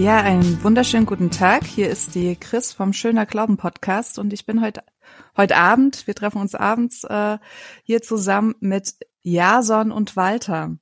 [0.00, 1.66] Ja, einen wunderschönen guten Tag.
[1.66, 4.82] Hier ist die Chris vom Schöner Glauben Podcast und ich bin heute
[5.36, 7.36] heute Abend, wir treffen uns abends äh,
[7.82, 10.74] hier zusammen mit Jason und Walter.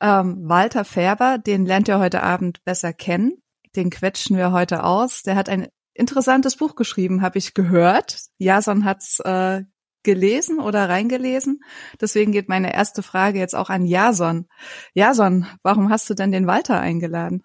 [0.00, 3.40] Ähm, Walter Färber, den lernt ihr heute Abend besser kennen.
[3.76, 5.22] Den quetschen wir heute aus.
[5.22, 8.18] Der hat ein interessantes Buch geschrieben, habe ich gehört.
[8.38, 9.62] Jason hat's äh,
[10.02, 11.60] gelesen oder reingelesen.
[12.00, 14.48] Deswegen geht meine erste Frage jetzt auch an Jason.
[14.92, 17.44] Jason, warum hast du denn den Walter eingeladen?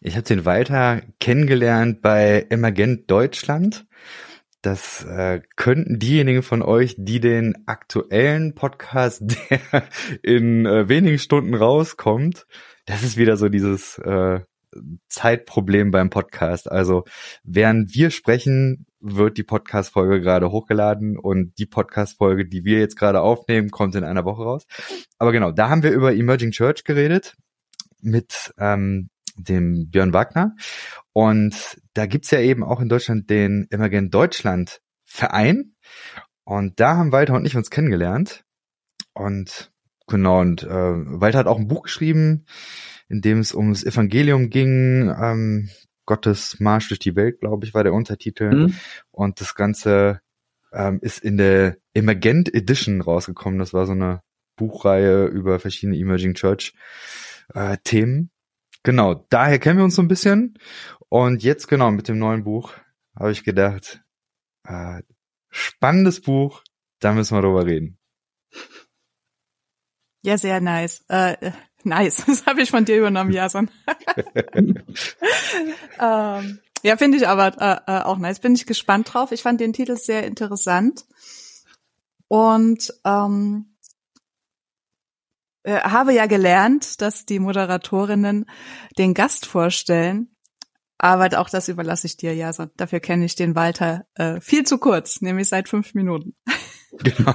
[0.00, 3.86] Ich habe den Walter kennengelernt bei Emergent Deutschland.
[4.62, 9.84] Das äh, könnten diejenigen von euch, die den aktuellen Podcast, der
[10.22, 12.46] in äh, wenigen Stunden rauskommt,
[12.86, 14.40] das ist wieder so dieses äh,
[15.08, 16.70] Zeitproblem beim Podcast.
[16.70, 17.04] Also
[17.42, 23.20] während wir sprechen, wird die Podcast-Folge gerade hochgeladen und die Podcast-Folge, die wir jetzt gerade
[23.20, 24.66] aufnehmen, kommt in einer Woche raus.
[25.18, 27.34] Aber genau, da haben wir über Emerging Church geredet
[28.00, 30.54] mit ähm, dem Björn Wagner.
[31.12, 35.74] Und da gibt's ja eben auch in Deutschland den Emergent Deutschland Verein.
[36.44, 38.44] Und da haben Walter und ich uns kennengelernt.
[39.12, 39.72] Und
[40.06, 42.46] genau, und äh, Walter hat auch ein Buch geschrieben,
[43.08, 45.08] in dem es ums Evangelium ging.
[45.08, 45.70] Ähm,
[46.06, 48.54] Gottes Marsch durch die Welt, glaube ich, war der Untertitel.
[48.54, 48.74] Mhm.
[49.10, 50.20] Und das Ganze
[50.72, 53.58] ähm, ist in der Emergent Edition rausgekommen.
[53.58, 54.20] Das war so eine
[54.56, 56.74] Buchreihe über verschiedene Emerging Church
[57.54, 58.30] äh, Themen.
[58.84, 60.58] Genau, daher kennen wir uns so ein bisschen.
[61.08, 62.74] Und jetzt genau mit dem neuen Buch
[63.18, 64.02] habe ich gedacht,
[64.64, 65.02] äh,
[65.50, 66.62] spannendes Buch,
[67.00, 67.98] da müssen wir drüber reden.
[70.22, 71.04] Ja, sehr nice.
[71.08, 73.70] Äh, nice, das habe ich von dir übernommen, Jason.
[76.00, 78.40] ähm, ja, finde ich aber äh, äh, auch nice.
[78.40, 79.32] Bin ich gespannt drauf.
[79.32, 81.06] Ich fand den Titel sehr interessant.
[82.28, 83.73] Und ähm,
[85.64, 88.46] äh, habe ja gelernt, dass die Moderatorinnen
[88.98, 90.28] den Gast vorstellen.
[90.98, 92.52] Aber auch das überlasse ich dir, ja.
[92.76, 96.34] Dafür kenne ich den Walter äh, viel zu kurz, nämlich seit fünf Minuten.
[97.02, 97.34] Genau.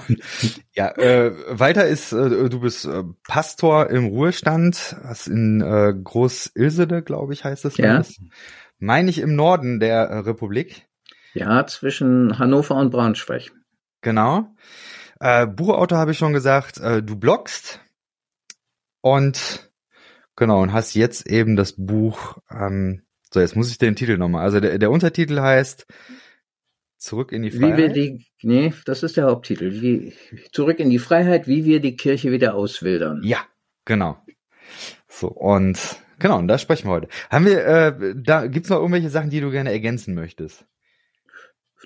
[0.74, 7.04] Ja, äh, Walter ist, äh, du bist äh, Pastor im Ruhestand, was in äh, Groß-Ilsede,
[7.04, 7.76] glaube ich, heißt es.
[7.76, 8.02] Ja.
[8.78, 10.88] Meine ich im Norden der äh, Republik.
[11.34, 13.52] Ja, zwischen Hannover und Braunschweig.
[14.00, 14.56] Genau.
[15.20, 17.82] Äh, Buchautor habe ich schon gesagt, äh, du bloggst
[19.02, 19.72] und
[20.36, 24.44] genau, und hast jetzt eben das Buch, ähm, so jetzt muss ich den Titel nochmal.
[24.44, 25.86] Also der, der Untertitel heißt
[27.00, 27.78] Zurück in die Freiheit.
[27.78, 29.82] Wie wir die, nee, das ist der Haupttitel.
[29.82, 30.14] Wie,
[30.52, 33.22] zurück in die Freiheit, wie wir die Kirche wieder auswildern.
[33.24, 33.40] Ja,
[33.86, 34.22] genau.
[35.08, 35.80] So, und
[36.20, 37.08] genau, und da sprechen wir heute.
[37.30, 40.66] Haben wir, äh, da gibt's noch irgendwelche Sachen, die du gerne ergänzen möchtest?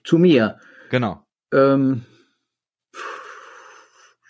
[0.04, 0.60] Zu mir.
[0.90, 1.24] Genau.
[1.54, 2.06] Ähm,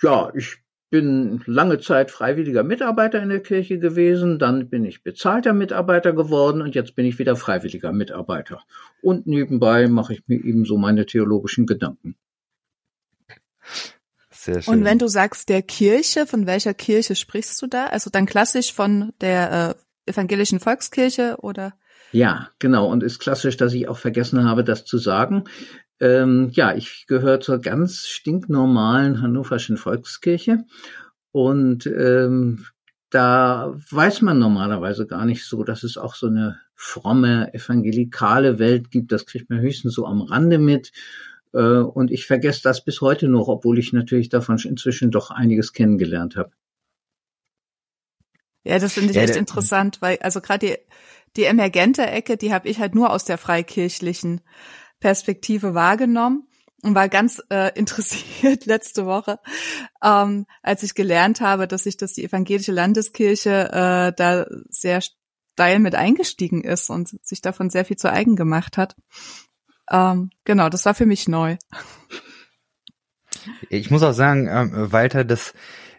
[0.01, 0.57] ja, ich
[0.93, 6.61] bin lange Zeit freiwilliger Mitarbeiter in der Kirche gewesen, dann bin ich bezahlter Mitarbeiter geworden
[6.61, 8.61] und jetzt bin ich wieder freiwilliger Mitarbeiter.
[9.01, 12.15] Und nebenbei mache ich mir eben so meine theologischen Gedanken.
[14.29, 14.71] Sehr schön.
[14.71, 17.87] Und wenn du sagst der Kirche, von welcher Kirche sprichst du da?
[17.87, 19.75] Also dann klassisch von der
[20.05, 21.73] äh, evangelischen Volkskirche oder?
[22.11, 22.91] Ja, genau.
[22.91, 25.45] Und ist klassisch, dass ich auch vergessen habe, das zu sagen.
[26.03, 30.65] Ähm, ja, ich gehöre zur ganz stinknormalen hannoverschen Volkskirche
[31.31, 32.65] und ähm,
[33.09, 38.91] da weiß man normalerweise gar nicht so, dass es auch so eine fromme evangelikale Welt
[38.91, 39.13] gibt.
[39.13, 40.91] Das kriegt man höchstens so am Rande mit.
[41.53, 45.71] Äh, und ich vergesse das bis heute noch, obwohl ich natürlich davon inzwischen doch einiges
[45.71, 46.51] kennengelernt habe.
[48.65, 50.77] Ja, das finde ich ja, echt interessant, weil also gerade die,
[51.37, 54.41] die emergente Ecke, die habe ich halt nur aus der freikirchlichen
[55.03, 56.47] Perspektive wahrgenommen
[56.81, 59.37] und war ganz äh, interessiert letzte Woche,
[60.01, 65.79] ähm, als ich gelernt habe, dass sich das die evangelische Landeskirche äh, da sehr steil
[65.79, 68.95] mit eingestiegen ist und sich davon sehr viel zu eigen gemacht hat.
[69.91, 71.57] Ähm, genau, das war für mich neu.
[73.69, 75.53] Ich muss auch sagen, äh, Walter, dass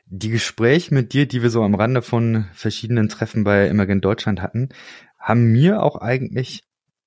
[0.06, 4.40] die Gespräche mit dir, die wir so am Rande von verschiedenen Treffen bei Immergent Deutschland
[4.40, 4.70] hatten,
[5.18, 6.64] haben mir auch eigentlich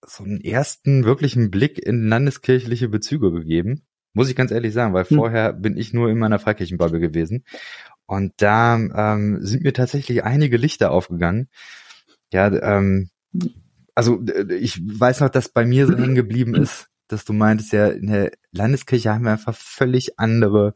[0.07, 3.83] so einen ersten wirklichen Blick in landeskirchliche Bezüge gegeben.
[4.13, 5.17] Muss ich ganz ehrlich sagen, weil hm.
[5.17, 7.45] vorher bin ich nur in meiner Freikirchenbubble gewesen.
[8.05, 11.49] Und da ähm, sind mir tatsächlich einige Lichter aufgegangen.
[12.31, 13.09] Ja, ähm,
[13.95, 17.87] also ich weiß noch, dass bei mir so hängen geblieben ist, dass du meintest, ja,
[17.87, 20.73] in der Landeskirche haben wir einfach völlig andere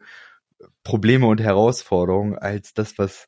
[0.84, 3.28] Probleme und Herausforderungen als das, was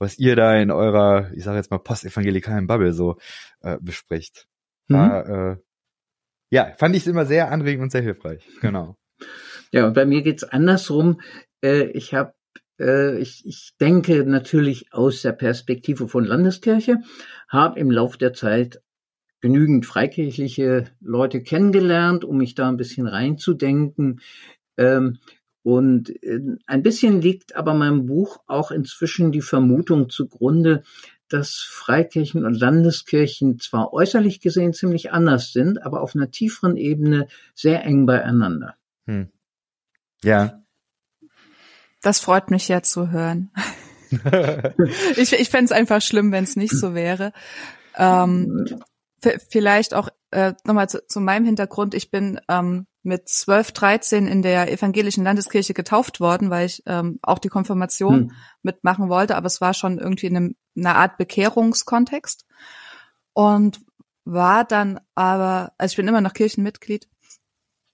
[0.00, 3.18] was ihr da in eurer, ich sage jetzt mal, postevangelikalen Bubble so
[3.60, 4.48] äh, bespricht.
[4.90, 5.52] War, mhm.
[5.52, 5.56] äh,
[6.52, 8.46] ja, fand ich es immer sehr anregend und sehr hilfreich.
[8.60, 8.96] Genau.
[9.72, 11.20] Ja, und bei mir geht's andersrum.
[11.64, 12.32] Äh, ich habe
[12.80, 16.96] äh, ich, ich denke natürlich aus der Perspektive von Landeskirche,
[17.48, 18.82] habe im Lauf der Zeit
[19.40, 24.20] genügend freikirchliche Leute kennengelernt, um mich da ein bisschen reinzudenken.
[24.76, 25.18] Ähm,
[25.62, 30.82] und äh, ein bisschen liegt aber meinem Buch auch inzwischen die Vermutung zugrunde,
[31.32, 37.28] dass Freikirchen und Landeskirchen zwar äußerlich gesehen ziemlich anders sind, aber auf einer tieferen Ebene
[37.54, 38.76] sehr eng beieinander.
[39.06, 39.28] Hm.
[40.22, 40.62] Ja.
[42.02, 43.50] Das freut mich ja zu hören.
[45.16, 47.32] ich ich fände es einfach schlimm, wenn es nicht so wäre.
[47.96, 48.82] Ähm,
[49.48, 51.94] vielleicht auch äh, nochmal zu, zu meinem Hintergrund.
[51.94, 57.18] Ich bin ähm, mit 12, 13 in der evangelischen Landeskirche getauft worden, weil ich ähm,
[57.22, 58.32] auch die Konfirmation hm.
[58.62, 62.46] mitmachen wollte, aber es war schon irgendwie in einem, einer Art Bekehrungskontext
[63.32, 63.80] und
[64.24, 67.08] war dann aber, also ich bin immer noch Kirchenmitglied,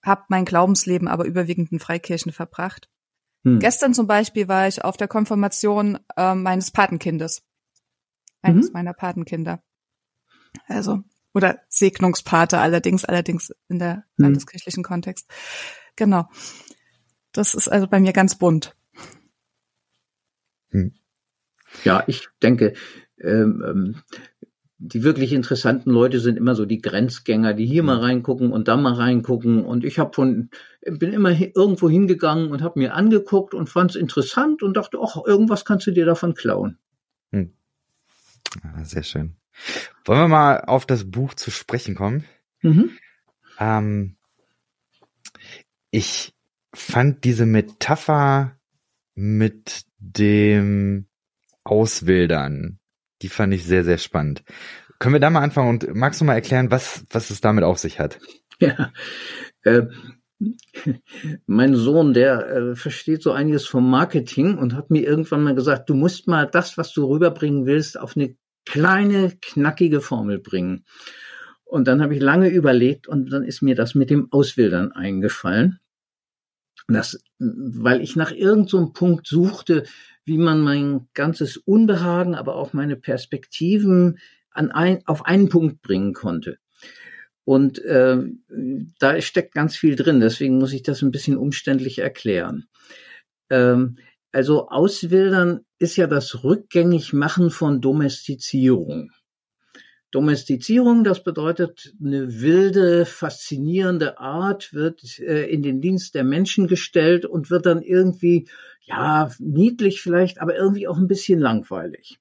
[0.02, 2.88] habe mein Glaubensleben aber überwiegend in Freikirchen verbracht.
[3.44, 3.61] Hm.
[3.61, 7.43] Gestern zum Beispiel war ich auf der Konfirmation äh, meines Patenkindes,
[8.43, 8.72] eines mhm.
[8.72, 9.62] meiner Patenkinder.
[10.67, 11.05] Also
[11.37, 14.05] oder Segnungspate allerdings, allerdings in der hm.
[14.17, 15.31] landeskirchlichen Kontext.
[15.94, 16.31] Genau.
[17.33, 18.75] Das ist also bei mir ganz bunt.
[20.71, 20.94] Hm.
[21.85, 22.73] Ja, ich denke,
[23.21, 24.03] ähm, ähm,
[24.79, 28.05] die wirklich interessanten Leute sind immer so die Grenzgänger, die hier mal hm.
[28.05, 29.62] reingucken und da mal reingucken.
[29.62, 30.49] Und ich habe von,
[30.81, 35.19] bin immer irgendwo hingegangen und habe mir angeguckt und fand es interessant und dachte, ach,
[35.27, 36.79] irgendwas kannst du dir davon klauen.
[37.31, 37.53] Hm.
[38.62, 39.37] Ah, sehr schön.
[40.05, 42.25] Wollen wir mal auf das Buch zu sprechen kommen?
[42.62, 42.91] Mhm.
[43.58, 44.17] Ähm,
[45.91, 46.35] ich
[46.75, 48.58] fand diese Metapher
[49.14, 51.06] mit dem
[51.64, 52.79] Auswildern,
[53.23, 54.44] die fand ich sehr, sehr spannend.
[54.99, 57.79] Können wir da mal anfangen und magst du mal erklären, was, was es damit auf
[57.79, 58.19] sich hat?
[58.61, 58.93] Ja,
[59.62, 59.82] äh,
[61.47, 65.88] mein Sohn, der äh, versteht so einiges vom Marketing und hat mir irgendwann mal gesagt,
[65.91, 68.37] du musst mal das, was du rüberbringen willst, auf eine
[68.67, 70.85] kleine, knackige Formel bringen.
[71.65, 75.81] Und dann habe ich lange überlegt und dann ist mir das mit dem Auswildern eingefallen.
[76.89, 79.85] Das, weil ich nach irgendeinem so Punkt suchte,
[80.25, 84.19] wie man mein ganzes Unbehagen, aber auch meine Perspektiven
[84.51, 86.59] an ein, auf einen Punkt bringen konnte.
[87.45, 88.19] Und äh,
[88.99, 92.67] da steckt ganz viel drin, deswegen muss ich das ein bisschen umständlich erklären.
[93.51, 93.99] Ähm,
[94.33, 99.11] also Auswildern ist ja das Rückgängigmachen von Domestizierung.
[100.11, 107.26] Domestizierung, das bedeutet, eine wilde, faszinierende Art wird äh, in den Dienst der Menschen gestellt
[107.26, 108.49] und wird dann irgendwie,
[108.82, 112.19] ja, niedlich vielleicht, aber irgendwie auch ein bisschen langweilig.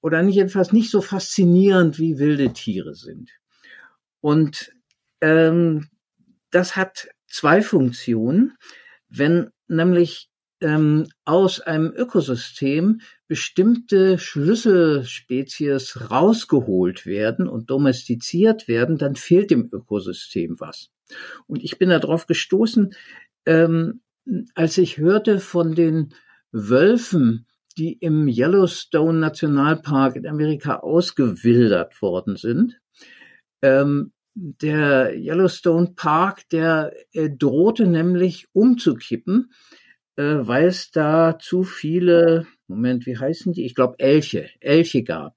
[0.00, 3.30] Oder nicht jedenfalls nicht so faszinierend, wie wilde Tiere sind.
[4.20, 4.72] Und
[5.20, 5.88] ähm,
[6.50, 8.56] das hat zwei Funktionen.
[9.08, 10.29] Wenn nämlich
[10.60, 20.56] ähm, aus einem Ökosystem bestimmte Schlüsselspezies rausgeholt werden und domestiziert werden, dann fehlt dem Ökosystem
[20.58, 20.90] was.
[21.46, 22.94] Und ich bin darauf gestoßen,
[23.46, 24.00] ähm,
[24.54, 26.14] als ich hörte von den
[26.52, 27.46] Wölfen,
[27.78, 32.80] die im Yellowstone Nationalpark in Amerika ausgewildert worden sind.
[33.62, 39.52] Ähm, der Yellowstone Park, der äh, drohte nämlich umzukippen,
[40.16, 43.64] äh, weil es da zu viele, Moment, wie heißen die?
[43.64, 45.34] Ich glaube Elche, Elche gab.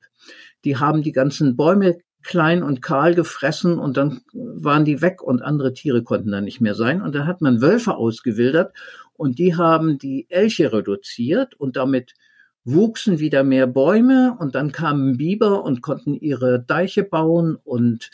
[0.66, 5.42] Die haben die ganzen Bäume klein und kahl gefressen und dann waren die weg und
[5.42, 7.02] andere Tiere konnten da nicht mehr sein.
[7.02, 8.74] Und dann hat man Wölfe ausgewildert
[9.14, 12.14] und die haben die Elche reduziert und damit
[12.66, 18.10] wuchsen wieder mehr Bäume und dann kamen Biber und konnten ihre Deiche bauen und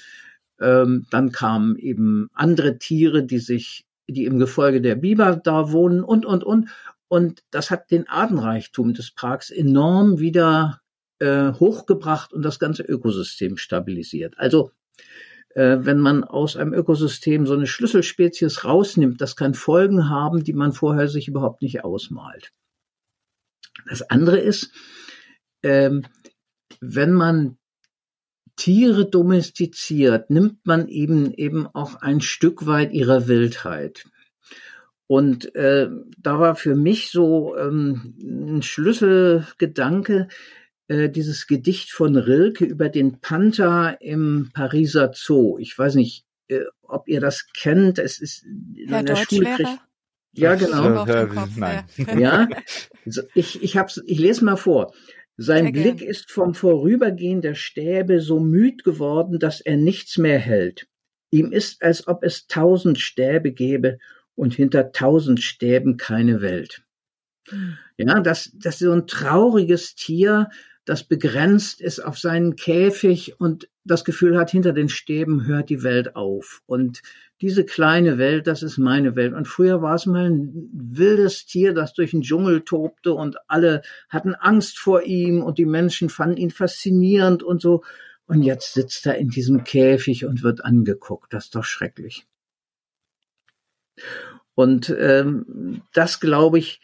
[0.60, 6.04] ähm, dann kamen eben andere Tiere, die sich die im Gefolge der Biber da wohnen
[6.04, 6.70] und, und, und.
[7.08, 10.82] Und das hat den Artenreichtum des Parks enorm wieder
[11.20, 14.36] äh, hochgebracht und das ganze Ökosystem stabilisiert.
[14.38, 14.72] Also
[15.56, 20.54] äh, wenn man aus einem Ökosystem so eine Schlüsselspezies rausnimmt, das kann Folgen haben, die
[20.54, 22.52] man vorher sich überhaupt nicht ausmalt.
[23.88, 24.72] Das andere ist,
[25.64, 26.04] ähm,
[26.80, 27.58] wenn man
[28.60, 34.04] Tiere domestiziert, nimmt man eben eben auch ein Stück weit ihrer Wildheit.
[35.08, 35.88] Und äh,
[36.18, 40.28] da war für mich so ähm, ein Schlüsselgedanke,
[40.90, 45.58] äh, dieses Gedicht von Rilke über den Panther im Pariser Zoo.
[45.58, 47.98] Ich weiß nicht, äh, ob ihr das kennt.
[47.98, 49.80] Es ist in Herr der Schule kriegt,
[50.34, 51.06] ja, genau.
[51.08, 51.86] Ja,
[52.18, 52.48] ja.
[53.06, 54.94] Also ich, ich, hab's, ich lese mal vor.
[55.42, 56.10] Sein Sehr Blick gern.
[56.10, 60.88] ist vom Vorübergehen der Stäbe so müd geworden, dass er nichts mehr hält.
[61.32, 64.00] Ihm ist, als ob es tausend Stäbe gäbe
[64.36, 66.84] und hinter tausend Stäben keine Welt.
[67.50, 67.78] Mhm.
[67.98, 70.50] Ja, das, das ist so ein trauriges Tier,
[70.90, 75.84] das begrenzt ist auf seinen Käfig und das Gefühl hat, hinter den Stäben hört die
[75.84, 76.64] Welt auf.
[76.66, 77.04] Und
[77.42, 79.36] diese kleine Welt, das ist meine Welt.
[79.36, 83.84] Und früher war es mal ein wildes Tier, das durch den Dschungel tobte und alle
[84.10, 87.84] hatten Angst vor ihm und die Menschen fanden ihn faszinierend und so.
[88.26, 91.32] Und jetzt sitzt er in diesem Käfig und wird angeguckt.
[91.36, 92.26] Das ist doch schrecklich.
[94.56, 96.82] Und ähm, das glaube ich,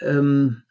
[0.00, 0.62] ähm,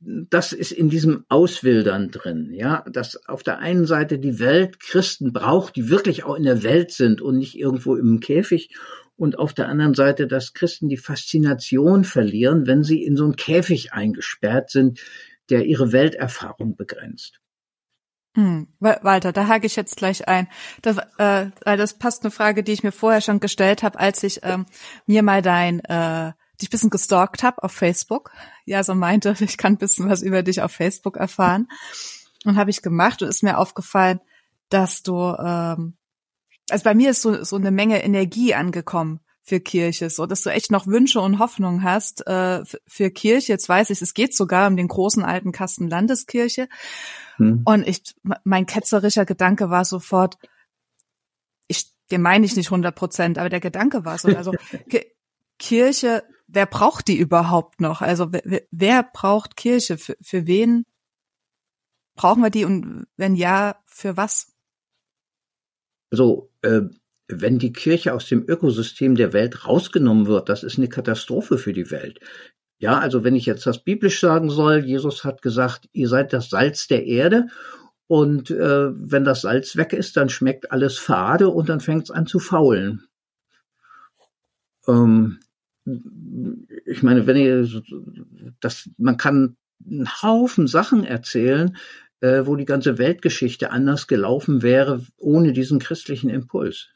[0.00, 5.32] das ist in diesem Auswildern drin, ja, dass auf der einen Seite die Welt Christen
[5.32, 8.74] braucht, die wirklich auch in der Welt sind und nicht irgendwo im Käfig,
[9.16, 13.36] und auf der anderen Seite, dass Christen die Faszination verlieren, wenn sie in so einen
[13.36, 15.00] Käfig eingesperrt sind,
[15.48, 17.40] der ihre Welterfahrung begrenzt.
[18.34, 20.48] Hm, Walter, da hake ich jetzt gleich ein.
[20.82, 24.40] Das, äh, das passt eine Frage, die ich mir vorher schon gestellt habe, als ich
[24.42, 24.66] ähm,
[25.06, 28.32] mir mal dein äh, dich bisschen gestalkt habe auf Facebook.
[28.64, 31.68] Ja, so meinte, ich kann ein bisschen was über dich auf Facebook erfahren.
[32.44, 34.20] Und habe ich gemacht und ist mir aufgefallen,
[34.68, 35.96] dass du, ähm,
[36.70, 40.50] also bei mir ist so, so eine Menge Energie angekommen für Kirche, so dass du
[40.50, 43.52] echt noch Wünsche und Hoffnung hast äh, für Kirche.
[43.52, 46.68] Jetzt weiß ich, es geht sogar um den großen alten Kasten Landeskirche.
[47.36, 47.62] Hm.
[47.64, 48.02] Und ich,
[48.42, 50.36] mein ketzerischer Gedanke war sofort,
[51.68, 54.52] ich, den meine ich nicht 100 Prozent, aber der Gedanke war so, also
[55.58, 58.02] Kirche wer braucht die überhaupt noch?
[58.02, 59.98] Also wer, wer braucht Kirche?
[59.98, 60.84] Für, für wen
[62.14, 64.52] brauchen wir die und wenn ja, für was?
[66.10, 66.82] Also äh,
[67.28, 71.72] wenn die Kirche aus dem Ökosystem der Welt rausgenommen wird, das ist eine Katastrophe für
[71.72, 72.20] die Welt.
[72.78, 76.50] Ja, also wenn ich jetzt das biblisch sagen soll, Jesus hat gesagt, ihr seid das
[76.50, 77.48] Salz der Erde
[78.06, 82.10] und äh, wenn das Salz weg ist, dann schmeckt alles fade und dann fängt es
[82.10, 83.06] an zu faulen.
[84.86, 85.40] Ähm,
[86.84, 87.68] ich meine, wenn ihr
[88.60, 91.76] das, man kann einen Haufen Sachen erzählen,
[92.20, 96.88] äh, wo die ganze Weltgeschichte anders gelaufen wäre ohne diesen christlichen Impuls.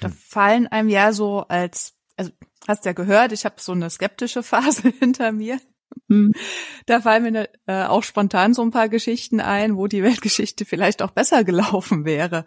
[0.00, 2.30] Da fallen einem ja so als, also
[2.66, 5.60] hast ja gehört, ich habe so eine skeptische Phase hinter mir.
[6.08, 6.32] Hm.
[6.86, 11.02] Da fallen mir äh, auch spontan so ein paar Geschichten ein, wo die Weltgeschichte vielleicht
[11.02, 12.44] auch besser gelaufen wäre,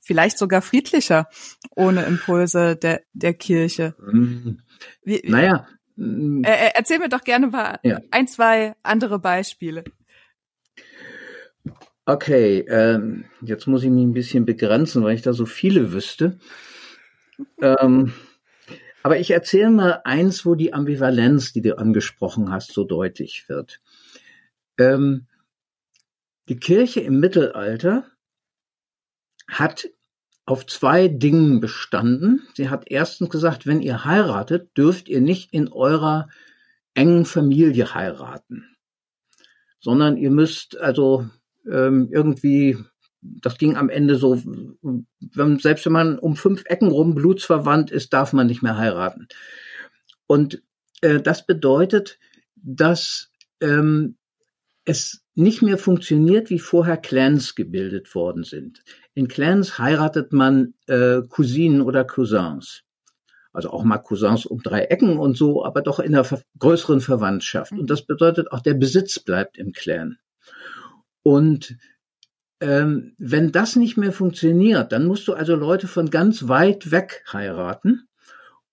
[0.00, 1.28] vielleicht sogar friedlicher
[1.76, 3.94] ohne Impulse der der Kirche.
[3.98, 4.60] Hm.
[5.04, 5.66] Wie, naja.
[5.98, 8.00] Äh, erzähl mir doch gerne mal ja.
[8.10, 9.84] ein, zwei andere Beispiele.
[12.04, 16.38] Okay, ähm, jetzt muss ich mich ein bisschen begrenzen, weil ich da so viele wüsste.
[17.60, 18.12] ähm,
[19.02, 23.80] aber ich erzähle mal eins, wo die Ambivalenz, die du angesprochen hast, so deutlich wird.
[24.78, 25.26] Ähm,
[26.48, 28.06] die Kirche im Mittelalter
[29.48, 29.88] hat
[30.44, 32.46] auf zwei Dingen bestanden.
[32.54, 36.28] Sie hat erstens gesagt, wenn ihr heiratet, dürft ihr nicht in eurer
[36.94, 38.76] engen Familie heiraten,
[39.80, 41.28] sondern ihr müsst also
[41.70, 42.76] ähm, irgendwie
[43.22, 48.12] das ging am Ende so, wenn, selbst wenn man um fünf Ecken rum blutsverwandt ist,
[48.12, 49.28] darf man nicht mehr heiraten.
[50.26, 50.62] Und
[51.02, 52.18] äh, das bedeutet,
[52.56, 54.16] dass ähm,
[54.84, 58.82] es nicht mehr funktioniert, wie vorher Clans gebildet worden sind.
[59.14, 62.82] In Clans heiratet man äh, Cousinen oder Cousins.
[63.52, 66.26] Also auch mal Cousins um drei Ecken und so, aber doch in einer
[66.58, 67.72] größeren Verwandtschaft.
[67.72, 70.18] Und das bedeutet auch, der Besitz bleibt im Clan.
[71.22, 71.76] Und
[72.62, 77.24] ähm, wenn das nicht mehr funktioniert, dann musst du also Leute von ganz weit weg
[77.32, 78.08] heiraten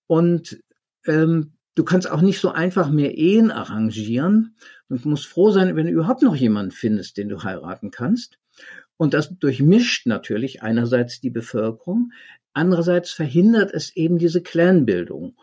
[0.06, 0.62] und
[1.06, 4.54] ähm, du kannst auch nicht so einfach mehr Ehen arrangieren.
[4.88, 8.38] Du musst froh sein, wenn du überhaupt noch jemanden findest, den du heiraten kannst.
[8.96, 12.12] Und das durchmischt natürlich einerseits die Bevölkerung,
[12.52, 15.36] andererseits verhindert es eben diese Clanbildung.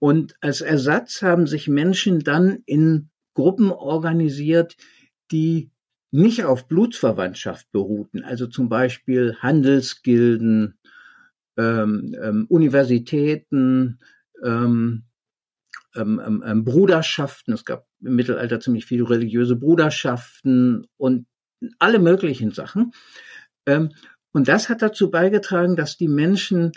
[0.00, 4.76] Und als Ersatz haben sich Menschen dann in Gruppen organisiert,
[5.30, 5.70] die
[6.14, 10.78] nicht auf Blutsverwandtschaft beruhten, also zum Beispiel Handelsgilden,
[11.56, 13.98] ähm, ähm, Universitäten,
[14.44, 15.02] ähm,
[15.96, 17.52] ähm, ähm, ähm, Bruderschaften.
[17.52, 21.26] Es gab im Mittelalter ziemlich viele religiöse Bruderschaften und
[21.80, 22.92] alle möglichen Sachen.
[23.66, 26.72] Und das hat dazu beigetragen, dass die Menschen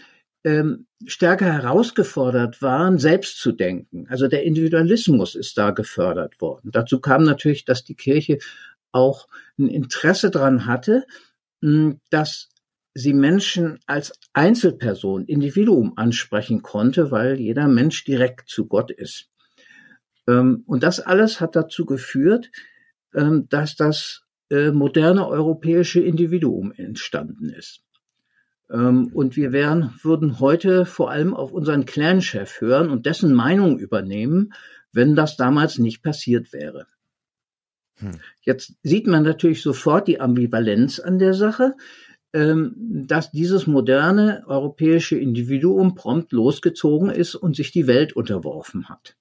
[1.05, 4.07] stärker herausgefordert waren, selbst zu denken.
[4.07, 6.71] Also der Individualismus ist da gefördert worden.
[6.71, 8.37] Dazu kam natürlich, dass die Kirche
[8.97, 9.27] auch
[9.57, 11.05] ein Interesse daran hatte,
[12.09, 12.49] dass
[12.93, 19.29] sie Menschen als Einzelperson, Individuum ansprechen konnte, weil jeder Mensch direkt zu Gott ist.
[20.27, 22.49] Ähm, und das alles hat dazu geführt,
[23.13, 27.83] ähm, dass das äh, moderne europäische Individuum entstanden ist.
[28.71, 33.77] Ähm, und wir wären, würden heute vor allem auf unseren Clan-Chef hören und dessen Meinung
[33.77, 34.53] übernehmen,
[34.91, 36.87] wenn das damals nicht passiert wäre.
[37.97, 38.11] Hm.
[38.41, 41.75] Jetzt sieht man natürlich sofort die Ambivalenz an der Sache,
[42.33, 42.73] ähm,
[43.07, 49.15] dass dieses moderne europäische Individuum prompt losgezogen ist und sich die Welt unterworfen hat.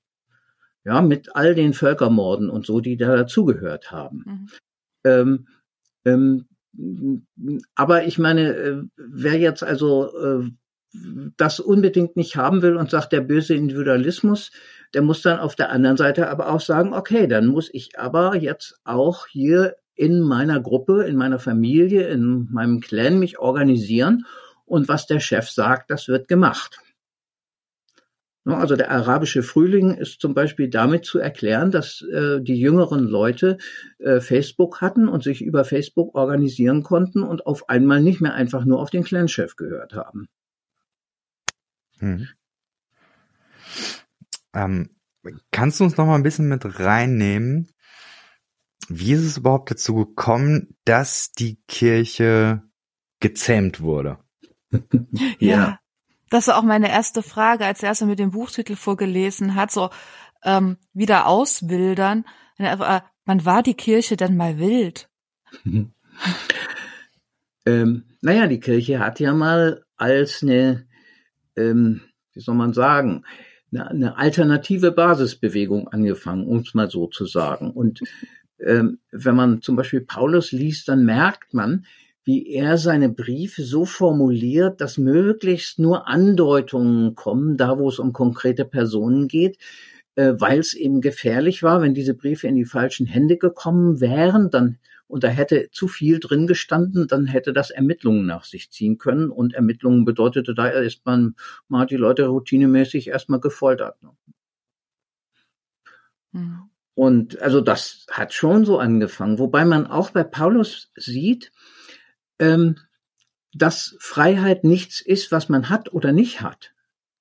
[0.85, 4.25] Ja, mit all den Völkermorden und so, die da dazugehört haben.
[4.27, 4.49] Mhm.
[5.05, 5.47] Ähm,
[6.05, 6.47] ähm,
[7.75, 10.51] aber ich meine, äh, wer jetzt also äh,
[11.37, 14.51] das unbedingt nicht haben will und sagt, der böse Individualismus,
[14.97, 18.35] der muss dann auf der anderen Seite aber auch sagen, okay, dann muss ich aber
[18.35, 24.25] jetzt auch hier in meiner Gruppe, in meiner Familie, in meinem Clan mich organisieren
[24.65, 26.81] und was der Chef sagt, das wird gemacht.
[28.47, 33.59] Also der arabische Frühling ist zum Beispiel damit zu erklären, dass äh, die jüngeren Leute
[33.99, 38.65] äh, Facebook hatten und sich über Facebook organisieren konnten und auf einmal nicht mehr einfach
[38.65, 40.27] nur auf den Clan-Chef gehört haben.
[41.99, 42.29] Hm.
[44.57, 44.89] Ähm,
[45.53, 47.71] kannst du uns noch mal ein bisschen mit reinnehmen?
[48.89, 52.63] Wie ist es überhaupt dazu gekommen, dass die Kirche
[53.21, 54.19] gezähmt wurde?
[55.39, 55.79] ja.
[56.31, 59.91] Das war auch meine erste Frage, als er erst mit dem Buchtitel vorgelesen hat, so
[60.43, 62.25] ähm, wieder auswildern.
[62.57, 65.09] Äh, wann war die Kirche denn mal wild?
[67.67, 70.89] ähm, naja, die Kirche hat ja mal als eine,
[71.57, 72.01] ähm,
[72.33, 73.25] wie soll man sagen,
[73.75, 77.71] eine, alternative Basisbewegung angefangen, um es mal so zu sagen.
[77.71, 78.01] Und
[78.59, 81.85] ähm, wenn man zum Beispiel Paulus liest, dann merkt man,
[82.25, 88.13] wie er seine Briefe so formuliert, dass möglichst nur Andeutungen kommen, da wo es um
[88.13, 89.59] konkrete Personen geht,
[90.17, 94.51] äh, weil es eben gefährlich war, wenn diese Briefe in die falschen Hände gekommen wären,
[94.51, 98.99] dann und da hätte zu viel drin gestanden, dann hätte das Ermittlungen nach sich ziehen
[98.99, 99.31] können.
[99.31, 101.37] Und Ermittlungen bedeutete, da ist man
[101.69, 103.97] mal die Leute routinemäßig erstmal gefoltert.
[106.33, 106.71] Mhm.
[106.95, 111.53] Und also das hat schon so angefangen, wobei man auch bei Paulus sieht,
[112.39, 112.77] ähm,
[113.53, 116.73] dass Freiheit nichts ist, was man hat oder nicht hat.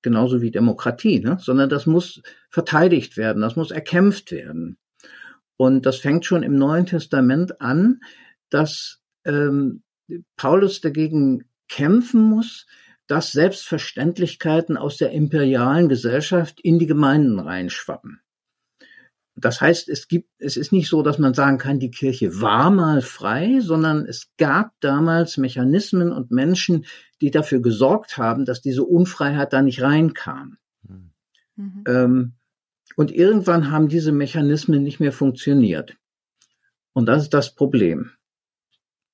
[0.02, 1.38] Genauso wie Demokratie, ne?
[1.40, 4.78] sondern das muss verteidigt werden, das muss erkämpft werden.
[5.56, 8.00] Und das fängt schon im Neuen Testament an,
[8.50, 9.82] dass ähm,
[10.36, 12.66] Paulus dagegen kämpfen muss,
[13.06, 18.20] dass Selbstverständlichkeiten aus der imperialen Gesellschaft in die Gemeinden reinschwappen.
[19.38, 22.70] Das heißt, es gibt, es ist nicht so, dass man sagen kann, die Kirche war
[22.70, 26.86] mal frei, sondern es gab damals Mechanismen und Menschen,
[27.20, 30.56] die dafür gesorgt haben, dass diese Unfreiheit da nicht reinkam.
[31.56, 31.84] Mhm.
[31.86, 32.32] Ähm,
[32.96, 35.96] und irgendwann haben diese Mechanismen nicht mehr funktioniert.
[36.92, 38.10] Und das ist das Problem.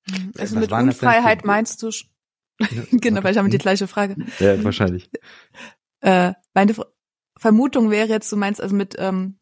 [0.07, 0.31] Mhm.
[0.37, 1.91] Also Was mit Unfreiheit meinst du,
[2.91, 4.15] genau, weil ich habe die gleiche Frage.
[4.39, 5.09] Ja, wahrscheinlich.
[6.05, 6.75] Äh, meine
[7.37, 9.39] Vermutung wäre jetzt, du meinst also mit ähm,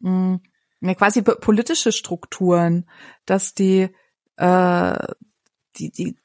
[0.00, 0.40] mh,
[0.80, 2.90] ja, quasi politische Strukturen,
[3.26, 3.90] dass die,
[4.34, 5.06] äh,
[5.76, 6.18] die, die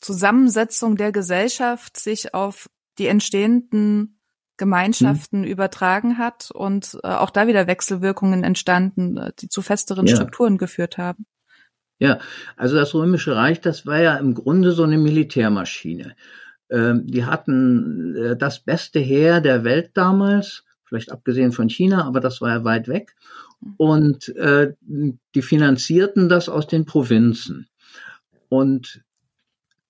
[0.00, 4.20] Zusammensetzung der Gesellschaft sich auf die entstehenden
[4.62, 5.46] Gemeinschaften mhm.
[5.48, 10.14] übertragen hat und äh, auch da wieder Wechselwirkungen entstanden, äh, die zu festeren ja.
[10.14, 11.26] Strukturen geführt haben.
[11.98, 12.20] Ja,
[12.56, 16.14] also das Römische Reich, das war ja im Grunde so eine Militärmaschine.
[16.70, 22.20] Ähm, die hatten äh, das beste Heer der Welt damals vielleicht abgesehen von China, aber
[22.20, 23.16] das war ja weit weg.
[23.78, 27.66] Und äh, die finanzierten das aus den Provinzen.
[28.48, 29.02] Und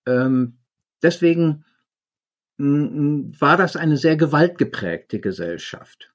[0.06, 0.54] ähm,
[1.02, 1.66] deswegen
[2.62, 6.12] war das eine sehr gewaltgeprägte Gesellschaft.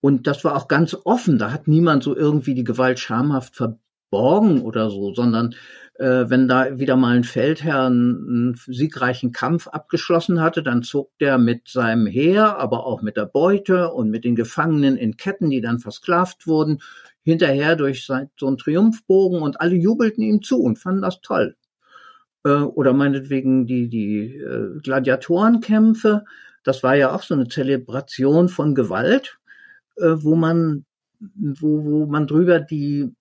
[0.00, 1.38] Und das war auch ganz offen.
[1.38, 5.56] Da hat niemand so irgendwie die Gewalt schamhaft verborgen oder so, sondern
[5.94, 11.38] äh, wenn da wieder mal ein Feldherr einen, siegreichen Kampf abgeschlossen hatte, dann zog der
[11.38, 15.60] mit seinem Heer, aber auch mit der Beute und mit den Gefangenen in Ketten, die
[15.60, 16.80] dann versklavt wurden,
[17.22, 21.56] hinterher durch so einen Triumphbogen und alle jubelten ihm zu und fanden das toll.
[22.48, 26.24] Äh, oder meinetwegen die, die äh, Gladiatorenkämpfe,
[26.64, 29.38] das war ja auch so eine Zelebration von Gewalt,
[29.96, 30.84] wo man
[31.20, 33.14] wo, wo man drüber die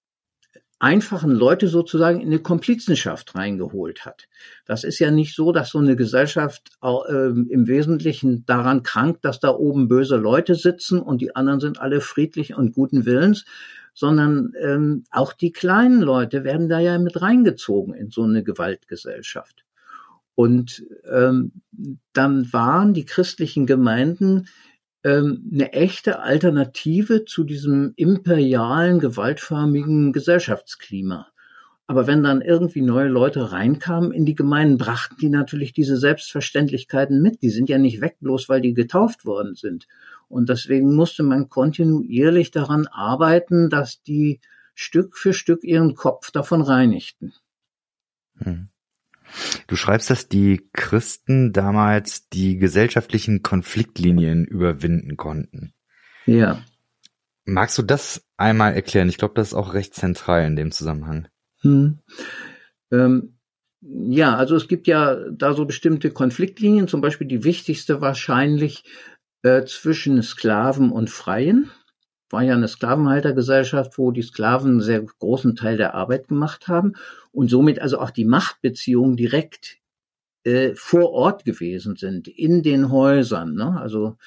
[0.79, 4.27] einfachen Leute sozusagen in eine Komplizenschaft reingeholt hat.
[4.65, 9.39] Das ist ja nicht so, dass so eine Gesellschaft äh, im Wesentlichen daran krankt, dass
[9.39, 13.45] da oben böse Leute sitzen und die anderen sind alle friedlich und guten Willens,
[13.97, 19.65] sondern ähm, auch die kleinen Leute werden da ja mit reingezogen in so eine Gewaltgesellschaft.
[20.35, 21.63] Und ähm,
[22.13, 24.49] dann waren die christlichen Gemeinden
[25.03, 31.29] ähm, eine echte Alternative zu diesem imperialen, gewaltförmigen Gesellschaftsklima.
[31.87, 37.19] Aber wenn dann irgendwie neue Leute reinkamen in die Gemeinden, brachten die natürlich diese Selbstverständlichkeiten
[37.19, 37.41] mit.
[37.41, 39.87] Die sind ja nicht weg, bloß weil die getauft worden sind.
[40.27, 44.41] Und deswegen musste man kontinuierlich daran arbeiten, dass die
[44.75, 47.33] Stück für Stück ihren Kopf davon reinigten.
[48.39, 48.69] Hm.
[49.67, 55.73] Du schreibst, dass die Christen damals die gesellschaftlichen Konfliktlinien überwinden konnten.
[56.25, 56.61] Ja.
[57.45, 59.09] Magst du das einmal erklären?
[59.09, 61.27] Ich glaube, das ist auch recht zentral in dem Zusammenhang.
[61.61, 61.99] Hm.
[62.91, 63.37] Ähm,
[63.81, 68.83] ja, also es gibt ja da so bestimmte Konfliktlinien, zum Beispiel die wichtigste wahrscheinlich
[69.47, 71.71] äh, zwischen Sklaven und Freien.
[72.29, 76.95] War ja eine Sklavenhaltergesellschaft, wo die Sklaven einen sehr großen Teil der Arbeit gemacht haben
[77.31, 79.77] und somit also auch die Machtbeziehungen direkt
[80.43, 83.53] äh, vor Ort gewesen sind, in den Häusern.
[83.53, 83.79] Ne?
[83.79, 84.17] Also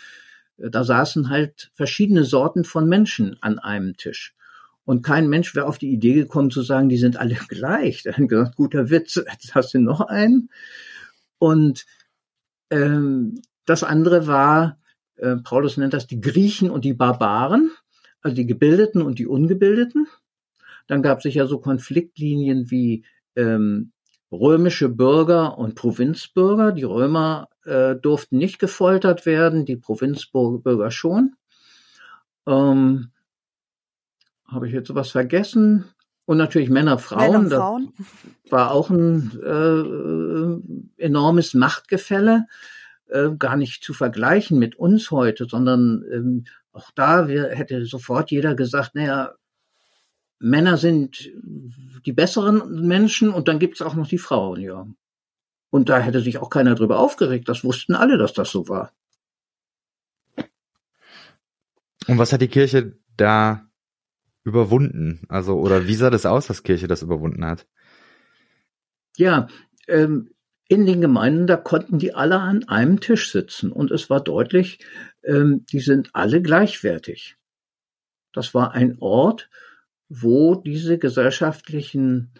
[0.56, 4.34] äh, da saßen halt verschiedene Sorten von Menschen an einem Tisch.
[4.84, 8.02] Und kein Mensch wäre auf die Idee gekommen zu sagen, die sind alle gleich.
[8.04, 10.48] Dann gesagt, guter Witz, jetzt hast du noch einen.
[11.38, 11.84] Und
[12.70, 14.79] ähm, das andere war,
[15.20, 17.70] äh, Paulus nennt das die Griechen und die Barbaren,
[18.22, 20.08] also die Gebildeten und die Ungebildeten.
[20.86, 23.04] Dann gab es sicher so Konfliktlinien wie
[23.36, 23.92] ähm,
[24.32, 26.72] römische Bürger und Provinzbürger.
[26.72, 31.36] Die Römer äh, durften nicht gefoltert werden, die Provinzbürger schon.
[32.46, 33.10] Ähm,
[34.46, 35.84] habe ich jetzt was vergessen?
[36.26, 37.44] Und natürlich Männer, Frauen.
[37.44, 37.92] Männer, Frauen.
[38.50, 42.46] war auch ein äh, enormes Machtgefälle,
[43.10, 48.30] äh, gar nicht zu vergleichen mit uns heute, sondern ähm, auch da wir, hätte sofort
[48.30, 49.34] jeder gesagt, naja,
[50.38, 51.30] Männer sind
[52.06, 54.86] die besseren Menschen und dann gibt's auch noch die Frauen, ja.
[55.70, 57.48] Und da hätte sich auch keiner drüber aufgeregt.
[57.48, 58.92] Das wussten alle, dass das so war.
[62.08, 63.68] Und was hat die Kirche da
[64.42, 65.22] überwunden?
[65.28, 67.68] Also, oder wie sah das aus, dass Kirche das überwunden hat?
[69.16, 69.48] Ja,
[69.86, 70.30] ähm,
[70.70, 74.78] in den Gemeinden, da konnten die alle an einem Tisch sitzen und es war deutlich,
[75.24, 77.36] ähm, die sind alle gleichwertig.
[78.32, 79.50] Das war ein Ort,
[80.08, 82.30] wo diese gesellschaftlichen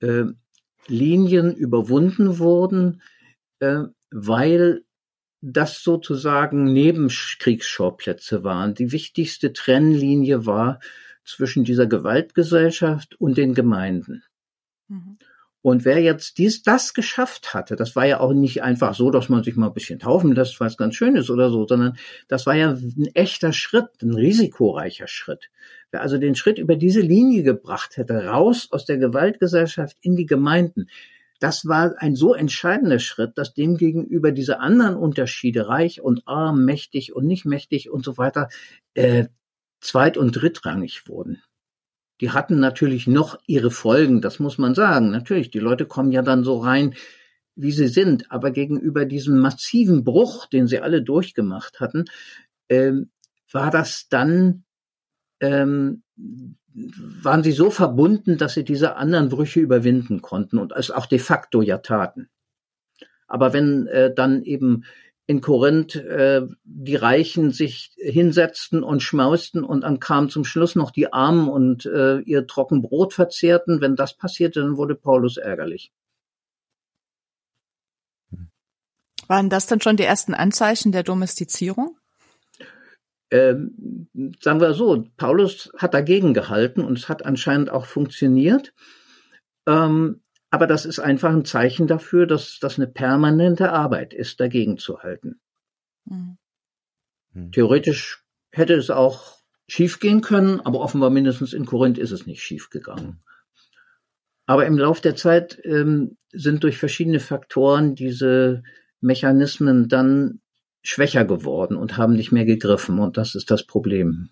[0.00, 0.24] äh,
[0.86, 3.00] Linien überwunden wurden,
[3.60, 4.84] äh, weil
[5.40, 8.74] das sozusagen Nebenkriegsschauplätze waren.
[8.74, 10.80] Die wichtigste Trennlinie war
[11.24, 14.24] zwischen dieser Gewaltgesellschaft und den Gemeinden.
[14.88, 15.16] Mhm.
[15.60, 19.28] Und wer jetzt dies, das geschafft hatte, das war ja auch nicht einfach so, dass
[19.28, 21.96] man sich mal ein bisschen taufen lässt, weil es ganz schön ist oder so, sondern
[22.28, 25.50] das war ja ein echter Schritt, ein risikoreicher Schritt.
[25.90, 30.26] Wer also den Schritt über diese Linie gebracht hätte, raus aus der Gewaltgesellschaft in die
[30.26, 30.86] Gemeinden,
[31.40, 36.64] das war ein so entscheidender Schritt, dass dem gegenüber diese anderen Unterschiede, reich und arm,
[36.64, 38.48] mächtig und nicht mächtig und so weiter,
[38.94, 39.26] äh,
[39.80, 41.42] zweit- und drittrangig wurden.
[42.20, 45.10] Die hatten natürlich noch ihre Folgen, das muss man sagen.
[45.10, 46.94] Natürlich, die Leute kommen ja dann so rein,
[47.54, 52.04] wie sie sind, aber gegenüber diesem massiven Bruch, den sie alle durchgemacht hatten,
[52.68, 53.10] ähm,
[53.52, 54.64] war das dann,
[55.40, 61.06] ähm, waren sie so verbunden, dass sie diese anderen Brüche überwinden konnten und es auch
[61.06, 62.28] de facto ja taten.
[63.26, 64.84] Aber wenn äh, dann eben
[65.28, 70.90] in Korinth äh, die Reichen sich hinsetzten und schmausten und dann kamen zum Schluss noch
[70.90, 73.82] die Armen und äh, ihr trocken Brot verzehrten.
[73.82, 75.92] Wenn das passierte, dann wurde Paulus ärgerlich.
[79.26, 81.98] Waren das dann schon die ersten Anzeichen der Domestizierung?
[83.30, 84.08] Ähm,
[84.40, 88.72] sagen wir so, Paulus hat dagegen gehalten und es hat anscheinend auch funktioniert.
[89.66, 94.78] Ähm, aber das ist einfach ein Zeichen dafür, dass das eine permanente Arbeit ist, dagegen
[94.78, 95.40] zu halten.
[96.04, 96.38] Mhm.
[97.52, 103.22] Theoretisch hätte es auch schiefgehen können, aber offenbar mindestens in Korinth ist es nicht schiefgegangen.
[104.46, 108.62] Aber im Lauf der Zeit ähm, sind durch verschiedene Faktoren diese
[109.00, 110.40] Mechanismen dann
[110.82, 112.98] schwächer geworden und haben nicht mehr gegriffen.
[112.98, 114.30] Und das ist das Problem.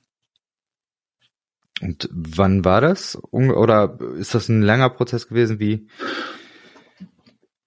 [1.83, 3.19] Und wann war das?
[3.31, 5.59] Oder ist das ein langer Prozess gewesen?
[5.61, 5.89] Wie?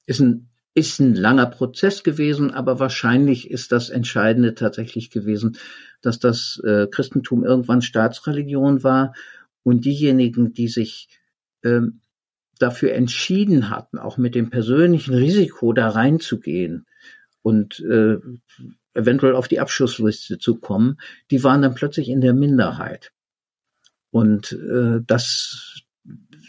[0.06, 5.58] Ist ein, ist ein langer Prozess gewesen, aber wahrscheinlich ist das Entscheidende tatsächlich gewesen,
[6.02, 9.13] dass das äh, Christentum irgendwann Staatsreligion war
[9.63, 11.10] und diejenigen, die sich
[11.63, 12.02] ähm,
[12.58, 16.88] dafür entschieden hatten, auch mit dem persönlichen Risiko da reinzugehen
[17.41, 18.17] und äh,
[18.93, 21.00] eventuell auf die Abschlussliste zu kommen,
[21.32, 23.12] die waren dann plötzlich in der Minderheit.
[24.12, 25.82] Und äh, das,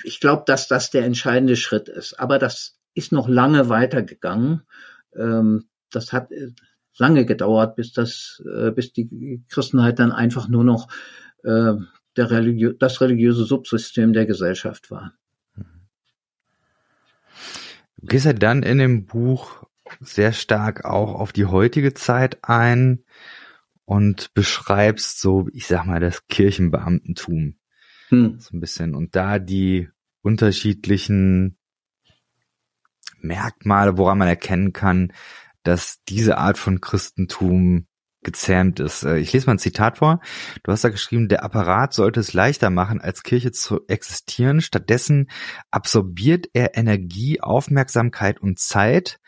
[0.04, 2.18] ich glaube, dass das der entscheidende Schritt ist.
[2.18, 4.62] Aber das ist noch lange weitergegangen.
[5.14, 6.52] Ähm, das hat äh,
[6.96, 10.88] lange gedauert, bis das, äh, bis die Christenheit dann einfach nur noch
[11.44, 11.74] äh,
[12.16, 15.12] der religiö das religiöse Subsystem der Gesellschaft war.
[17.96, 19.64] Du gehst ja dann in dem Buch
[20.00, 23.04] sehr stark auch auf die heutige Zeit ein
[23.90, 27.56] und beschreibst so, ich sag mal, das Kirchenbeamtentum.
[28.10, 28.38] Hm.
[28.38, 28.94] So ein bisschen.
[28.94, 29.88] Und da die
[30.22, 31.58] unterschiedlichen
[33.20, 35.12] Merkmale, woran man erkennen kann,
[35.64, 37.88] dass diese Art von Christentum
[38.22, 39.02] gezähmt ist.
[39.04, 40.20] Äh, ich lese mal ein Zitat vor.
[40.62, 44.60] Du hast da geschrieben, der Apparat sollte es leichter machen, als Kirche zu existieren.
[44.60, 45.30] Stattdessen
[45.70, 49.20] absorbiert er Energie, Aufmerksamkeit und Zeit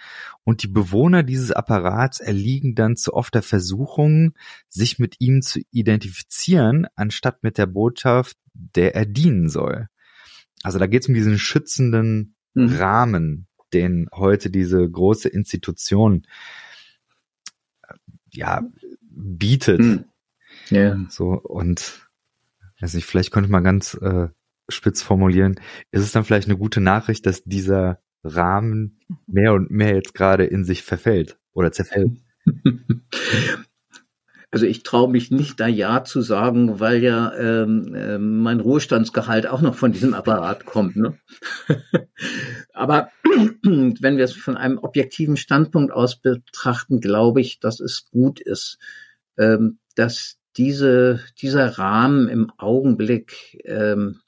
[0.45, 4.35] und die Bewohner dieses Apparats erliegen dann zu oft der Versuchung,
[4.69, 9.89] sich mit ihm zu identifizieren, anstatt mit der Botschaft, der er dienen soll.
[10.63, 12.75] Also da geht es um diesen schützenden mhm.
[12.75, 16.27] Rahmen, den heute diese große Institution
[18.33, 18.63] ja
[19.15, 19.81] bietet.
[19.81, 20.05] Hm.
[20.71, 20.99] Ja.
[21.09, 22.09] So und
[22.83, 24.29] weiß nicht, vielleicht könnte man ganz äh,
[24.69, 25.55] spitz formulieren,
[25.91, 30.45] ist es dann vielleicht eine gute Nachricht, dass dieser Rahmen mehr und mehr jetzt gerade
[30.45, 32.19] in sich verfällt oder zerfällt?
[34.53, 39.47] Also ich traue mich nicht da Ja zu sagen, weil ja ähm, äh, mein Ruhestandsgehalt
[39.47, 40.95] auch noch von diesem Apparat kommt.
[40.95, 41.19] Ne?
[42.75, 43.11] Aber
[43.63, 48.79] wenn wir es von einem objektiven Standpunkt aus betrachten, glaube ich, dass es gut ist,
[49.39, 54.21] ähm, dass diese, dieser Rahmen im Augenblick ähm,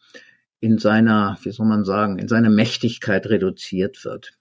[0.61, 4.33] in seiner, wie soll man sagen, in seiner Mächtigkeit reduziert wird.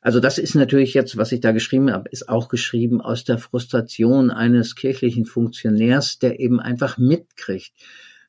[0.00, 3.38] Also das ist natürlich jetzt, was ich da geschrieben habe, ist auch geschrieben aus der
[3.38, 7.72] Frustration eines kirchlichen Funktionärs, der eben einfach mitkriegt,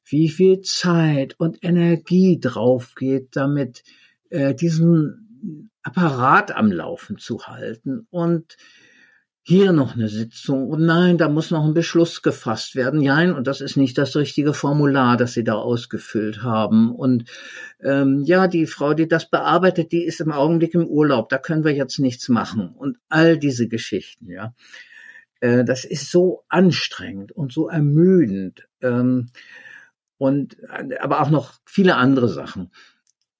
[0.05, 3.83] wie viel Zeit und Energie drauf geht, damit
[4.29, 8.57] äh, diesen Apparat am Laufen zu halten und
[9.49, 13.01] hier noch eine Sitzung und nein, da muss noch ein Beschluss gefasst werden.
[13.01, 16.93] Nein, und das ist nicht das richtige Formular, das Sie da ausgefüllt haben.
[16.93, 17.23] Und
[17.81, 21.63] ähm, ja, die Frau, die das bearbeitet, die ist im Augenblick im Urlaub, da können
[21.63, 22.69] wir jetzt nichts machen.
[22.69, 24.53] Und all diese Geschichten, ja.
[25.39, 28.67] Äh, das ist so anstrengend und so ermüdend.
[28.81, 29.31] Ähm,
[30.19, 30.57] und
[30.99, 32.69] aber auch noch viele andere Sachen.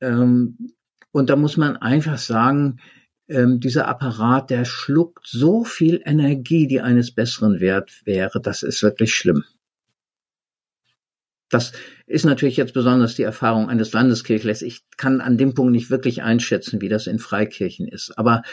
[0.01, 0.71] Ähm,
[1.11, 2.79] und da muss man einfach sagen,
[3.29, 8.41] ähm, dieser Apparat, der schluckt so viel Energie, die eines besseren wert wäre.
[8.41, 9.43] Das ist wirklich schlimm.
[11.49, 11.71] Das
[12.05, 14.61] ist natürlich jetzt besonders die Erfahrung eines Landeskirchlers.
[14.61, 18.17] Ich kann an dem Punkt nicht wirklich einschätzen, wie das in Freikirchen ist.
[18.17, 18.43] Aber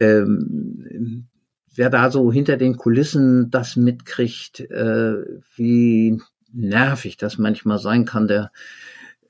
[0.00, 1.28] ähm,
[1.74, 5.16] wer da so hinter den Kulissen das mitkriegt, äh,
[5.56, 6.20] wie
[6.52, 8.50] nervig das manchmal sein kann, der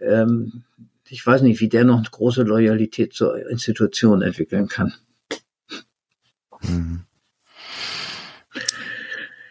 [0.00, 0.64] ähm,
[1.08, 4.94] ich weiß nicht, wie der noch eine große Loyalität zur Institution entwickeln kann.
[6.62, 7.04] Mhm.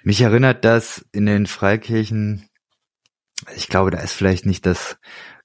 [0.04, 2.48] Mich erinnert das in den Freikirchen,
[3.56, 4.98] ich glaube, da ist vielleicht nicht das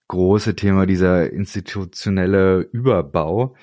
[0.09, 3.57] große Thema dieser institutionelle Überbau.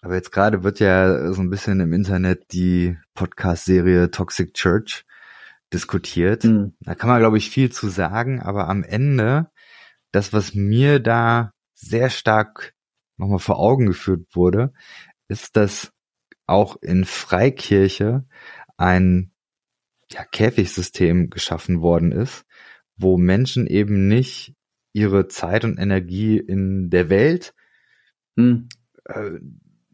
[0.00, 5.04] Aber jetzt gerade wird ja so ein bisschen im Internet die Podcast-Serie Toxic Church
[5.72, 6.44] diskutiert.
[6.44, 6.74] Mhm.
[6.80, 9.50] Da kann man, glaube ich, viel zu sagen, aber am Ende,
[10.12, 11.51] das, was mir da
[11.82, 12.74] sehr stark
[13.16, 14.72] nochmal vor Augen geführt wurde,
[15.28, 15.92] ist, dass
[16.46, 18.24] auch in Freikirche
[18.76, 19.32] ein
[20.10, 22.44] ja, Käfigsystem geschaffen worden ist,
[22.96, 24.54] wo Menschen eben nicht
[24.92, 27.54] ihre Zeit und Energie in der Welt
[28.36, 28.68] hm.
[29.04, 29.38] äh,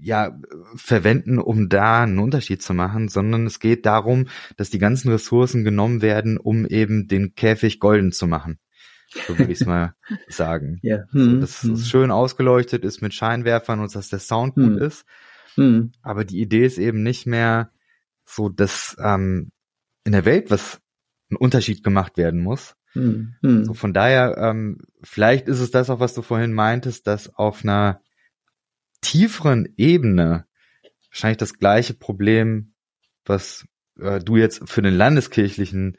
[0.00, 0.38] ja
[0.74, 5.64] verwenden, um da einen Unterschied zu machen, sondern es geht darum, dass die ganzen Ressourcen
[5.64, 8.58] genommen werden, um eben den Käfig golden zu machen.
[9.10, 9.94] So würde ich es mal
[10.28, 10.78] sagen.
[10.82, 11.04] Ja.
[11.10, 11.72] Hm, so, dass hm.
[11.72, 14.74] es schön ausgeleuchtet ist mit Scheinwerfern und dass der Sound hm.
[14.74, 15.04] gut ist.
[15.54, 15.92] Hm.
[16.02, 17.72] Aber die Idee ist eben nicht mehr
[18.24, 19.50] so, dass ähm,
[20.04, 20.80] in der Welt was
[21.30, 22.74] ein Unterschied gemacht werden muss.
[22.92, 23.34] Hm.
[23.42, 23.64] hm.
[23.64, 27.62] So von daher, ähm, vielleicht ist es das auch, was du vorhin meintest, dass auf
[27.62, 28.00] einer
[29.00, 30.46] tieferen Ebene
[31.10, 32.74] wahrscheinlich das gleiche Problem,
[33.24, 33.66] was
[33.98, 35.96] äh, du jetzt für den landeskirchlichen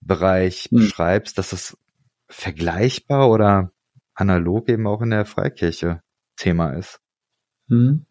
[0.00, 0.78] Bereich hm.
[0.78, 1.76] beschreibst, dass es
[2.28, 3.72] vergleichbar oder
[4.14, 6.02] analog eben auch in der Freikirche
[6.36, 7.00] Thema ist.
[7.68, 8.06] Hm.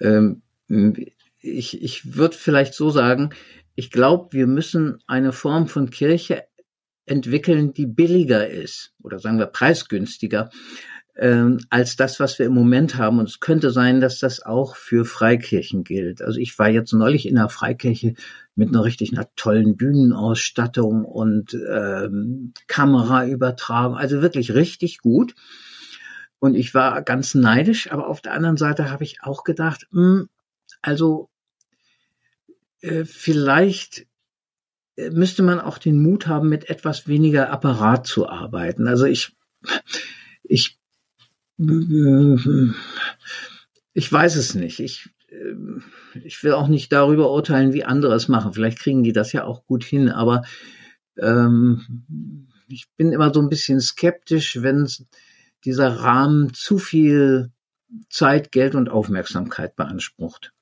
[0.00, 0.42] Ähm,
[1.40, 3.30] ich ich würde vielleicht so sagen,
[3.74, 6.44] ich glaube, wir müssen eine Form von Kirche
[7.06, 10.50] entwickeln, die billiger ist oder sagen wir preisgünstiger
[11.16, 13.18] ähm, als das, was wir im Moment haben.
[13.18, 16.22] Und es könnte sein, dass das auch für Freikirchen gilt.
[16.22, 18.14] Also ich war jetzt neulich in einer Freikirche
[18.56, 25.34] mit einer richtig einer tollen Bühnenausstattung und ähm, Kameraübertragung, also wirklich richtig gut.
[26.38, 30.02] Und ich war ganz neidisch, aber auf der anderen Seite habe ich auch gedacht, mh,
[30.02, 30.28] hm,
[30.82, 31.30] also
[32.80, 34.06] äh, vielleicht
[34.96, 38.86] äh, müsste man auch den Mut haben, mit etwas weniger Apparat zu arbeiten.
[38.86, 39.34] Also ich,
[40.42, 40.78] ich
[43.92, 44.80] Ich weiß es nicht.
[44.80, 45.54] Ich, äh,
[46.24, 48.52] ich will auch nicht darüber urteilen, wie andere es machen.
[48.52, 50.42] Vielleicht kriegen die das ja auch gut hin, aber
[51.16, 54.88] ähm, ich bin immer so ein bisschen skeptisch, wenn
[55.64, 57.52] dieser Rahmen zu viel
[58.10, 60.52] Zeit, Geld und Aufmerksamkeit beansprucht.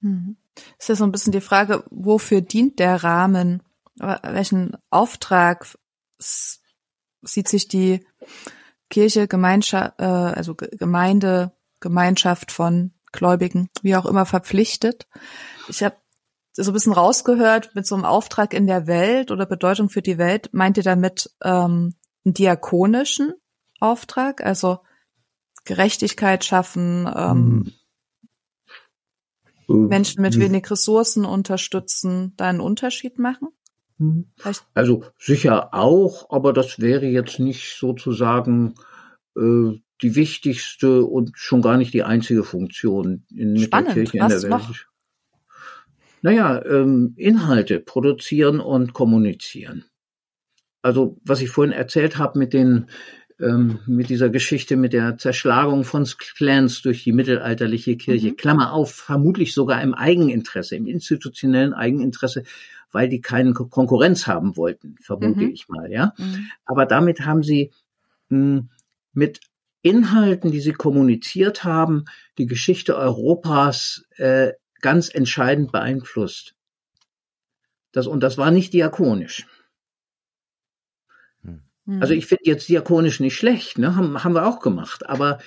[0.00, 0.36] Hm.
[0.78, 3.62] Ist ja so ein bisschen die Frage, wofür dient der Rahmen?
[3.96, 5.66] Welchen Auftrag
[6.18, 8.04] sieht sich die
[8.90, 15.06] Kirche, Gemeinschaft, äh, also Gemeinde, Gemeinschaft von Gläubigen, wie auch immer, verpflichtet?
[15.68, 15.96] Ich habe
[16.52, 20.18] so ein bisschen rausgehört mit so einem Auftrag in der Welt oder Bedeutung für die
[20.18, 20.50] Welt.
[20.52, 23.34] Meint ihr damit ähm, einen diakonischen
[23.80, 24.80] Auftrag, also
[25.64, 27.72] Gerechtigkeit schaffen, ähm,
[29.68, 29.86] mhm.
[29.86, 33.48] Menschen mit wenig Ressourcen unterstützen, da einen Unterschied machen?
[34.36, 34.64] Vielleicht?
[34.74, 38.74] Also sicher auch, aber das wäre jetzt nicht sozusagen
[39.36, 43.88] äh, die wichtigste und schon gar nicht die einzige Funktion in Spannend.
[43.88, 44.50] der Kirche in Was der Welt.
[44.50, 44.74] Noch?
[46.22, 49.84] Naja, ähm, Inhalte produzieren und kommunizieren.
[50.82, 52.86] Also was ich vorhin erzählt habe mit den
[53.40, 56.04] ähm, mit dieser Geschichte mit der Zerschlagung von
[56.36, 58.36] Clans durch die mittelalterliche Kirche, mhm.
[58.36, 62.42] Klammer auf, vermutlich sogar im Eigeninteresse, im institutionellen Eigeninteresse,
[62.92, 65.50] weil die keine Konkurrenz haben wollten, vermute mhm.
[65.50, 66.14] ich mal, ja.
[66.18, 66.50] Mhm.
[66.64, 67.72] Aber damit haben sie
[68.28, 68.70] mh, hm,
[69.12, 69.40] mit
[69.82, 72.04] Inhalten, die sie kommuniziert haben,
[72.36, 76.54] die Geschichte Europas äh, ganz entscheidend beeinflusst.
[77.92, 79.46] Das, und das war nicht diakonisch.
[81.88, 82.02] Hm.
[82.02, 83.96] Also ich finde jetzt diakonisch nicht schlecht, ne?
[83.96, 85.38] haben, haben wir auch gemacht, aber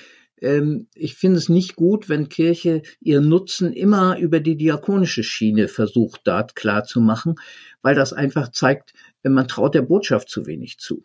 [0.41, 6.21] ich finde es nicht gut, wenn Kirche ihren Nutzen immer über die diakonische Schiene versucht,
[6.23, 7.35] dort klar zu machen,
[7.83, 11.03] weil das einfach zeigt, man traut der Botschaft zu wenig zu.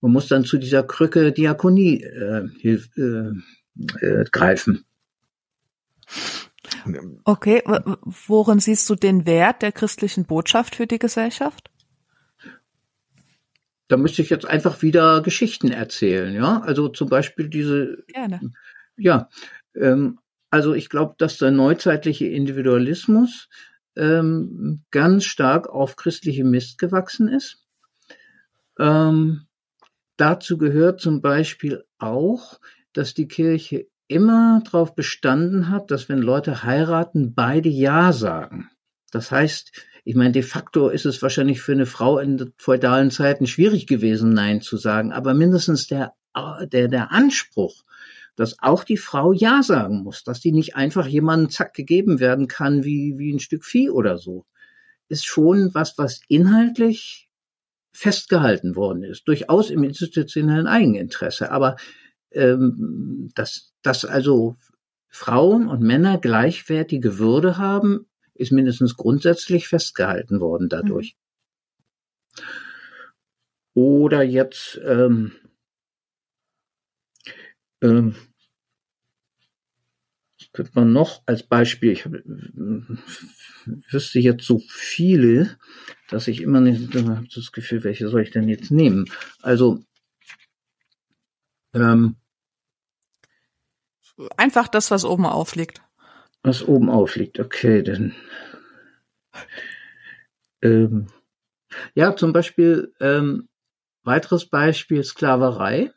[0.00, 3.32] Man muss dann zu dieser Krücke Diakonie äh, äh,
[4.00, 4.84] äh, greifen.
[7.24, 7.62] Okay,
[8.26, 11.70] worin siehst du den Wert der christlichen Botschaft für die Gesellschaft?
[13.88, 16.60] Da müsste ich jetzt einfach wieder Geschichten erzählen, ja.
[16.60, 18.04] Also zum Beispiel diese.
[18.08, 18.40] Gerne.
[18.96, 19.28] Ja,
[19.74, 20.18] ähm,
[20.50, 23.48] also ich glaube, dass der neuzeitliche Individualismus
[23.96, 27.64] ähm, ganz stark auf christliche Mist gewachsen ist.
[28.78, 29.46] Ähm,
[30.16, 32.60] dazu gehört zum Beispiel auch,
[32.92, 38.70] dass die Kirche immer darauf bestanden hat, dass wenn Leute heiraten, beide Ja sagen.
[39.10, 39.72] Das heißt,
[40.04, 44.34] ich meine, de facto ist es wahrscheinlich für eine Frau in feudalen Zeiten schwierig gewesen,
[44.34, 46.12] Nein zu sagen, aber mindestens der,
[46.70, 47.84] der, der Anspruch,
[48.36, 52.48] dass auch die Frau Ja sagen muss, dass die nicht einfach jemandem zack gegeben werden
[52.48, 54.44] kann wie, wie ein Stück Vieh oder so,
[55.08, 57.30] ist schon was, was inhaltlich
[57.92, 61.50] festgehalten worden ist, durchaus im institutionellen Eigeninteresse.
[61.50, 61.76] Aber
[62.32, 64.56] ähm, dass, dass also
[65.08, 71.16] Frauen und Männer gleichwertige Würde haben, ist mindestens grundsätzlich festgehalten worden dadurch.
[71.16, 72.44] Mhm.
[73.74, 75.32] Oder jetzt ähm,
[77.82, 78.14] ähm,
[80.52, 82.12] könnte man noch als Beispiel, ich hab,
[83.90, 85.58] wüsste jetzt so viele,
[86.08, 89.10] dass ich immer nicht das Gefühl, welche soll ich denn jetzt nehmen?
[89.42, 89.82] Also
[91.74, 92.14] ähm,
[94.36, 95.82] einfach das, was oben aufliegt.
[96.44, 98.14] Was oben aufliegt, okay, dann.
[100.62, 101.06] Ähm,
[101.94, 103.48] ja, zum Beispiel, ähm,
[104.04, 105.92] weiteres Beispiel Sklaverei.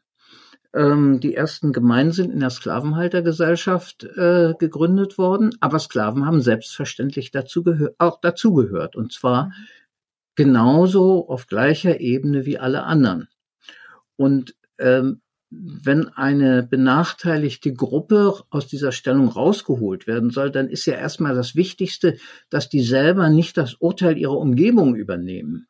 [0.74, 7.32] Ähm, die ersten Gemeinden sind in der Sklavenhaltergesellschaft äh, gegründet worden, aber Sklaven haben selbstverständlich
[7.32, 7.66] dazu
[7.98, 8.96] auch dazugehört.
[8.96, 9.52] Und zwar
[10.36, 13.28] genauso auf gleicher Ebene wie alle anderen.
[14.16, 20.96] Und ähm, wenn eine benachteiligte Gruppe aus dieser Stellung rausgeholt werden soll, dann ist ja
[20.96, 22.18] erstmal das Wichtigste,
[22.50, 25.68] dass die selber nicht das Urteil ihrer Umgebung übernehmen.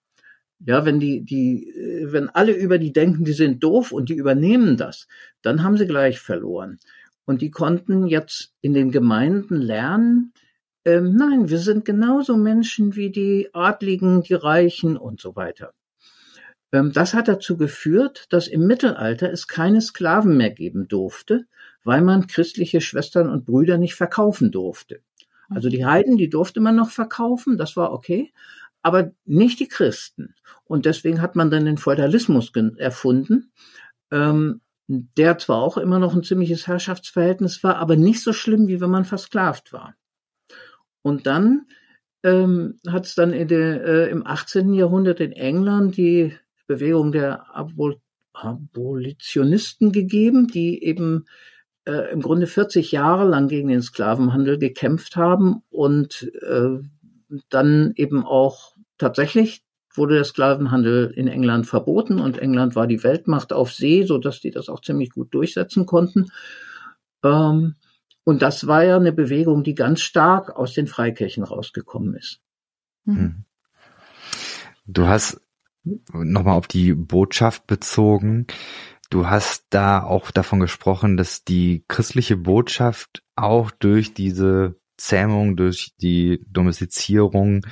[0.59, 1.71] Ja, wenn die, die,
[2.05, 5.07] wenn alle über die denken, die sind doof und die übernehmen das,
[5.43, 6.80] dann haben sie gleich verloren.
[7.25, 10.34] Und die konnten jetzt in den Gemeinden lernen,
[10.86, 15.73] ähm, nein, wir sind genauso Menschen wie die Adligen, die Reichen und so weiter.
[16.72, 21.45] Ähm, das hat dazu geführt, dass im Mittelalter es keine Sklaven mehr geben durfte,
[21.84, 25.01] weil man christliche Schwestern und Brüder nicht verkaufen durfte.
[25.49, 28.34] Also die Heiden, die durfte man noch verkaufen, das war okay,
[28.82, 30.36] aber nicht die Christen.
[30.65, 33.51] Und deswegen hat man dann den Feudalismus erfunden,
[34.11, 38.80] ähm, der zwar auch immer noch ein ziemliches Herrschaftsverhältnis war, aber nicht so schlimm, wie
[38.80, 39.95] wenn man versklavt war.
[41.01, 41.68] Und dann
[42.24, 44.74] ähm, hat es dann der, äh, im 18.
[44.74, 46.38] Jahrhundert in England die
[46.68, 47.97] Bewegung der Abol
[48.34, 51.26] Abolitionisten gegeben, die eben
[51.86, 56.78] äh, im Grunde 40 Jahre lang gegen den Sklavenhandel gekämpft haben und äh,
[57.49, 59.63] dann eben auch tatsächlich
[59.97, 64.39] wurde der Sklavenhandel in England verboten und England war die Weltmacht auf See, so dass
[64.39, 66.28] die das auch ziemlich gut durchsetzen konnten.
[67.24, 67.76] Ähm,
[68.24, 72.41] und das war ja eine Bewegung, die ganz stark aus den Freikirchen rausgekommen ist.
[73.05, 73.45] Hm.
[74.86, 75.41] Du hast
[76.13, 78.47] nochmal auf die Botschaft bezogen.
[79.09, 85.93] Du hast da auch davon gesprochen, dass die christliche Botschaft auch durch diese Zähmung, durch
[86.01, 87.65] die Domestizierung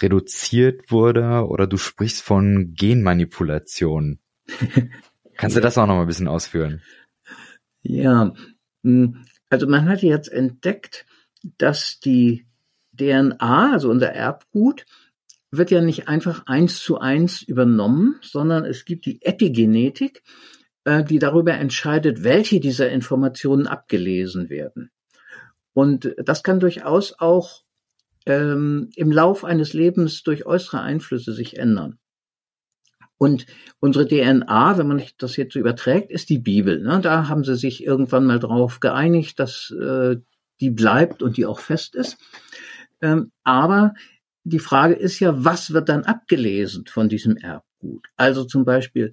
[0.00, 4.18] reduziert wurde oder du sprichst von Genmanipulation.
[5.36, 6.82] Kannst du das auch noch mal ein bisschen ausführen?
[7.82, 8.32] Ja,
[8.84, 11.04] hm, also man hat jetzt entdeckt,
[11.58, 12.46] dass die
[12.96, 14.86] DNA, also unser Erbgut,
[15.52, 20.22] wird ja nicht einfach eins zu eins übernommen, sondern es gibt die Epigenetik,
[20.84, 24.90] äh, die darüber entscheidet, welche dieser Informationen abgelesen werden.
[25.74, 27.62] Und das kann durchaus auch
[28.26, 31.98] ähm, im Lauf eines Lebens durch äußere Einflüsse sich ändern.
[33.18, 33.46] Und
[33.78, 36.80] unsere DNA, wenn man das jetzt so überträgt, ist die Bibel.
[36.80, 37.00] Ne?
[37.00, 40.16] Da haben sie sich irgendwann mal drauf geeinigt, dass äh,
[40.60, 42.18] die bleibt und die auch fest ist.
[43.00, 43.94] Ähm, aber
[44.44, 48.06] die Frage ist ja, was wird dann abgelesen von diesem Erbgut?
[48.16, 49.12] Also zum Beispiel,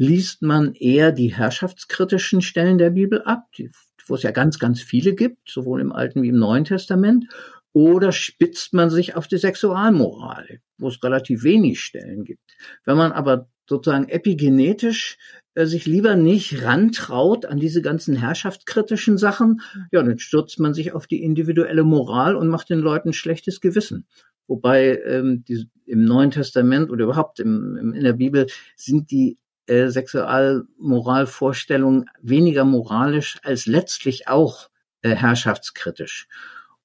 [0.00, 3.70] liest man eher die herrschaftskritischen Stellen der Bibel ab, die,
[4.06, 7.26] wo es ja ganz, ganz viele gibt, sowohl im Alten wie im Neuen Testament,
[7.72, 12.42] oder spitzt man sich auf die Sexualmoral, wo es relativ wenig Stellen gibt.
[12.84, 15.18] Wenn man aber sozusagen epigenetisch
[15.54, 19.60] äh, sich lieber nicht rantraut an diese ganzen herrschaftskritischen Sachen,
[19.92, 24.06] ja, dann stürzt man sich auf die individuelle Moral und macht den Leuten schlechtes Gewissen.
[24.50, 29.38] Wobei ähm, die, im Neuen Testament oder überhaupt im, im, in der Bibel sind die
[29.66, 34.68] äh, Sexualmoralvorstellungen weniger moralisch als letztlich auch
[35.02, 36.26] äh, herrschaftskritisch.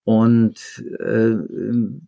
[0.04, 1.38] Und äh,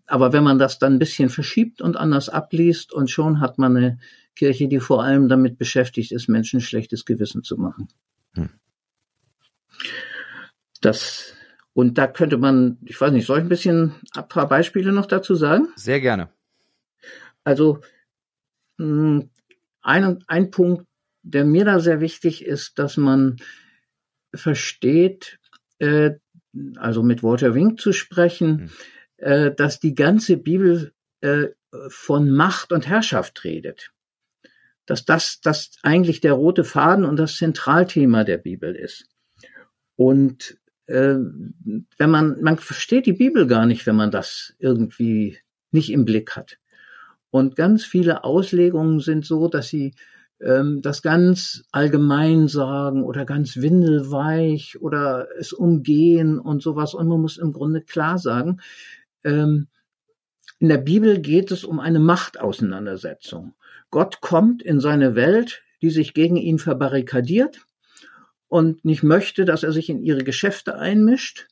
[0.06, 3.76] aber wenn man das dann ein bisschen verschiebt und anders abliest und schon hat man
[3.76, 3.98] eine
[4.36, 7.88] Kirche, die vor allem damit beschäftigt ist, Menschen schlechtes Gewissen zu machen.
[8.36, 8.52] Hm.
[10.82, 11.34] Das
[11.78, 15.06] und da könnte man, ich weiß nicht, soll ich ein bisschen ein paar Beispiele noch
[15.06, 15.68] dazu sagen?
[15.76, 16.30] Sehr gerne.
[17.44, 17.82] Also
[18.80, 19.30] ein,
[19.84, 20.88] ein Punkt,
[21.22, 23.36] der mir da sehr wichtig ist, dass man
[24.34, 25.38] versteht,
[25.78, 26.16] äh,
[26.78, 28.72] also mit Walter Wink zu sprechen, mhm.
[29.18, 31.50] äh, dass die ganze Bibel äh,
[31.90, 33.92] von Macht und Herrschaft redet.
[34.88, 39.06] Dass das, das eigentlich der rote Faden und das Zentralthema der Bibel ist.
[39.96, 40.58] Und
[40.88, 45.38] wenn man, man versteht die Bibel gar nicht, wenn man das irgendwie
[45.72, 46.58] nicht im Blick hat.
[47.30, 49.94] Und ganz viele Auslegungen sind so, dass sie
[50.40, 56.94] ähm, das ganz allgemein sagen oder ganz windelweich oder es umgehen und sowas.
[56.94, 58.62] Und man muss im Grunde klar sagen,
[59.26, 59.68] ähm,
[60.60, 63.54] in der Bibel geht es um eine Machtauseinandersetzung.
[63.92, 67.67] Gott kommt in seine Welt, die sich gegen ihn verbarrikadiert
[68.48, 71.48] und nicht möchte, dass er sich in ihre Geschäfte einmischt.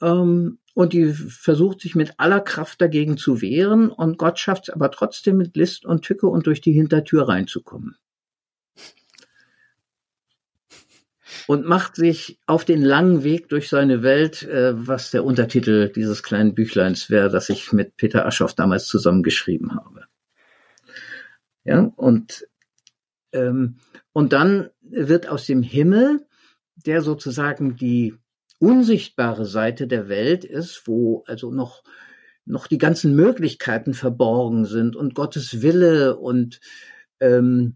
[0.00, 4.74] Ähm, und die versucht sich mit aller Kraft dagegen zu wehren und Gott schafft es
[4.74, 7.96] aber trotzdem mit List und Tücke und durch die Hintertür reinzukommen.
[11.46, 16.22] und macht sich auf den langen Weg durch seine Welt, äh, was der Untertitel dieses
[16.22, 20.04] kleinen Büchleins wäre, das ich mit Peter Aschoff damals zusammengeschrieben habe.
[21.64, 22.46] Ja, und,
[23.32, 23.76] ähm,
[24.12, 26.26] und dann wird aus dem Himmel,
[26.76, 28.14] der sozusagen die
[28.58, 31.82] unsichtbare Seite der Welt ist, wo also noch
[32.44, 36.60] noch die ganzen Möglichkeiten verborgen sind und Gottes Wille und
[37.20, 37.74] ähm,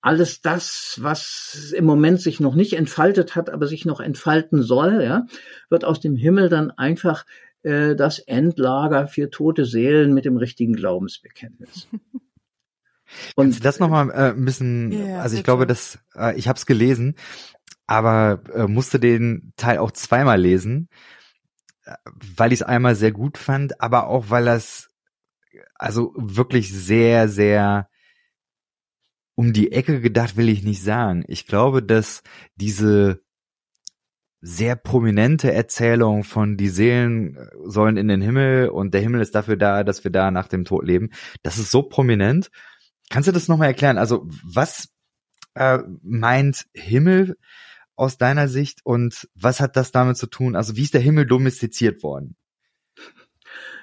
[0.00, 5.02] alles das, was im Moment sich noch nicht entfaltet hat, aber sich noch entfalten soll,
[5.02, 5.26] ja,
[5.68, 7.26] wird aus dem Himmel dann einfach
[7.62, 11.88] äh, das Endlager für tote Seelen mit dem richtigen Glaubensbekenntnis.
[13.34, 15.44] Und Kannst du das nochmal äh, ein bisschen, yeah, also ich bitte.
[15.44, 17.14] glaube, dass äh, ich habe es gelesen,
[17.86, 20.88] aber äh, musste den Teil auch zweimal lesen,
[21.84, 21.94] äh,
[22.36, 24.88] weil ich es einmal sehr gut fand, aber auch weil das
[25.74, 27.88] also wirklich sehr, sehr
[29.34, 31.24] um die Ecke gedacht will ich nicht sagen.
[31.28, 32.22] Ich glaube, dass
[32.56, 33.22] diese
[34.40, 39.56] sehr prominente Erzählung von die Seelen sollen in den Himmel und der Himmel ist dafür
[39.56, 41.10] da, dass wir da nach dem Tod leben.
[41.42, 42.50] Das ist so prominent.
[43.10, 43.98] Kannst du das nochmal erklären?
[43.98, 44.88] Also was
[45.54, 47.36] äh, meint Himmel
[47.94, 50.56] aus deiner Sicht und was hat das damit zu tun?
[50.56, 52.36] Also wie ist der Himmel domestiziert worden?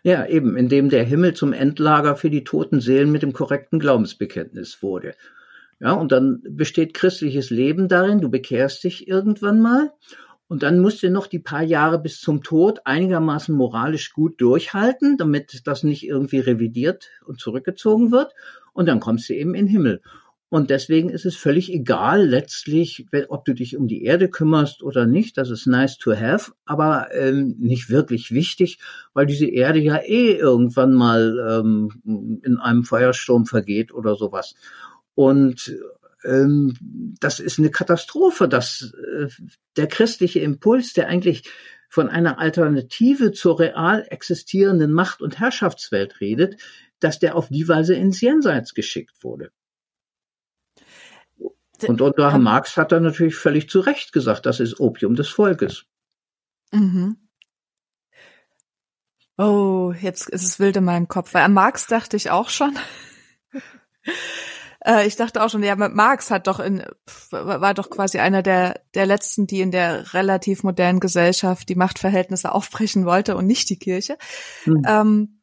[0.03, 4.83] Ja, eben, indem der Himmel zum Endlager für die toten Seelen mit dem korrekten Glaubensbekenntnis
[4.83, 5.15] wurde.
[5.79, 9.91] Ja, und dann besteht christliches Leben darin, du bekehrst dich irgendwann mal
[10.47, 15.17] Und dann musst du noch die paar Jahre bis zum Tod einigermaßen moralisch gut durchhalten,
[15.17, 18.33] damit das nicht irgendwie revidiert und zurückgezogen wird.
[18.73, 20.01] Und dann kommst du eben in den Himmel.
[20.49, 25.07] Und deswegen ist es völlig egal letztlich, ob du dich um die Erde kümmerst oder
[25.07, 25.35] nicht.
[25.39, 28.77] Das ist nice to have, aber ähm, nicht wirklich wichtig,
[29.15, 34.53] weil diese Erde ja eh irgendwann mal ähm, in einem Feuersturm vergeht oder sowas.
[35.15, 35.75] Und
[36.23, 36.75] ähm,
[37.19, 39.29] das ist eine Katastrophe, dass äh,
[39.75, 41.49] der christliche Impuls, der eigentlich
[41.89, 46.57] von einer Alternative zur real existierenden Macht- und Herrschaftswelt redet,
[47.03, 49.51] dass der auf die Weise ins Jenseits geschickt wurde.
[51.87, 55.85] Und unter Marx hat er natürlich völlig zu Recht gesagt, das ist Opium des Volkes.
[56.71, 57.17] Mhm.
[59.37, 61.33] Oh, jetzt ist es wild in meinem Kopf.
[61.33, 62.77] Weil an Marx dachte ich auch schon.
[64.85, 66.83] Äh, ich dachte auch schon, ja, Marx hat doch in,
[67.31, 72.51] war doch quasi einer der, der letzten, die in der relativ modernen Gesellschaft die Machtverhältnisse
[72.51, 74.17] aufbrechen wollte und nicht die Kirche.
[74.65, 74.81] Hm.
[74.85, 75.42] Ähm,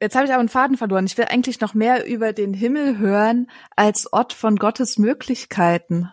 [0.00, 1.06] jetzt habe ich aber einen Faden verloren.
[1.06, 6.10] Ich will eigentlich noch mehr über den Himmel hören als Ort von Gottes Möglichkeiten.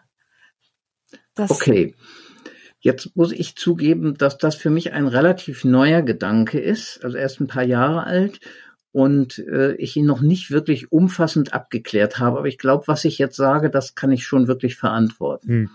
[1.35, 1.95] Das okay.
[2.79, 7.41] Jetzt muss ich zugeben, dass das für mich ein relativ neuer Gedanke ist, also erst
[7.41, 8.39] ein paar Jahre alt
[8.91, 12.39] und äh, ich ihn noch nicht wirklich umfassend abgeklärt habe.
[12.39, 15.47] Aber ich glaube, was ich jetzt sage, das kann ich schon wirklich verantworten.
[15.47, 15.69] Hm.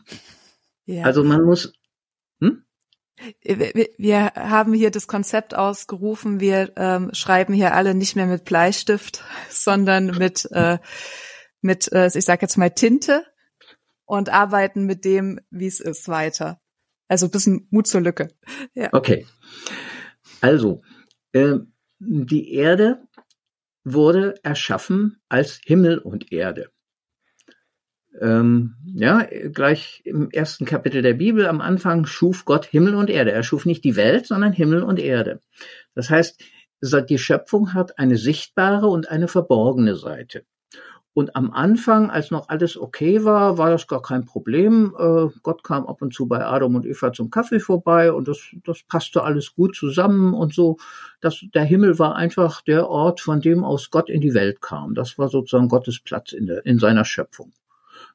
[0.86, 1.04] Ja.
[1.04, 1.72] Also man muss.
[3.42, 9.24] Wir, haben hier das Konzept ausgerufen, wir ähm, schreiben hier alle nicht mehr mit Bleistift,
[9.50, 10.78] sondern mit, äh,
[11.60, 13.24] mit äh, ich sage jetzt mal Tinte
[14.04, 16.60] und arbeiten mit dem, wie es ist, weiter.
[17.08, 18.28] Also ein bisschen Mut zur Lücke.
[18.74, 18.88] Ja.
[18.92, 19.26] Okay.
[20.40, 20.82] Also,
[21.32, 21.58] äh,
[21.98, 23.06] die Erde
[23.84, 26.70] wurde erschaffen als Himmel und Erde.
[28.20, 33.32] Ähm, ja, gleich im ersten Kapitel der Bibel am Anfang schuf Gott Himmel und Erde.
[33.32, 35.40] Er schuf nicht die Welt, sondern Himmel und Erde.
[35.94, 36.42] Das heißt,
[37.08, 40.44] die Schöpfung hat eine sichtbare und eine verborgene Seite.
[41.14, 44.94] Und am Anfang, als noch alles okay war, war das gar kein Problem.
[44.98, 48.38] Äh, Gott kam ab und zu bei Adam und Eva zum Kaffee vorbei und das,
[48.64, 50.78] das passte alles gut zusammen und so.
[51.20, 54.94] Das, der Himmel war einfach der Ort, von dem aus Gott in die Welt kam.
[54.94, 57.52] Das war sozusagen Gottes Platz in, der, in seiner Schöpfung.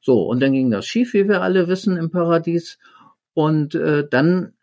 [0.00, 2.78] So, und dann ging das schief, wie wir alle wissen, im Paradies.
[3.34, 4.54] Und äh, dann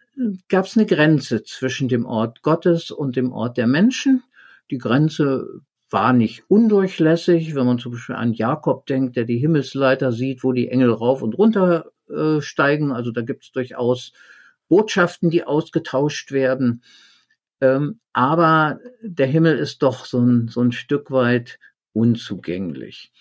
[0.49, 4.23] gab es eine Grenze zwischen dem Ort Gottes und dem Ort der Menschen.
[4.71, 10.11] Die Grenze war nicht undurchlässig, wenn man zum Beispiel an Jakob denkt, der die Himmelsleiter
[10.11, 12.91] sieht, wo die Engel rauf und runter äh, steigen.
[12.91, 14.13] Also da gibt es durchaus
[14.67, 16.83] Botschaften, die ausgetauscht werden.
[17.61, 21.59] Ähm, aber der Himmel ist doch so ein, so ein Stück weit
[21.93, 23.11] unzugänglich.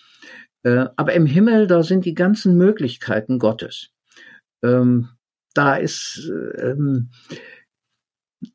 [0.65, 3.91] Äh, aber im Himmel, da sind die ganzen Möglichkeiten Gottes.
[4.63, 5.09] Ähm,
[5.53, 7.11] da ist ähm,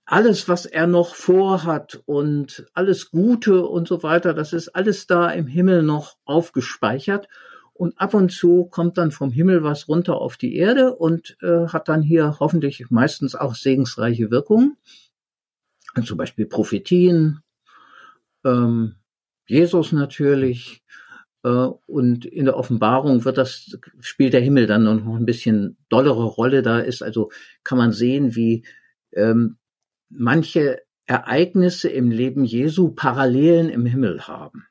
[0.04, 5.30] alles, was er noch vorhat und alles Gute und so weiter, das ist alles da
[5.30, 7.28] im Himmel noch aufgespeichert.
[7.74, 11.68] Und ab und zu kommt dann vom Himmel was runter auf die Erde und äh,
[11.68, 14.76] hat dann hier hoffentlich meistens auch segensreiche Wirkungen.
[16.04, 17.40] Zum Beispiel Prophetien,
[18.44, 18.96] ähm,
[19.46, 20.82] Jesus natürlich.
[21.42, 26.24] Äh, und in der Offenbarung wird das, spielt der Himmel dann noch ein bisschen dollere
[26.24, 26.62] Rolle.
[26.62, 27.30] Da ist also,
[27.64, 28.64] kann man sehen, wie
[29.12, 29.56] ähm,
[30.08, 34.66] manche Ereignisse im Leben Jesu Parallelen im Himmel haben.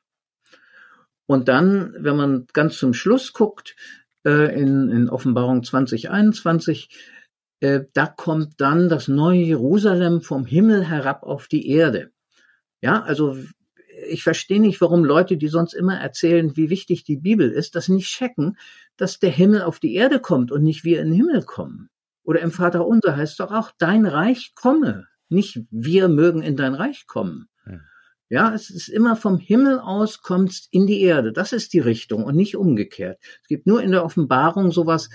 [1.26, 3.76] Und dann, wenn man ganz zum Schluss guckt,
[4.24, 6.88] äh, in, in Offenbarung 2021,
[7.60, 12.10] äh, da kommt dann das neue Jerusalem vom Himmel herab auf die Erde.
[12.80, 13.36] Ja, also
[14.10, 17.88] ich verstehe nicht, warum Leute, die sonst immer erzählen, wie wichtig die Bibel ist, das
[17.88, 18.58] nicht checken,
[18.96, 21.88] dass der Himmel auf die Erde kommt und nicht wir in den Himmel kommen.
[22.22, 25.06] Oder im Vater unser heißt doch auch, dein Reich komme.
[25.28, 27.48] Nicht wir mögen in dein Reich kommen.
[28.32, 31.32] Ja, es ist immer vom Himmel aus kommst in die Erde.
[31.32, 33.18] Das ist die Richtung und nicht umgekehrt.
[33.42, 35.10] Es gibt nur in der Offenbarung sowas,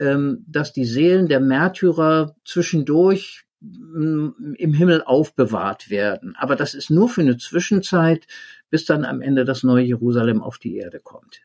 [0.00, 6.34] ähm, dass die Seelen der Märtyrer zwischendurch im Himmel aufbewahrt werden.
[6.36, 8.26] Aber das ist nur für eine Zwischenzeit,
[8.70, 11.40] bis dann am Ende das neue Jerusalem auf die Erde kommt.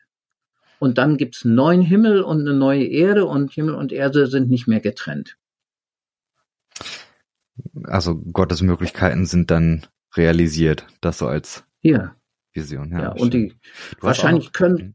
[0.78, 4.50] Und dann gibt's einen neuen Himmel und eine neue Erde und Himmel und Erde sind
[4.50, 5.36] nicht mehr getrennt
[7.84, 9.86] also Gottes Möglichkeiten sind dann
[10.16, 12.14] realisiert, das so als ja.
[12.52, 12.90] Vision.
[12.90, 13.54] Ja, ja und die
[14.00, 14.94] wahrscheinlich können, hm.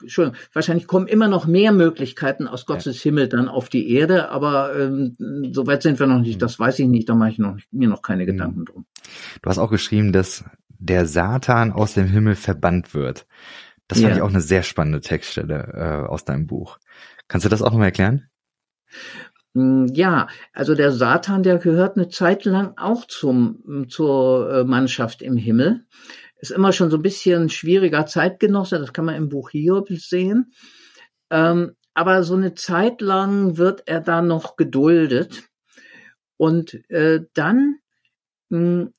[0.00, 3.04] Entschuldigung, wahrscheinlich kommen immer noch mehr Möglichkeiten aus Gottes ja.
[3.04, 5.16] Himmel dann auf die Erde, aber ähm,
[5.52, 6.40] so weit sind wir noch nicht, hm.
[6.40, 8.26] das weiß ich nicht, da mache ich noch, mir noch keine hm.
[8.26, 8.86] Gedanken drum.
[9.42, 13.26] Du hast auch geschrieben, dass der Satan aus dem Himmel verbannt wird.
[13.88, 14.16] Das fand ja.
[14.16, 16.78] ich auch eine sehr spannende Textstelle äh, aus deinem Buch.
[17.28, 18.28] Kannst du das auch nochmal erklären?
[19.54, 25.22] Hm, ja, also der Satan, der gehört eine Zeit lang auch zum, zur äh, Mannschaft
[25.22, 25.86] im Himmel.
[26.38, 30.52] Ist immer schon so ein bisschen schwieriger Zeitgenosse, das kann man im Buch Hiob sehen.
[31.30, 35.44] Ähm, aber so eine Zeit lang wird er da noch geduldet.
[36.36, 37.78] Und äh, dann
[38.50, 38.94] mh, hm,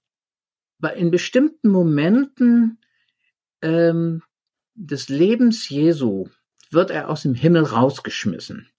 [0.96, 2.80] in bestimmten Momenten
[3.62, 4.24] ähm,
[4.74, 6.28] des Lebens Jesu
[6.72, 8.70] wird er aus dem Himmel rausgeschmissen.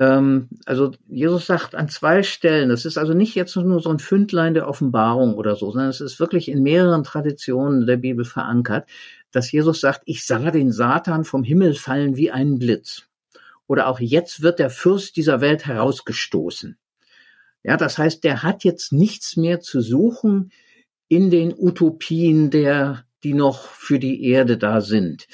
[0.00, 4.00] Ähm, also Jesus sagt an zwei Stellen, das ist also nicht jetzt nur so ein
[4.00, 8.88] Fündlein der Offenbarung oder so, sondern es ist wirklich in mehreren Traditionen der Bibel verankert,
[9.30, 13.06] dass Jesus sagt, ich sah den Satan vom Himmel fallen wie einen Blitz.
[13.68, 16.76] Oder auch jetzt wird der Fürst dieser Welt herausgestoßen.
[17.62, 20.50] Ja, das heißt, der hat jetzt nichts mehr zu suchen
[21.08, 25.26] in den Utopien der die noch für die Erde da sind.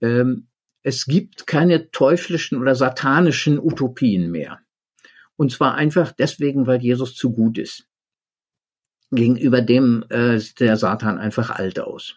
[0.00, 0.48] Ähm,
[0.82, 4.60] es gibt keine teuflischen oder satanischen Utopien mehr.
[5.36, 7.86] Und zwar einfach deswegen, weil Jesus zu gut ist.
[9.10, 12.16] Gegenüber dem äh, sieht der Satan einfach alt aus.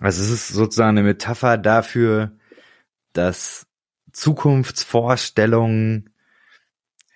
[0.00, 2.32] Also es ist sozusagen eine Metapher dafür,
[3.12, 3.66] dass
[4.12, 6.10] Zukunftsvorstellungen,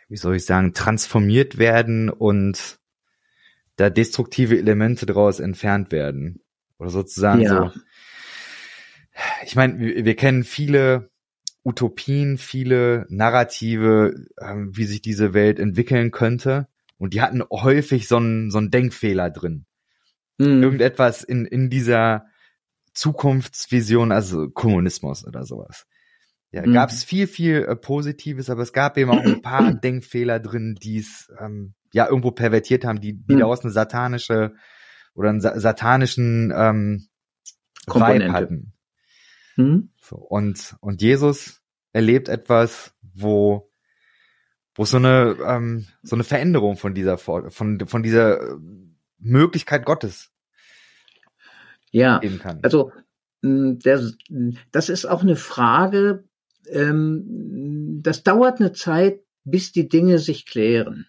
[0.08, 2.78] wie soll ich sagen, transformiert werden und
[3.76, 6.42] da destruktive Elemente daraus entfernt werden.
[6.78, 7.72] Oder sozusagen ja.
[7.72, 7.80] so.
[9.44, 11.10] Ich meine, wir, wir, kennen viele
[11.64, 16.68] Utopien, viele Narrative, ähm, wie sich diese Welt entwickeln könnte.
[16.98, 19.66] Und die hatten häufig so einen, so einen Denkfehler drin.
[20.38, 20.62] Mhm.
[20.62, 22.26] Irgendetwas in, in dieser
[22.94, 25.86] Zukunftsvision, also Kommunismus oder sowas.
[26.52, 26.72] Ja, mhm.
[26.72, 30.76] gab es viel, viel äh, Positives, aber es gab eben auch ein paar Denkfehler drin,
[30.82, 33.40] die es ähm, ja irgendwo pervertiert haben, die, die hm.
[33.40, 34.54] daraus eine satanische
[35.14, 37.06] oder einen satanischen ähm,
[37.86, 38.72] Vibe hatten.
[39.60, 39.90] Hm?
[40.00, 43.70] So, und, und Jesus erlebt etwas, wo,
[44.74, 48.58] wo so eine, ähm, so eine Veränderung von dieser, von, von dieser
[49.18, 50.30] Möglichkeit Gottes
[51.90, 52.60] ja, geben kann.
[52.62, 52.92] Also,
[53.42, 54.10] der,
[54.70, 56.24] das ist auch eine Frage,
[56.68, 61.06] ähm, das dauert eine Zeit, bis die Dinge sich klären.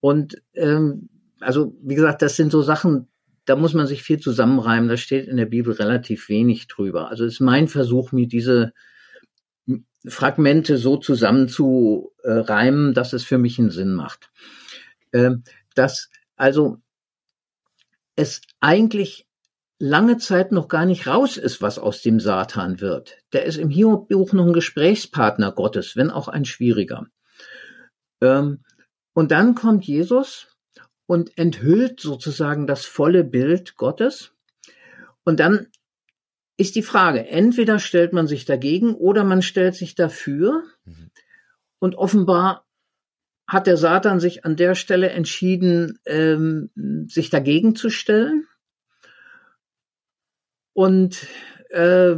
[0.00, 1.08] Und ähm,
[1.40, 3.08] also wie gesagt, das sind so Sachen,
[3.44, 4.88] da muss man sich viel zusammenreimen.
[4.88, 7.08] Da steht in der Bibel relativ wenig drüber.
[7.08, 8.72] Also ist mein Versuch, mir diese
[10.06, 14.30] Fragmente so zusammenzureimen, dass es für mich einen Sinn macht.
[15.12, 16.78] Ähm, dass also
[18.16, 19.26] es eigentlich
[19.78, 23.18] lange Zeit noch gar nicht raus ist, was aus dem Satan wird.
[23.32, 27.06] Der ist im Hiob-Buch noch ein Gesprächspartner Gottes, wenn auch ein schwieriger.
[28.20, 28.62] Ähm,
[29.12, 30.51] und dann kommt Jesus
[31.12, 34.32] und enthüllt sozusagen das volle Bild Gottes.
[35.24, 35.66] Und dann
[36.56, 40.62] ist die Frage, entweder stellt man sich dagegen oder man stellt sich dafür.
[40.86, 41.10] Mhm.
[41.80, 42.64] Und offenbar
[43.46, 46.70] hat der Satan sich an der Stelle entschieden, ähm,
[47.08, 48.46] sich dagegen zu stellen.
[50.72, 51.26] Und
[51.68, 52.14] äh,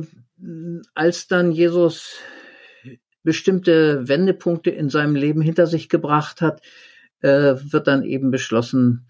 [0.95, 2.21] als dann Jesus
[3.25, 6.63] bestimmte Wendepunkte in seinem Leben hinter sich gebracht hat,
[7.25, 9.09] äh, wird dann eben beschlossen,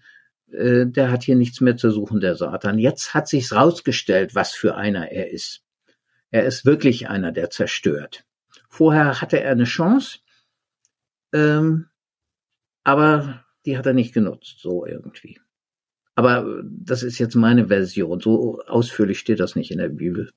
[0.51, 2.79] äh, der hat hier nichts mehr zu suchen, der Satan.
[2.79, 5.63] Jetzt hat sich's rausgestellt, was für einer er ist.
[6.31, 8.25] Er ist wirklich einer, der zerstört.
[8.69, 10.19] Vorher hatte er eine Chance,
[11.33, 11.87] ähm,
[12.83, 15.39] aber die hat er nicht genutzt, so irgendwie.
[16.15, 18.19] Aber das ist jetzt meine Version.
[18.19, 20.31] So ausführlich steht das nicht in der Bibel.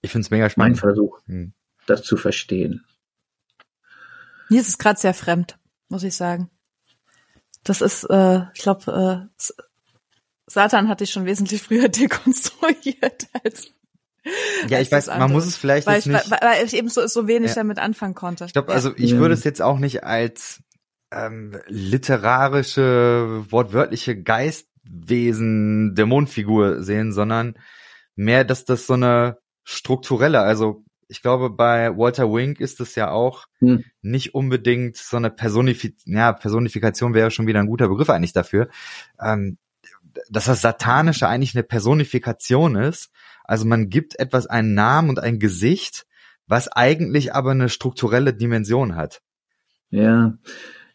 [0.00, 0.76] Ich finde es mega spannend.
[0.76, 1.20] Mein Versuch.
[1.26, 1.54] Hm
[1.86, 2.84] das zu verstehen.
[4.48, 5.58] Mir ist es gerade sehr fremd,
[5.92, 6.50] muss ich sagen.
[7.62, 9.44] Das ist, äh, ich glaube, äh,
[10.46, 13.70] Satan hatte ich schon wesentlich früher dekonstruiert als
[14.68, 16.88] ja, ich weiß, man muss es vielleicht weil jetzt ich, nicht, weil, weil ich eben
[16.88, 17.54] so, so wenig ja.
[17.56, 18.44] damit anfangen konnte.
[18.44, 19.18] Ich glaube, also ich ja.
[19.18, 20.62] würde es jetzt auch nicht als
[21.10, 27.58] ähm, literarische, wortwörtliche Geistwesen, Dämonenfigur sehen, sondern
[28.14, 33.10] mehr, dass das so eine strukturelle, also ich glaube, bei Walter Wink ist es ja
[33.10, 33.84] auch hm.
[34.00, 38.70] nicht unbedingt so eine Personif ja, Personifikation wäre schon wieder ein guter Begriff eigentlich dafür,
[39.20, 39.58] ähm,
[40.30, 43.10] dass das Satanische eigentlich eine Personifikation ist.
[43.44, 46.06] Also man gibt etwas einen Namen und ein Gesicht,
[46.46, 49.20] was eigentlich aber eine strukturelle Dimension hat.
[49.90, 50.38] Ja,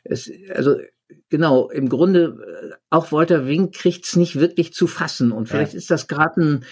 [0.03, 0.77] es, also
[1.29, 5.31] genau, im Grunde, äh, auch Walter Wink kriegt's nicht wirklich zu fassen.
[5.31, 5.77] Und vielleicht ja.
[5.77, 6.65] ist das gerade ein,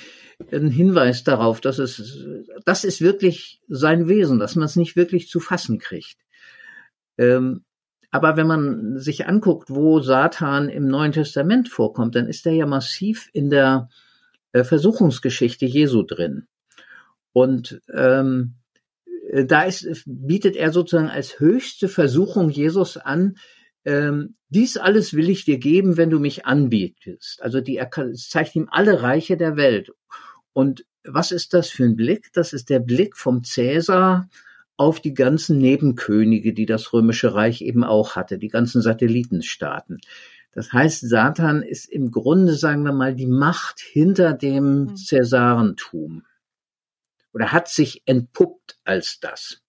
[0.51, 2.25] ein Hinweis darauf, dass es,
[2.65, 6.17] das ist wirklich sein Wesen, dass man es nicht wirklich zu fassen kriegt.
[7.17, 7.63] Ähm,
[8.11, 12.65] aber wenn man sich anguckt, wo Satan im Neuen Testament vorkommt, dann ist er ja
[12.65, 13.89] massiv in der
[14.53, 16.47] äh, Versuchungsgeschichte Jesu drin.
[17.33, 18.55] Und ähm,
[19.29, 23.36] äh, da ist, bietet er sozusagen als höchste Versuchung Jesus an,
[23.86, 27.41] ähm, dies alles will ich dir geben, wenn du mich anbietest.
[27.41, 29.91] Also die, er zeigt ihm alle Reiche der Welt.
[30.53, 32.31] Und was ist das für ein Blick?
[32.33, 34.29] Das ist der Blick vom Cäsar
[34.77, 39.99] auf die ganzen Nebenkönige, die das Römische Reich eben auch hatte, die ganzen Satellitenstaaten.
[40.51, 44.95] Das heißt, Satan ist im Grunde, sagen wir mal, die Macht hinter dem hm.
[44.95, 46.23] Cäsarentum.
[47.33, 49.61] Oder hat sich entpuppt als das.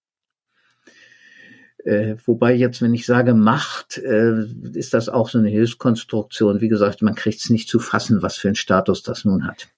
[1.87, 6.61] Äh, wobei jetzt, wenn ich sage Macht, äh, ist das auch so eine Hilfskonstruktion.
[6.61, 9.69] Wie gesagt, man kriegt es nicht zu fassen, was für einen Status das nun hat.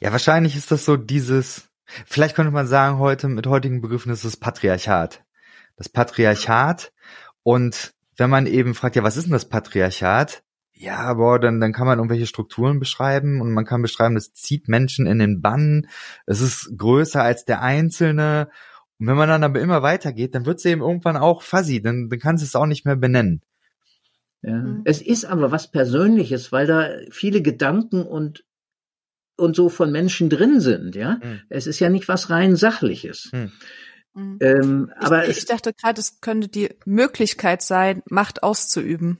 [0.00, 1.70] Ja, wahrscheinlich ist das so dieses,
[2.04, 5.24] vielleicht könnte man sagen, heute mit heutigen Begriffen ist es Patriarchat.
[5.76, 6.92] Das Patriarchat
[7.42, 10.42] und wenn man eben fragt, ja, was ist denn das Patriarchat?
[10.74, 14.68] Ja, aber dann, dann kann man irgendwelche Strukturen beschreiben und man kann beschreiben, das zieht
[14.68, 15.86] Menschen in den Bann,
[16.26, 18.50] es ist größer als der Einzelne
[19.00, 22.10] und wenn man dann aber immer weitergeht, dann wird es eben irgendwann auch fuzzy, dann,
[22.10, 23.40] dann kannst du es auch nicht mehr benennen.
[24.42, 24.56] Ja.
[24.56, 24.82] Mhm.
[24.84, 28.44] Es ist aber was Persönliches, weil da viele Gedanken und
[29.36, 31.18] und so von Menschen drin sind, ja.
[31.22, 31.40] Mhm.
[31.48, 33.30] Es ist ja nicht was rein sachliches.
[33.32, 33.52] Mhm.
[34.12, 34.38] mhm.
[34.40, 39.18] Ähm, aber ich, ich dachte gerade, es könnte die Möglichkeit sein, Macht auszuüben.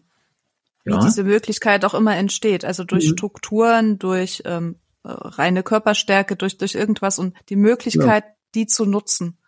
[0.85, 1.01] Wie ja.
[1.01, 3.13] diese Möglichkeit auch immer entsteht, also durch mhm.
[3.13, 8.35] Strukturen, durch ähm, äh, reine Körperstärke, durch durch irgendwas und die Möglichkeit, ja.
[8.55, 9.39] die zu nutzen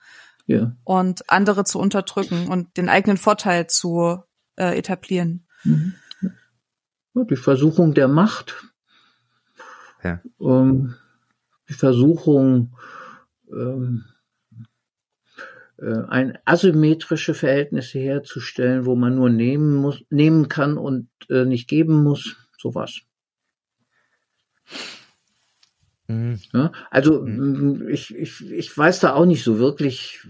[0.47, 0.77] ja.
[0.85, 4.23] und andere zu unterdrücken und den eigenen Vorteil zu
[4.57, 5.47] äh, etablieren.
[5.65, 5.95] Mhm.
[7.15, 8.55] Ja, die Versuchung der Macht,
[10.03, 10.21] ja.
[10.41, 10.95] ähm,
[11.69, 12.75] die Versuchung,
[13.51, 14.05] ähm,
[15.79, 21.69] äh, ein asymmetrische Verhältnisse herzustellen, wo man nur nehmen muss, nehmen kann und äh, nicht
[21.69, 23.03] geben muss, sowas.
[26.13, 26.41] Mhm.
[26.53, 27.89] Ja, also mhm.
[27.89, 30.21] ich, ich, ich weiß da auch nicht so wirklich,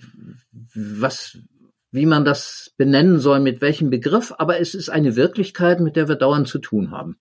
[0.74, 1.38] was,
[1.90, 6.08] wie man das benennen soll, mit welchem Begriff, aber es ist eine Wirklichkeit, mit der
[6.08, 7.16] wir dauernd zu tun haben.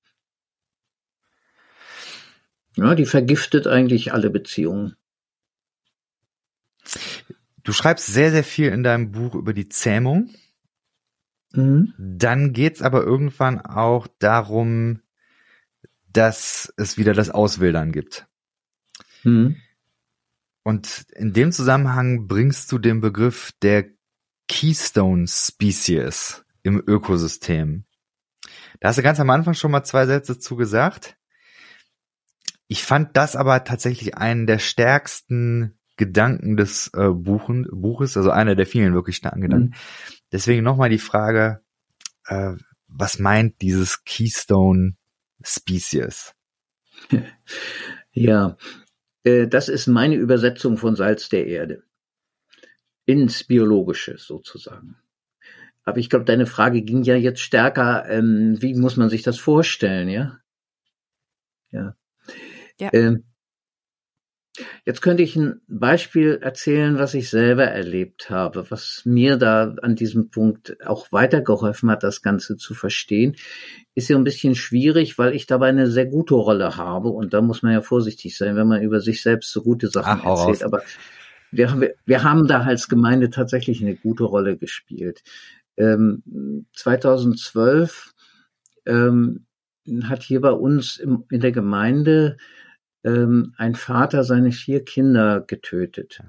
[2.75, 4.95] Ja, die vergiftet eigentlich alle Beziehungen.
[7.63, 10.33] Du schreibst sehr, sehr viel in deinem Buch über die Zähmung.
[11.53, 11.93] Mhm.
[11.97, 15.01] Dann geht's aber irgendwann auch darum,
[16.13, 18.27] dass es wieder das Auswildern gibt.
[19.23, 19.57] Mhm.
[20.63, 23.85] Und in dem Zusammenhang bringst du den Begriff der
[24.47, 27.85] Keystone Species im Ökosystem.
[28.79, 31.17] Da hast du ganz am Anfang schon mal zwei Sätze zu gesagt.
[32.67, 38.55] Ich fand das aber tatsächlich einen der stärksten Gedanken des äh, Buchen, Buches, also einer
[38.55, 39.69] der vielen wirklich starken Gedanken.
[39.69, 39.73] Mhm.
[40.31, 41.61] Deswegen nochmal die Frage,
[42.25, 42.53] äh,
[42.87, 44.95] was meint dieses Keystone
[45.43, 46.33] Species?
[48.13, 48.57] Ja,
[49.23, 51.83] das ist meine Übersetzung von Salz der Erde.
[53.05, 54.97] Ins Biologische sozusagen.
[55.83, 59.39] Aber ich glaube, deine Frage ging ja jetzt stärker, ähm, wie muss man sich das
[59.39, 60.39] vorstellen, ja?
[61.71, 61.95] Ja.
[62.79, 62.89] ja.
[62.93, 63.30] Ähm,
[64.85, 69.95] Jetzt könnte ich ein Beispiel erzählen, was ich selber erlebt habe, was mir da an
[69.95, 73.37] diesem Punkt auch weitergeholfen hat, das Ganze zu verstehen.
[73.95, 77.41] Ist ja ein bisschen schwierig, weil ich dabei eine sehr gute Rolle habe und da
[77.41, 80.63] muss man ja vorsichtig sein, wenn man über sich selbst so gute Sachen Ach, erzählt.
[80.63, 80.81] Aber
[81.51, 85.23] wir, wir, wir haben da als Gemeinde tatsächlich eine gute Rolle gespielt.
[85.77, 88.13] Ähm, 2012
[88.85, 89.45] ähm,
[90.03, 92.37] hat hier bei uns im, in der Gemeinde
[93.03, 96.21] ähm, ein Vater seine vier Kinder getötet.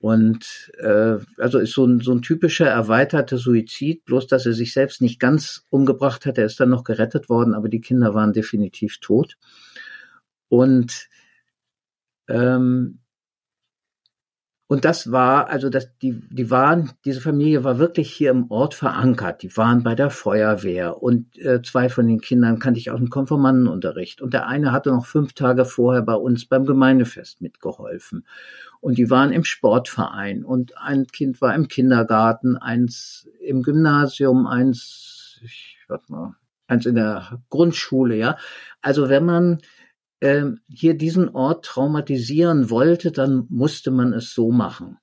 [0.00, 4.72] Und äh, also ist so ein, so ein typischer erweiterter Suizid, bloß dass er sich
[4.72, 6.38] selbst nicht ganz umgebracht hat.
[6.38, 9.36] Er ist dann noch gerettet worden, aber die Kinder waren definitiv tot.
[10.48, 11.08] Und
[12.28, 13.00] ähm,
[14.70, 18.74] und das war, also das, die, die waren, diese Familie war wirklich hier im Ort
[18.74, 19.42] verankert.
[19.42, 23.08] Die waren bei der Feuerwehr und äh, zwei von den Kindern kannte ich aus dem
[23.08, 24.20] Konformantenunterricht.
[24.20, 28.26] Und der eine hatte noch fünf Tage vorher bei uns beim Gemeindefest mitgeholfen.
[28.80, 35.40] Und die waren im Sportverein und ein Kind war im Kindergarten, eins im Gymnasium, eins,
[35.42, 36.34] ich warte mal,
[36.66, 38.36] eins in der Grundschule, ja.
[38.82, 39.62] Also wenn man
[40.20, 44.98] äh, hier diesen Ort traumatisieren wollte, dann musste man es so machen.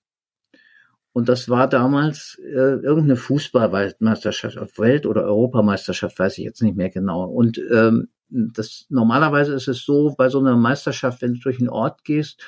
[1.14, 6.90] Und das war damals äh, irgendeine Fußballweltmeisterschaft, Welt- oder Europameisterschaft, weiß ich jetzt nicht mehr
[6.90, 7.24] genau.
[7.24, 11.70] Und ähm, das normalerweise ist es so bei so einer Meisterschaft, wenn du durch einen
[11.70, 12.44] Ort gehst,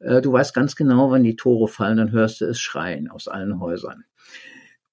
[0.00, 3.26] äh, du weißt ganz genau, wann die Tore fallen, dann hörst du es schreien aus
[3.26, 4.04] allen Häusern.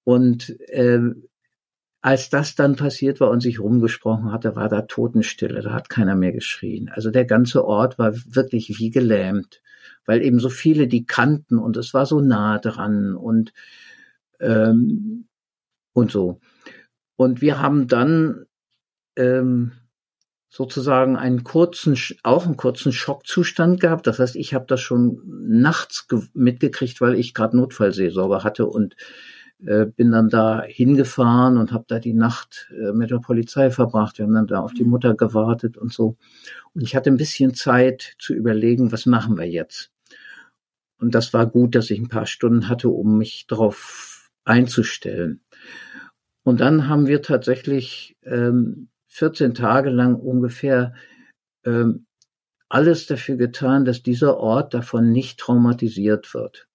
[0.05, 0.99] Und äh,
[2.01, 6.15] als das dann passiert war und sich rumgesprochen hatte, war da Totenstille, da hat keiner
[6.15, 6.89] mehr geschrien.
[6.89, 9.61] Also der ganze Ort war wirklich wie gelähmt,
[10.05, 13.53] weil eben so viele die kannten und es war so nah dran und
[14.39, 15.27] ähm,
[15.93, 16.39] und so.
[17.15, 18.45] Und wir haben dann
[19.15, 19.71] ähm,
[20.49, 24.07] sozusagen einen kurzen, auch einen kurzen Schockzustand gehabt.
[24.07, 28.95] Das heißt, ich habe das schon nachts mitgekriegt, weil ich gerade Notfallseelsorge hatte und
[29.65, 34.17] äh, bin dann da hingefahren und habe da die Nacht äh, mit der Polizei verbracht.
[34.17, 34.91] Wir haben dann da auf die mhm.
[34.91, 36.17] Mutter gewartet und so.
[36.73, 39.91] Und ich hatte ein bisschen Zeit zu überlegen, was machen wir jetzt?
[40.99, 45.41] Und das war gut, dass ich ein paar Stunden hatte, um mich darauf einzustellen.
[46.43, 50.93] Und dann haben wir tatsächlich ähm, 14 Tage lang ungefähr
[51.65, 52.05] ähm,
[52.69, 56.67] alles dafür getan, dass dieser Ort davon nicht traumatisiert wird.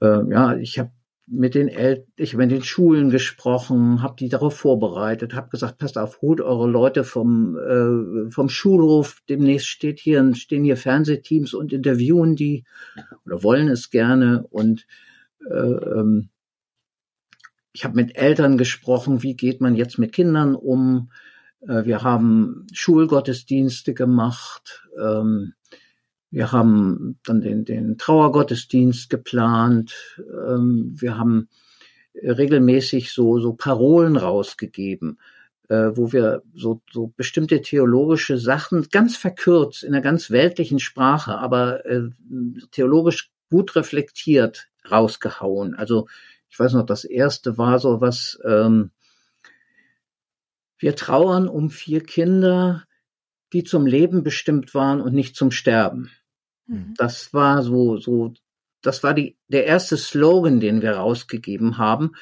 [0.00, 0.90] Ähm, ja, ich habe
[1.34, 5.78] mit den El ich habe mit den Schulen gesprochen, habe die darauf vorbereitet, habe gesagt,
[5.78, 9.22] passt auf, holt eure Leute vom äh, vom Schulhof.
[9.28, 12.64] Demnächst steht hier stehen hier Fernsehteams und interviewen die
[13.24, 14.86] oder wollen es gerne und
[15.50, 16.28] äh, ähm,
[17.72, 21.10] ich habe mit Eltern gesprochen, wie geht man jetzt mit Kindern um.
[21.66, 24.86] Äh, wir haben Schulgottesdienste gemacht.
[25.02, 25.54] Ähm,
[26.32, 30.18] wir haben dann den, den Trauergottesdienst geplant.
[30.18, 31.48] Ähm, wir haben
[32.14, 35.18] regelmäßig so, so Parolen rausgegeben,
[35.68, 41.36] äh, wo wir so, so bestimmte theologische Sachen ganz verkürzt in einer ganz weltlichen Sprache,
[41.36, 42.08] aber äh,
[42.70, 45.74] theologisch gut reflektiert rausgehauen.
[45.74, 46.08] Also
[46.48, 48.90] ich weiß noch, das erste war so was, ähm,
[50.78, 52.84] wir trauern um vier Kinder,
[53.52, 56.10] die zum Leben bestimmt waren und nicht zum Sterben.
[56.66, 56.94] Mhm.
[56.96, 58.32] Das war so, so,
[58.82, 62.12] das war die, der erste Slogan, den wir rausgegeben haben,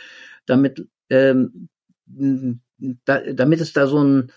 [0.47, 1.69] damit, ähm,
[2.07, 4.33] da, damit es da so ein,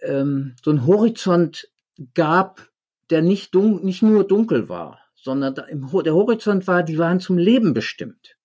[0.00, 1.70] ähm, so ein Horizont
[2.14, 2.70] gab,
[3.10, 7.20] der nicht, dun nicht nur dunkel war, sondern da, im, der Horizont war, die waren
[7.20, 8.36] zum Leben bestimmt.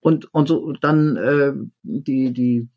[0.00, 1.52] Und, und so dann äh,
[1.82, 2.68] die, die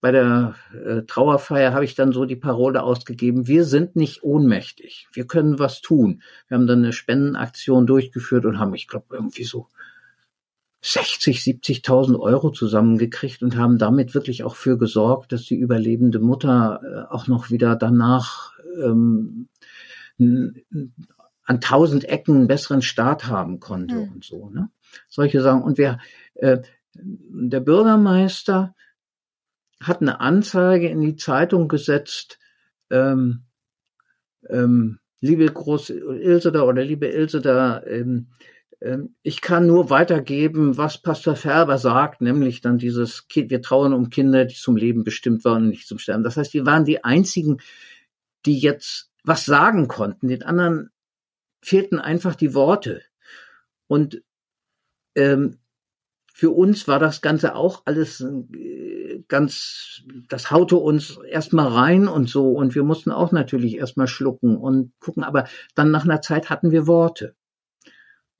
[0.00, 5.08] bei der äh, Trauerfeier habe ich dann so die Parole ausgegeben, wir sind nicht ohnmächtig,
[5.12, 6.22] wir können was tun.
[6.48, 9.68] Wir haben dann eine Spendenaktion durchgeführt und haben, ich glaube, irgendwie so
[10.82, 16.80] 60, 70.000 Euro zusammengekriegt und haben damit wirklich auch für gesorgt, dass die überlebende Mutter
[16.84, 19.48] äh, auch noch wieder danach ähm,
[20.18, 24.12] an tausend Ecken einen besseren Start haben konnte mhm.
[24.12, 24.50] und so.
[24.50, 24.70] Ne?
[25.08, 25.62] Solche Sachen.
[25.62, 25.98] Und wir,
[26.34, 26.58] äh,
[26.94, 28.74] der Bürgermeister
[29.82, 32.38] hat eine Anzeige in die Zeitung gesetzt,
[32.90, 33.42] ähm,
[34.48, 38.28] ähm, liebe Groß Ilse da oder liebe Ilse da, ähm,
[38.80, 44.10] ähm, ich kann nur weitergeben, was Pastor Färber sagt, nämlich dann dieses, wir trauern um
[44.10, 46.24] Kinder, die zum Leben bestimmt waren und nicht zum Sterben.
[46.24, 47.58] Das heißt, wir waren die einzigen,
[48.44, 50.28] die jetzt was sagen konnten.
[50.28, 50.90] Den anderen
[51.60, 53.02] fehlten einfach die Worte.
[53.88, 54.22] Und
[55.14, 55.58] ähm,
[56.32, 58.95] für uns war das Ganze auch alles äh,
[59.28, 62.52] ganz, das haute uns erstmal rein und so.
[62.52, 65.24] Und wir mussten auch natürlich erstmal schlucken und gucken.
[65.24, 65.44] Aber
[65.74, 67.34] dann nach einer Zeit hatten wir Worte.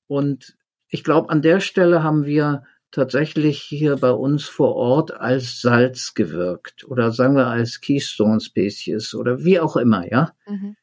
[0.07, 0.57] Und
[0.89, 6.15] ich glaube, an der Stelle haben wir tatsächlich hier bei uns vor Ort als Salz
[6.15, 10.33] gewirkt oder sagen wir als Keystone Species oder wie auch immer, ja.
[10.47, 10.77] Mhm.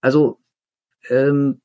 [0.00, 0.38] Also
[1.08, 1.60] ähm,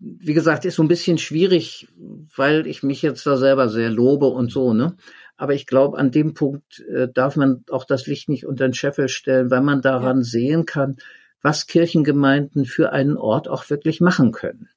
[0.00, 1.88] wie gesagt, ist so ein bisschen schwierig,
[2.36, 4.96] weil ich mich jetzt da selber sehr lobe und so, ne?
[5.38, 8.74] Aber ich glaube, an dem Punkt äh, darf man auch das Licht nicht unter den
[8.74, 10.24] Scheffel stellen, weil man daran ja.
[10.24, 10.98] sehen kann,
[11.40, 14.68] was Kirchengemeinden für einen Ort auch wirklich machen können.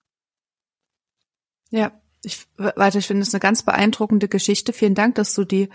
[1.72, 1.92] Ja,
[2.24, 4.72] ich, weiter, ich finde es eine ganz beeindruckende Geschichte.
[4.72, 5.70] Vielen Dank, dass du die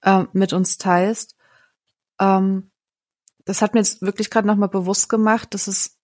[0.00, 1.36] äh, mit uns teilst.
[2.18, 2.70] Ähm,
[3.44, 5.98] das hat mir jetzt wirklich gerade nochmal bewusst gemacht, dass es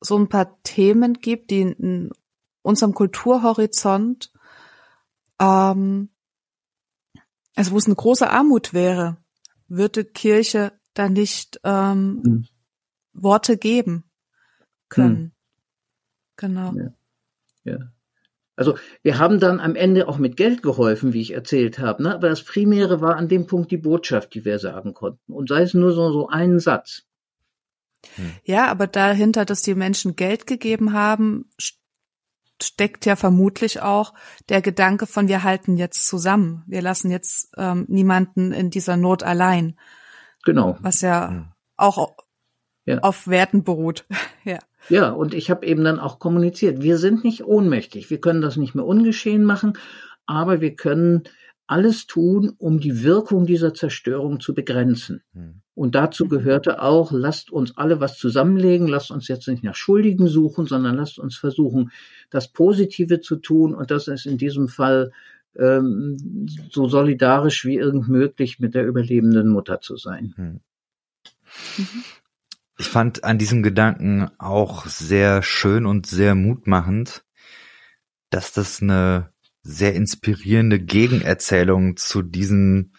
[0.00, 2.10] so ein paar Themen gibt, die in
[2.62, 4.32] unserem Kulturhorizont,
[5.38, 6.10] ähm,
[7.54, 9.16] also wo es eine große Armut wäre,
[9.68, 12.46] würde Kirche da nicht ähm, mhm.
[13.12, 14.04] Worte geben
[14.88, 15.22] können.
[15.22, 15.32] Mhm.
[16.36, 16.74] Genau.
[16.74, 16.92] Ja.
[17.64, 17.78] ja.
[18.56, 22.14] Also wir haben dann am Ende auch mit Geld geholfen, wie ich erzählt habe, ne?
[22.14, 25.32] aber das Primäre war an dem Punkt die Botschaft, die wir sagen konnten.
[25.32, 27.04] Und sei es nur so, so einen Satz.
[28.16, 28.32] Hm.
[28.44, 31.48] Ja, aber dahinter, dass die Menschen Geld gegeben haben,
[32.64, 34.14] steckt ja vermutlich auch
[34.48, 36.62] der Gedanke von wir halten jetzt zusammen.
[36.66, 39.78] Wir lassen jetzt ähm, niemanden in dieser Not allein.
[40.44, 40.76] Genau.
[40.80, 42.16] Was ja auch
[42.84, 42.98] ja.
[42.98, 44.06] auf Werten beruht.
[44.44, 44.58] ja.
[44.88, 48.56] Ja, und ich habe eben dann auch kommuniziert, wir sind nicht ohnmächtig, wir können das
[48.56, 49.74] nicht mehr ungeschehen machen,
[50.26, 51.24] aber wir können
[51.70, 55.22] alles tun, um die Wirkung dieser Zerstörung zu begrenzen.
[55.34, 55.62] Hm.
[55.74, 60.26] Und dazu gehörte auch, lasst uns alle was zusammenlegen, lasst uns jetzt nicht nach Schuldigen
[60.26, 61.92] suchen, sondern lasst uns versuchen,
[62.28, 63.72] das Positive zu tun.
[63.72, 65.12] Und das ist in diesem Fall
[65.56, 70.34] ähm, so solidarisch wie irgend möglich mit der überlebenden Mutter zu sein.
[70.36, 70.60] Hm.
[72.78, 77.22] Ich fand an diesem Gedanken auch sehr schön und sehr mutmachend,
[78.30, 79.30] dass das eine
[79.62, 82.92] sehr inspirierende Gegenerzählung zu diesem,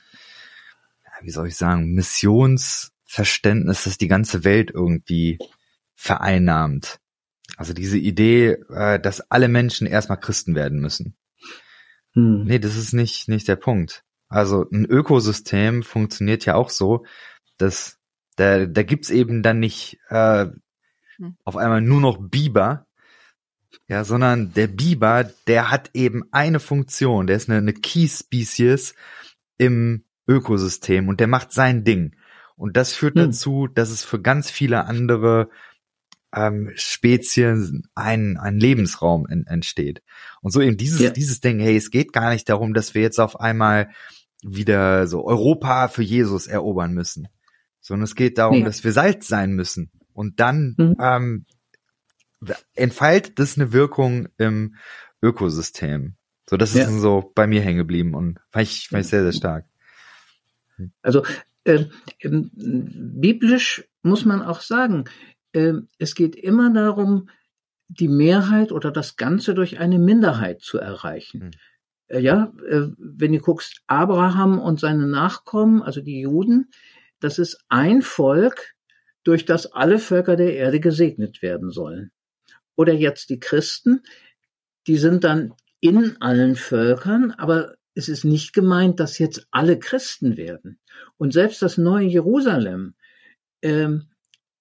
[1.22, 5.40] wie soll ich sagen, Missionsverständnis, das die ganze Welt irgendwie
[5.96, 7.00] vereinnahmt.
[7.58, 11.16] Also diese Idee, äh, dass alle Menschen erstmal Christen werden müssen.
[12.14, 12.46] Hm.
[12.46, 14.04] Nee, das ist nicht, nicht der Punkt.
[14.28, 17.06] Also ein Ökosystem funktioniert ja auch so,
[17.58, 18.00] dass
[18.38, 20.48] da, da gibt's eben dann nicht äh,
[21.18, 21.38] hm.
[21.44, 22.88] auf einmal nur noch Biber,
[23.88, 28.96] ja, sondern der Biber, der hat eben eine Funktion, der ist eine, eine Key Species
[29.58, 32.16] im Ökosystem und der macht sein Ding.
[32.56, 33.26] Und das führt hm.
[33.26, 35.50] dazu, dass es für ganz viele andere
[36.34, 40.02] ähm, Spezien ein, ein Lebensraum in, entsteht.
[40.42, 41.10] Und so eben dieses, ja.
[41.10, 43.90] dieses Ding, hey, es geht gar nicht darum, dass wir jetzt auf einmal
[44.44, 47.28] wieder so Europa für Jesus erobern müssen,
[47.80, 48.66] sondern es geht darum, ja.
[48.66, 49.92] dass wir Salz sein müssen.
[50.14, 50.96] Und dann mhm.
[51.00, 51.46] ähm,
[52.74, 54.76] entfaltet das eine Wirkung im
[55.22, 56.16] Ökosystem.
[56.50, 57.00] So, das ist ja.
[57.00, 59.66] so bei mir hängen geblieben und fand ich, fand ich sehr, sehr stark.
[61.02, 61.24] Also
[61.64, 61.86] äh,
[62.24, 65.06] biblisch muss man auch sagen,
[65.54, 67.30] äh, es geht immer darum,
[67.88, 71.42] die Mehrheit oder das Ganze durch eine Minderheit zu erreichen.
[71.42, 71.52] Hm.
[72.08, 76.72] Äh, ja, äh, wenn du guckst, Abraham und seine Nachkommen, also die Juden,
[77.20, 78.74] das ist ein Volk,
[79.24, 82.12] durch das alle Völker der Erde gesegnet werden sollen
[82.82, 84.02] oder jetzt die Christen,
[84.88, 90.36] die sind dann in allen Völkern, aber es ist nicht gemeint, dass jetzt alle Christen
[90.36, 90.80] werden.
[91.18, 92.96] Und selbst das neue Jerusalem
[93.62, 94.08] ähm,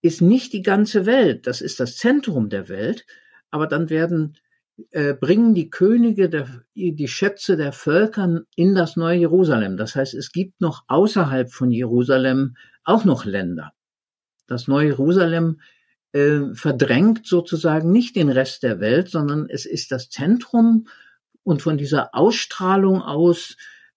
[0.03, 3.07] ist nicht die ganze Welt, das ist das Zentrum der Welt,
[3.51, 4.37] aber dann werden
[4.91, 9.79] äh, bringen die Könige der, die Schätze der Völker in das neue Jerusalem.
[9.79, 13.73] Das heißt, es gibt noch außerhalb von Jerusalem auch noch Länder.
[14.47, 15.61] Das neue Jerusalem
[16.13, 20.87] äh, verdrängt sozusagen nicht den Rest der Welt, sondern es ist das Zentrum
[21.43, 23.57] und von dieser Ausstrahlung aus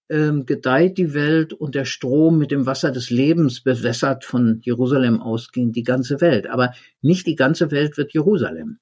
[0.09, 5.22] ähm, gedeiht die Welt und der Strom mit dem Wasser des Lebens bewässert von Jerusalem
[5.22, 6.47] ausgehend die ganze Welt.
[6.47, 8.80] Aber nicht die ganze Welt wird Jerusalem.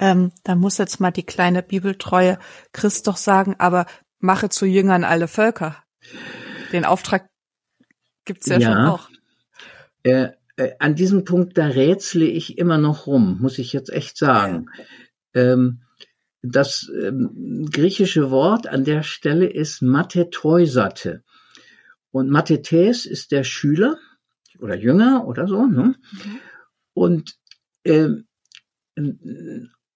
[0.00, 2.38] Ähm, da muss jetzt mal die kleine bibeltreue
[2.72, 3.86] Christ doch sagen, aber
[4.20, 5.82] mache zu Jüngern alle Völker.
[6.72, 7.28] Den Auftrag
[8.24, 9.07] gibt's ja, ja schon auch.
[10.02, 14.16] Äh, äh, an diesem Punkt, da rätsle ich immer noch rum, muss ich jetzt echt
[14.16, 14.66] sagen.
[15.34, 15.82] Ähm,
[16.42, 21.22] das ähm, griechische Wort an der Stelle ist Matheteusate.
[22.10, 23.98] Und Mathetes ist der Schüler
[24.58, 25.66] oder Jünger oder so.
[25.66, 25.94] Ne?
[26.12, 26.38] Mhm.
[26.94, 27.36] Und
[27.84, 28.24] ähm,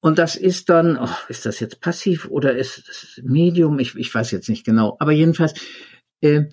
[0.05, 3.79] und das ist dann, oh, ist das jetzt passiv oder ist das Medium?
[3.79, 4.97] Ich, ich weiß jetzt nicht genau.
[4.99, 5.55] Aber jedenfalls,
[6.21, 6.47] äh,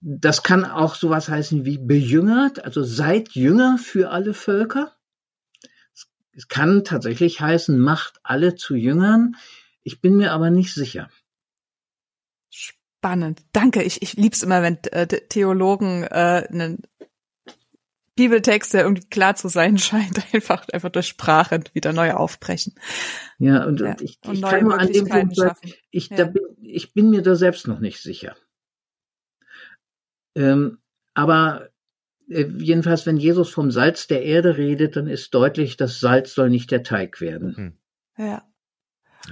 [0.00, 4.92] das kann auch sowas heißen wie bejüngert, also seid Jünger für alle Völker.
[6.32, 9.36] Es kann tatsächlich heißen, macht alle zu Jüngern.
[9.82, 11.08] Ich bin mir aber nicht sicher.
[12.50, 13.42] Spannend.
[13.52, 13.82] Danke.
[13.82, 16.82] Ich, ich lieb's immer, wenn äh, Theologen äh, einen
[18.16, 22.74] Bibeltext, der irgendwie klar zu sein scheint, einfach, einfach durch Sprache wieder neu aufbrechen.
[23.38, 23.90] Ja, und, ja.
[23.90, 26.24] und ich, ich und kann nur an dem Punkt sagen, ich, ja.
[26.24, 28.34] bin, ich bin mir da selbst noch nicht sicher.
[30.36, 30.78] Ähm,
[31.14, 31.70] aber
[32.28, 36.50] äh, jedenfalls, wenn Jesus vom Salz der Erde redet, dann ist deutlich, das Salz soll
[36.50, 37.56] nicht der Teig werden.
[37.56, 37.72] Hm.
[38.18, 38.42] Ja.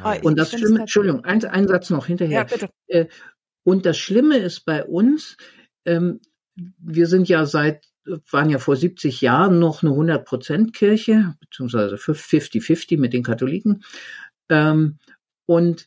[0.02, 2.40] Oh, und das Schlimme, Entschuldigung, ein, ein Satz noch hinterher.
[2.40, 2.68] Ja, bitte.
[2.88, 3.06] Äh,
[3.62, 5.36] und das Schlimme ist bei uns,
[5.84, 6.20] ähm,
[6.54, 7.86] wir sind ja seit,
[8.30, 13.84] waren ja vor 70 Jahren noch eine 100% Kirche, beziehungsweise 50-50 mit den Katholiken.
[14.48, 14.98] Ähm,
[15.46, 15.86] und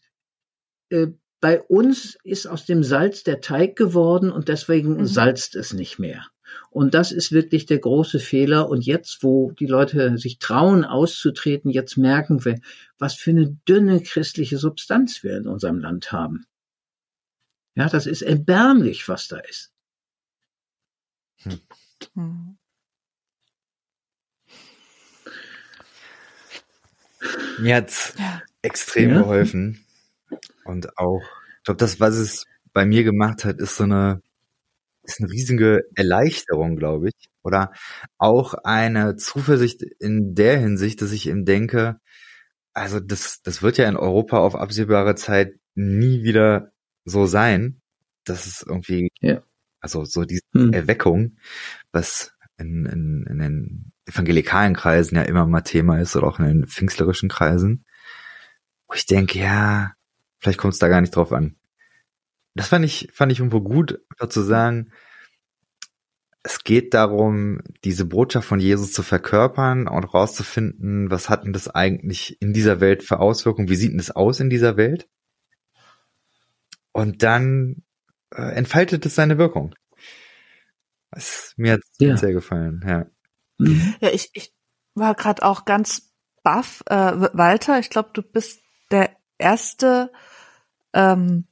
[0.89, 1.07] äh,
[1.39, 5.05] bei uns ist aus dem Salz der Teig geworden und deswegen mhm.
[5.05, 6.25] salzt es nicht mehr.
[6.69, 8.69] Und das ist wirklich der große Fehler.
[8.69, 12.59] Und jetzt, wo die Leute sich trauen, auszutreten, jetzt merken wir,
[12.97, 16.45] was für eine dünne christliche Substanz wir in unserem Land haben.
[17.75, 19.71] Ja, das ist erbärmlich, was da ist.
[21.43, 21.59] Hm.
[22.13, 22.57] hm.
[27.59, 28.41] Mir hat's ja.
[28.61, 29.21] extrem ja.
[29.21, 29.83] geholfen,
[30.67, 31.21] und auch,
[31.57, 34.21] ich glaube, das, was es bei mir gemacht hat, ist so eine,
[35.03, 37.29] ist eine riesige Erleichterung, glaube ich.
[37.43, 37.71] Oder
[38.17, 41.99] auch eine Zuversicht in der Hinsicht, dass ich eben denke,
[42.73, 46.71] also das, das wird ja in Europa auf absehbare Zeit nie wieder
[47.05, 47.81] so sein.
[48.25, 49.41] Das ist irgendwie, ja.
[49.79, 50.73] also so diese hm.
[50.73, 51.37] Erweckung,
[51.91, 56.45] was in, in, in den evangelikalen Kreisen ja immer mal Thema ist oder auch in
[56.45, 57.85] den pfingstlerischen Kreisen,
[58.87, 59.93] wo ich denke, ja,
[60.39, 61.55] vielleicht kommt es da gar nicht drauf an.
[62.55, 64.91] Das fand ich, fand ich irgendwo gut, einfach zu sagen,
[66.43, 71.67] es geht darum, diese Botschaft von Jesus zu verkörpern und rauszufinden, was hat denn das
[71.67, 75.09] eigentlich in dieser Welt für Auswirkungen, wie sieht denn das aus in dieser Welt?
[76.93, 77.83] Und dann
[78.33, 79.75] äh, entfaltet es seine Wirkung.
[81.11, 82.15] Das, mir hat ja.
[82.15, 83.05] sehr gefallen, ja.
[83.57, 83.95] Mhm.
[83.99, 84.53] Ja, ich, ich
[84.95, 86.13] war gerade auch ganz
[86.43, 86.81] baff.
[86.85, 86.95] Äh,
[87.33, 90.11] Walter, ich glaube, du bist der erste
[90.93, 91.47] ähm,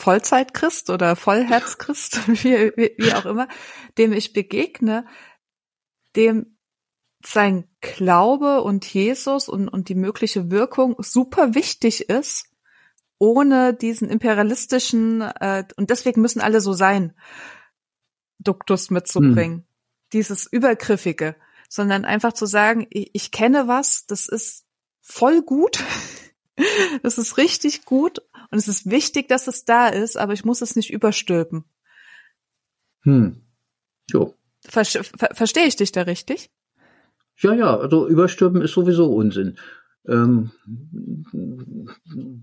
[0.00, 3.48] Vollzeitchrist oder Vollherzchrist, wie, wie, wie auch immer,
[3.98, 5.06] dem ich begegne,
[6.16, 6.56] dem
[7.24, 12.46] sein Glaube und Jesus und, und die mögliche Wirkung super wichtig ist,
[13.18, 17.14] ohne diesen imperialistischen, äh, und deswegen müssen alle so sein,
[18.38, 19.58] Duktus mitzubringen.
[19.58, 19.64] Hm.
[20.14, 21.36] Dieses Übergriffige,
[21.68, 24.64] sondern einfach zu sagen, ich, ich kenne was, das ist
[25.00, 25.82] voll gut,
[27.02, 28.20] das ist richtig gut
[28.50, 31.64] und es ist wichtig, dass es da ist, aber ich muss es nicht überstülpen.
[33.02, 33.40] Hm.
[34.10, 34.34] Jo.
[34.62, 36.50] Ver ver Verstehe ich dich da richtig?
[37.38, 39.58] Ja, ja, also überstülpen ist sowieso Unsinn.
[40.08, 40.50] Ähm,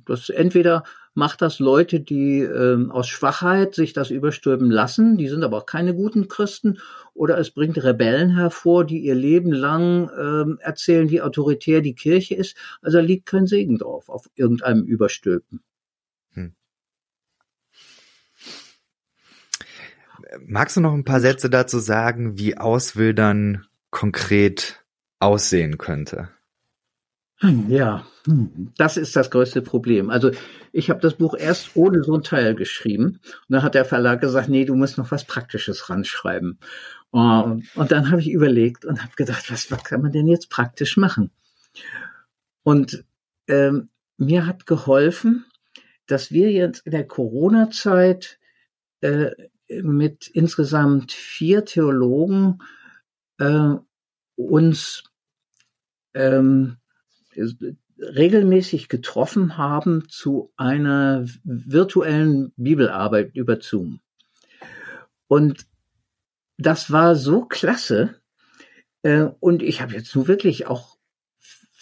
[0.05, 0.83] das entweder
[1.15, 5.65] macht das Leute, die ähm, aus Schwachheit sich das überstülpen lassen, die sind aber auch
[5.65, 6.79] keine guten Christen,
[7.15, 12.35] oder es bringt Rebellen hervor, die ihr Leben lang ähm, erzählen, wie autoritär die Kirche
[12.35, 12.55] ist.
[12.81, 15.61] Also da liegt kein Segen drauf, auf irgendeinem Überstülpen.
[16.33, 16.53] Hm.
[20.45, 24.85] Magst du noch ein paar Sätze dazu sagen, wie Auswildern konkret
[25.19, 26.29] aussehen könnte?
[27.39, 30.09] Hm, ja, hm, das ist das größte Problem.
[30.09, 30.31] Also
[30.71, 34.21] ich habe das Buch erst ohne so ein Teil geschrieben und dann hat der Verlag
[34.21, 36.57] gesagt, nee, du musst noch was Praktisches ranschreiben.
[37.11, 40.49] Und, und dann habe ich überlegt und habe gedacht, was, was kann man denn jetzt
[40.49, 41.31] praktisch machen?
[42.63, 43.05] Und
[43.47, 45.45] ähm, mir hat geholfen,
[46.07, 48.39] dass wir jetzt in der Corona-Zeit
[49.01, 49.31] äh,
[49.69, 52.59] mit insgesamt vier Theologen
[53.37, 53.75] äh,
[54.35, 55.03] uns
[56.13, 56.77] ähm,
[57.99, 63.99] regelmäßig getroffen haben zu einer virtuellen Bibelarbeit über Zoom.
[65.27, 65.65] Und
[66.57, 68.15] das war so klasse.
[69.03, 70.97] Äh, und ich habe jetzt nun wirklich auch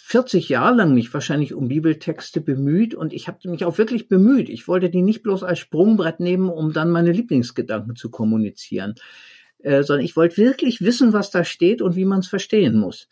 [0.08, 4.48] 40 Jahre lang mich wahrscheinlich um Bibeltexte bemüht und ich habe mich auch wirklich bemüht.
[4.48, 8.94] Ich wollte die nicht bloß als Sprungbrett nehmen, um dann meine Lieblingsgedanken zu kommunizieren,
[9.58, 13.08] äh, sondern ich wollte wirklich wissen, was da steht und wie man es verstehen muss.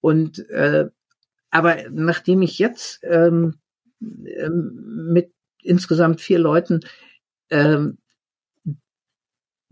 [0.00, 0.88] Und äh,
[1.54, 3.54] aber nachdem ich jetzt ähm,
[4.00, 5.32] ähm, mit
[5.62, 6.80] insgesamt vier Leuten
[7.48, 7.98] ähm,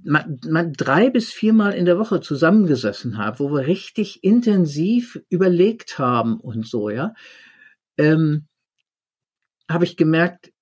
[0.05, 5.99] man, man drei bis viermal in der Woche zusammengesessen habe, wo wir richtig intensiv überlegt
[5.99, 7.15] haben und so, ja,
[7.99, 8.47] ähm,
[9.69, 10.53] habe ich gemerkt,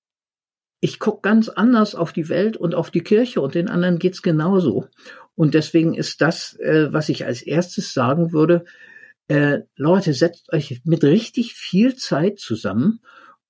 [0.79, 4.23] ich guck ganz anders auf die Welt und auf die Kirche und den anderen geht's
[4.23, 4.87] genauso.
[5.35, 8.65] Und deswegen ist das, äh, was ich als erstes sagen würde,
[9.31, 12.99] äh, Leute, setzt euch mit richtig viel Zeit zusammen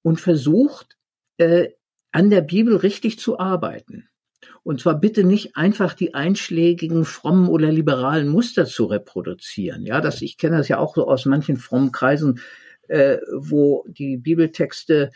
[0.04, 0.96] und versucht,
[1.38, 1.70] äh,
[2.12, 4.08] an der Bibel richtig zu arbeiten.
[4.62, 9.84] Und zwar bitte nicht einfach die einschlägigen frommen oder liberalen Muster zu reproduzieren.
[9.84, 12.42] Ja, das, ich kenne das ja auch so aus manchen frommen Kreisen,
[12.88, 15.12] äh, wo die Bibeltexte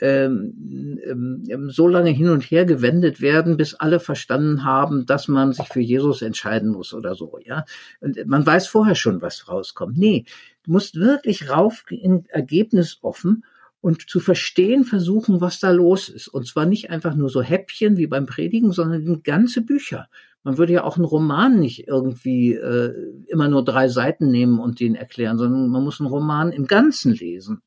[0.00, 5.52] ähm, ähm, so lange hin und her gewendet werden, bis alle verstanden haben, dass man
[5.52, 7.64] sich für Jesus entscheiden muss oder so, ja.
[8.00, 9.98] Und man weiß vorher schon, was rauskommt.
[9.98, 10.24] Nee,
[10.64, 13.44] du musst wirklich rauf in Ergebnis offen
[13.80, 16.28] und zu verstehen versuchen, was da los ist.
[16.28, 20.08] Und zwar nicht einfach nur so Häppchen wie beim Predigen, sondern ganze Bücher.
[20.42, 22.94] Man würde ja auch einen Roman nicht irgendwie äh,
[23.26, 27.12] immer nur drei Seiten nehmen und den erklären, sondern man muss einen Roman im Ganzen
[27.12, 27.60] lesen.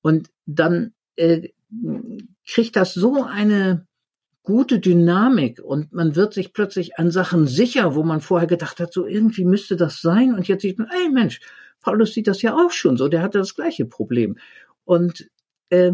[0.00, 1.50] Und dann äh,
[2.46, 3.86] kriegt das so eine
[4.42, 8.92] gute Dynamik und man wird sich plötzlich an Sachen sicher, wo man vorher gedacht hat,
[8.94, 11.40] so irgendwie müsste das sein und jetzt sieht man, ey Mensch,
[11.82, 14.38] Paulus sieht das ja auch schon so, der hatte das gleiche Problem.
[14.84, 15.28] Und
[15.68, 15.92] äh,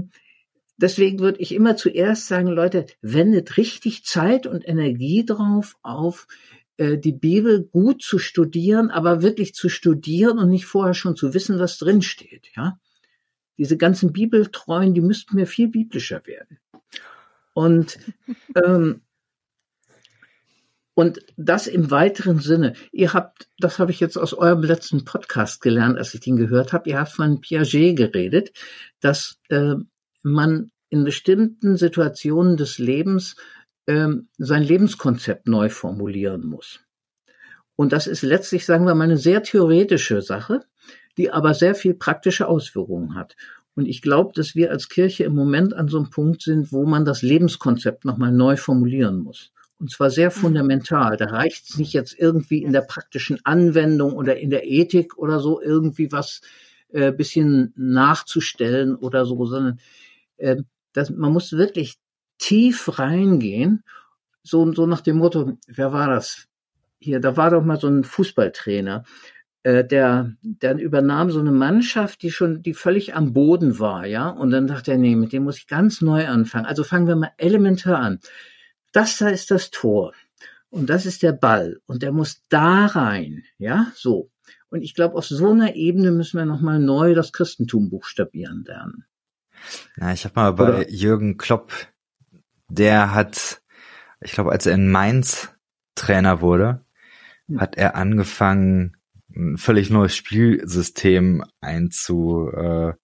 [0.76, 6.28] deswegen würde ich immer zuerst sagen, Leute, wendet richtig Zeit und Energie drauf auf,
[6.76, 11.34] äh, die Bibel gut zu studieren, aber wirklich zu studieren und nicht vorher schon zu
[11.34, 12.78] wissen, was drin steht, ja
[13.58, 16.58] diese ganzen Bibeltreuen, die müssten mir viel biblischer werden.
[17.52, 17.98] Und
[18.64, 19.02] ähm,
[20.94, 22.74] Und das im weiteren Sinne.
[22.92, 26.72] Ihr habt, das habe ich jetzt aus eurem letzten Podcast gelernt, als ich den gehört
[26.72, 28.52] habe, ihr habt von Piaget geredet,
[29.00, 29.74] dass äh,
[30.22, 33.34] man in bestimmten Situationen des Lebens
[33.86, 34.08] äh,
[34.38, 36.80] sein Lebenskonzept neu formulieren muss.
[37.74, 40.60] Und das ist letztlich, sagen wir mal, eine sehr theoretische Sache,
[41.16, 43.36] die aber sehr viel praktische Auswirkungen hat.
[43.74, 46.86] Und ich glaube, dass wir als Kirche im Moment an so einem Punkt sind, wo
[46.86, 49.52] man das Lebenskonzept nochmal neu formulieren muss.
[49.78, 50.34] Und zwar sehr mhm.
[50.34, 51.16] fundamental.
[51.16, 55.40] Da reicht es nicht jetzt irgendwie in der praktischen Anwendung oder in der Ethik oder
[55.40, 56.40] so irgendwie was
[56.92, 59.80] äh, bisschen nachzustellen oder so, sondern
[60.36, 60.56] äh,
[60.92, 61.98] das, man muss wirklich
[62.38, 63.82] tief reingehen.
[64.42, 66.46] So, so nach dem Motto, wer war das?
[67.00, 69.04] Hier, da war doch mal so ein Fußballtrainer,
[69.64, 74.28] äh, der, der übernahm so eine Mannschaft, die schon, die völlig am Boden war, ja.
[74.28, 76.66] Und dann dachte er, nee, mit dem muss ich ganz neu anfangen.
[76.66, 78.20] Also fangen wir mal elementar an.
[78.92, 80.12] Das da ist das Tor.
[80.68, 81.80] Und das ist der Ball.
[81.86, 84.30] Und der muss da rein, ja, so.
[84.68, 89.04] Und ich glaube, auf so einer Ebene müssen wir nochmal neu das Christentum buchstabieren lernen.
[89.96, 90.90] Ja, ich habe mal bei Oder?
[90.90, 91.72] Jürgen Klopp,
[92.68, 93.62] der hat,
[94.20, 95.54] ich glaube, als er in Mainz
[95.94, 96.84] Trainer wurde,
[97.56, 98.96] hat er angefangen,
[99.36, 102.96] ein völlig neues Spielsystem einzuführen.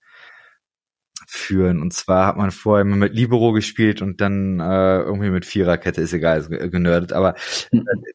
[1.81, 6.01] Und zwar hat man vorher immer mit Libero gespielt und dann äh, irgendwie mit Viererkette,
[6.01, 7.13] ist egal, ist genördet.
[7.13, 7.35] Aber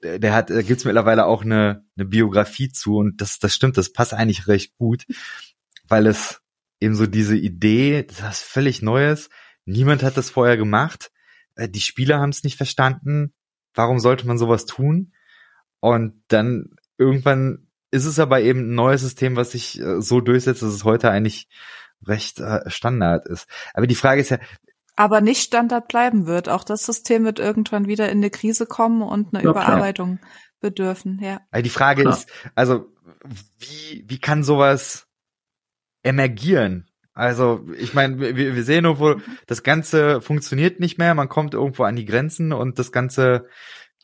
[0.01, 3.77] äh, der hat, da gibt's mittlerweile auch eine, eine Biografie zu und das, das stimmt,
[3.77, 5.05] das passt eigentlich recht gut,
[5.87, 6.41] weil es
[6.79, 9.29] eben so diese Idee, das ist völlig Neues.
[9.65, 11.11] Niemand hat das vorher gemacht.
[11.55, 13.33] Äh, die Spieler haben es nicht verstanden.
[13.73, 15.13] Warum sollte man sowas tun?
[15.79, 17.64] Und dann irgendwann
[17.95, 21.09] ist es aber eben ein neues System, was sich äh, so durchsetzt, dass es heute
[21.09, 21.47] eigentlich
[22.05, 23.47] recht äh, Standard ist.
[23.73, 24.39] Aber die Frage ist ja,
[24.95, 26.49] aber nicht Standard bleiben wird.
[26.49, 30.31] Auch das System wird irgendwann wieder in eine Krise kommen und eine ja, Überarbeitung klar.
[30.61, 31.19] bedürfen.
[31.22, 31.41] Ja.
[31.51, 32.13] Also die Frage klar.
[32.13, 32.85] ist, also
[33.59, 35.07] wie wie kann sowas
[36.03, 36.89] emergieren?
[37.13, 39.15] Also ich meine, wir, wir sehen irgendwo,
[39.47, 41.15] das Ganze funktioniert nicht mehr.
[41.15, 43.47] Man kommt irgendwo an die Grenzen und das Ganze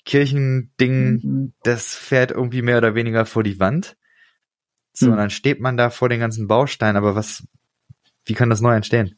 [0.05, 1.53] Kirchending, mhm.
[1.63, 3.97] das fährt irgendwie mehr oder weniger vor die Wand.
[4.93, 5.11] So, mhm.
[5.13, 7.47] und dann steht man da vor den ganzen Bausteinen, aber was,
[8.25, 9.17] wie kann das neu entstehen?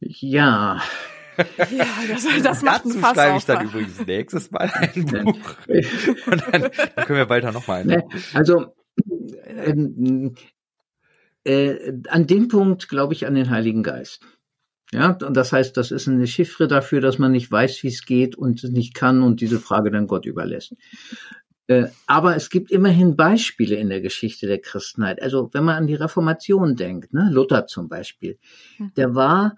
[0.00, 0.80] Ja.
[1.70, 5.56] Ja, das, das macht Dazu Fass schreibe ich dann übrigens nächstes Mal ein Buch.
[6.26, 7.84] Und dann, dann können wir weiter nochmal.
[7.84, 8.04] Ne,
[8.34, 8.74] also,
[9.46, 10.34] ähm,
[11.44, 14.24] äh, an dem Punkt glaube ich an den Heiligen Geist.
[14.92, 18.04] Ja, und das heißt, das ist eine Chiffre dafür, dass man nicht weiß, wie es
[18.04, 20.74] geht und es nicht kann und diese Frage dann Gott überlässt.
[21.68, 25.22] Äh, aber es gibt immerhin Beispiele in der Geschichte der Christenheit.
[25.22, 28.38] Also wenn man an die Reformation denkt, ne, Luther zum Beispiel,
[28.78, 28.92] hm.
[28.96, 29.54] der war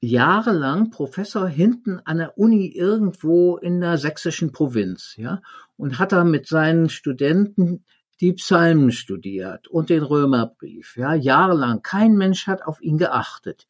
[0.00, 5.40] jahrelang Professor hinten an der Uni irgendwo in der sächsischen Provinz, ja,
[5.76, 7.84] und hat da mit seinen Studenten
[8.20, 11.82] die Psalmen studiert und den Römerbrief, ja, jahrelang.
[11.82, 13.68] Kein Mensch hat auf ihn geachtet.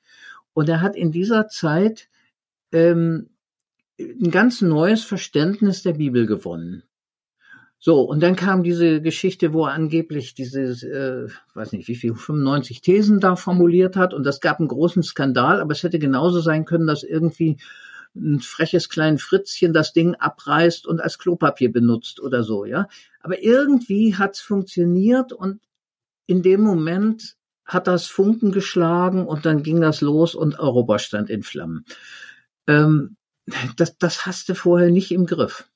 [0.54, 2.08] Und er hat in dieser Zeit
[2.72, 3.30] ähm,
[3.98, 6.84] ein ganz neues Verständnis der Bibel gewonnen.
[7.78, 12.14] So, und dann kam diese Geschichte, wo er angeblich diese, äh, weiß nicht, wie viel,
[12.14, 14.14] 95 Thesen da formuliert hat.
[14.14, 17.58] Und das gab einen großen Skandal, aber es hätte genauso sein können, dass irgendwie
[18.16, 22.88] ein freches kleines Fritzchen das Ding abreißt und als Klopapier benutzt oder so, ja.
[23.20, 25.60] Aber irgendwie hat's funktioniert und
[26.26, 31.30] in dem Moment hat das Funken geschlagen und dann ging das los und Europa stand
[31.30, 31.84] in Flammen.
[32.66, 33.16] Ähm,
[33.76, 35.68] das, das hast du vorher nicht im Griff.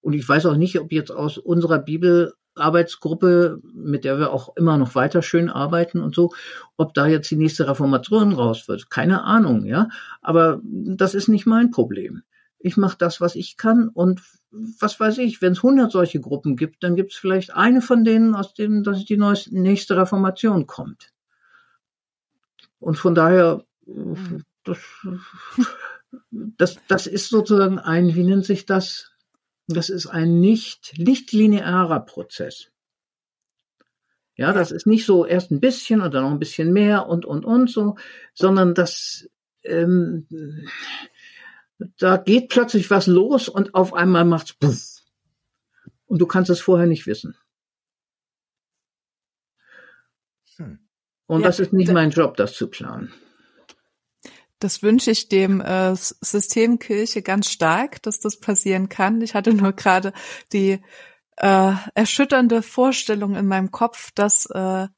[0.00, 4.76] Und ich weiß auch nicht, ob jetzt aus unserer Bibelarbeitsgruppe, mit der wir auch immer
[4.76, 6.34] noch weiter schön arbeiten und so,
[6.76, 8.90] ob da jetzt die nächste Reformation raus wird.
[8.90, 9.88] Keine Ahnung, ja.
[10.20, 12.22] Aber das ist nicht mein Problem
[12.64, 16.56] ich mache das, was ich kann und was weiß ich, wenn es 100 solche Gruppen
[16.56, 20.66] gibt, dann gibt es vielleicht eine von denen, aus denen dass die neueste, nächste Reformation
[20.66, 21.12] kommt.
[22.78, 23.66] Und von daher,
[24.64, 24.78] das,
[26.30, 29.12] das, das ist sozusagen ein, wie nennt sich das?
[29.66, 32.70] Das ist ein nicht, nicht linearer Prozess.
[34.36, 37.26] Ja, das ist nicht so erst ein bisschen und dann noch ein bisschen mehr und,
[37.26, 37.96] und, und so,
[38.32, 39.28] sondern das,
[39.64, 40.26] ähm,
[41.98, 45.02] da geht plötzlich was los und auf einmal macht's puff.
[46.06, 47.36] Und du kannst es vorher nicht wissen.
[50.56, 50.78] Hm.
[51.26, 53.12] Und ja, das ist nicht mein Job, das zu planen.
[54.58, 59.20] Das wünsche ich dem äh, System Kirche ganz stark, dass das passieren kann.
[59.20, 60.12] Ich hatte nur gerade
[60.52, 60.80] die
[61.36, 64.88] äh, erschütternde Vorstellung in meinem Kopf, dass äh,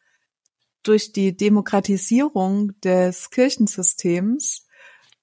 [0.83, 4.65] durch die Demokratisierung des Kirchensystems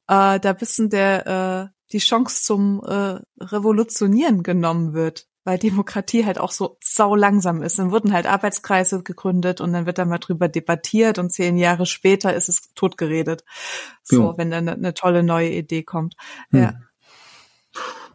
[0.07, 6.39] äh, da wissen der, äh, die Chance zum äh, Revolutionieren genommen wird, weil Demokratie halt
[6.39, 7.79] auch so sau langsam ist.
[7.79, 11.85] Dann wurden halt Arbeitskreise gegründet und dann wird da mal drüber debattiert und zehn Jahre
[11.85, 13.43] später ist es totgeredet.
[14.01, 14.37] So, ja.
[14.37, 16.15] wenn dann eine tolle neue Idee kommt.
[16.51, 16.61] Hm.
[16.61, 16.73] Ja.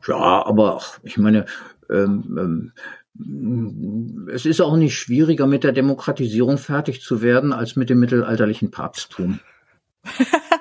[0.06, 1.44] Ja, aber ich meine,
[1.90, 2.72] ähm,
[3.18, 7.98] ähm, es ist auch nicht schwieriger, mit der Demokratisierung fertig zu werden, als mit dem
[7.98, 9.40] mittelalterlichen Papsttum.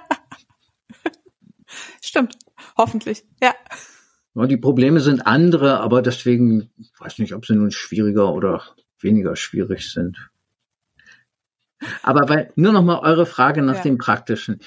[2.07, 2.37] Stimmt,
[2.77, 3.53] hoffentlich, ja.
[4.33, 4.47] ja.
[4.47, 8.63] Die Probleme sind andere, aber deswegen, ich weiß nicht, ob sie nun schwieriger oder
[9.01, 10.29] weniger schwierig sind.
[12.01, 13.83] Aber weil, nur noch mal eure Frage nach ja.
[13.83, 14.61] dem Praktischen.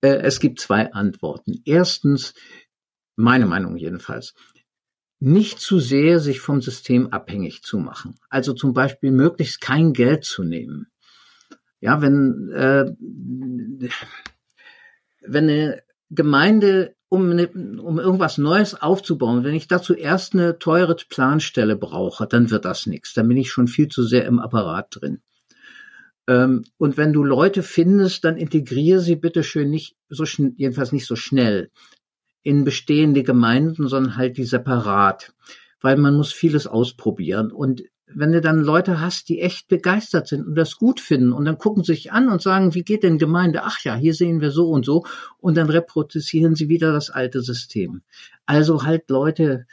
[0.00, 1.62] Äh, es gibt zwei Antworten.
[1.64, 2.34] Erstens,
[3.14, 4.34] meine Meinung jedenfalls,
[5.20, 8.18] nicht zu sehr sich vom System abhängig zu machen.
[8.30, 10.88] Also zum Beispiel möglichst kein Geld zu nehmen.
[11.80, 12.92] Ja, wenn, äh,
[15.20, 20.96] wenn eine Gemeinde, um, eine, um irgendwas Neues aufzubauen, wenn ich dazu erst eine teure
[21.08, 23.14] Planstelle brauche, dann wird das nichts.
[23.14, 25.20] Dann bin ich schon viel zu sehr im Apparat drin.
[26.28, 30.24] Ähm, und wenn du Leute findest, dann integriere sie bitte schön nicht so
[30.56, 31.70] jedenfalls nicht so schnell
[32.42, 35.34] in bestehende Gemeinden, sondern halt die separat,
[35.80, 37.50] weil man muss vieles ausprobieren.
[37.50, 37.82] Und
[38.14, 41.58] wenn du dann Leute hast, die echt begeistert sind und das gut finden und dann
[41.58, 43.62] gucken sich an und sagen, wie geht denn Gemeinde?
[43.64, 45.04] Ach ja, hier sehen wir so und so
[45.38, 48.02] und dann reproduzieren sie wieder das alte System.
[48.46, 49.66] Also halt Leute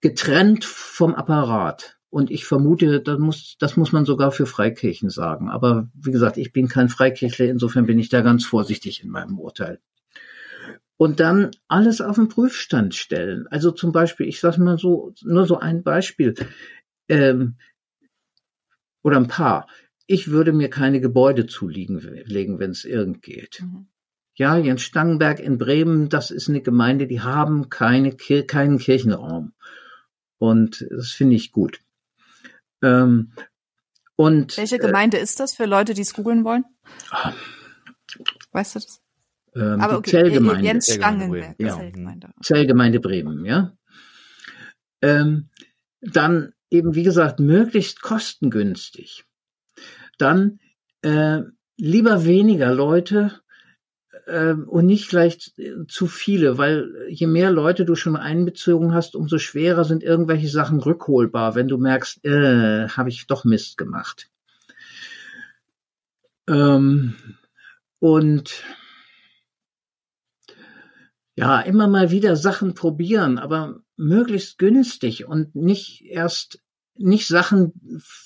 [0.00, 1.98] getrennt vom Apparat.
[2.10, 5.48] Und ich vermute, das muss, das muss man sogar für Freikirchen sagen.
[5.48, 9.38] Aber wie gesagt, ich bin kein Freikirchler, insofern bin ich da ganz vorsichtig in meinem
[9.38, 9.80] Urteil
[11.02, 13.48] und dann alles auf den Prüfstand stellen.
[13.48, 16.34] Also zum Beispiel, ich sage mal so, nur so ein Beispiel
[17.08, 17.56] ähm,
[19.02, 19.68] oder ein paar.
[20.06, 23.62] Ich würde mir keine Gebäude zulegen, legen, wenn es irgend geht.
[23.62, 23.86] Mhm.
[24.34, 29.52] Ja, Jens Stangenberg in Bremen, das ist eine Gemeinde, die haben keine, keinen Kirchenraum.
[30.38, 31.80] Und das finde ich gut.
[32.82, 33.32] Ähm,
[34.16, 36.64] und, Welche äh, Gemeinde äh, ist das für Leute, die es googeln wollen?
[37.10, 37.32] Ah.
[38.52, 39.02] Weißt du das?
[39.54, 40.64] ähm, Aber okay, Zellgemeinde.
[40.64, 41.76] Jens Stangenberg, ja.
[41.76, 42.30] Zellgemeinde.
[42.42, 43.76] Zellgemeinde Bremen, ja.
[45.02, 45.48] Ähm,
[46.00, 49.24] dann eben, wie gesagt, möglichst kostengünstig.
[50.18, 50.58] Dann
[51.02, 51.42] äh,
[51.76, 53.40] lieber weniger Leute
[54.26, 55.52] äh, und nicht gleich
[55.88, 60.80] zu viele, weil je mehr Leute du schon einbezogen hast, umso schwerer sind irgendwelche Sachen
[60.80, 64.28] rückholbar, wenn du merkst, äh, habe ich doch Mist gemacht.
[66.48, 67.14] Ähm,
[67.98, 68.64] und
[71.34, 76.61] ja, immer mal wieder Sachen probieren, aber möglichst günstig und nicht erst,
[76.94, 77.72] nicht Sachen,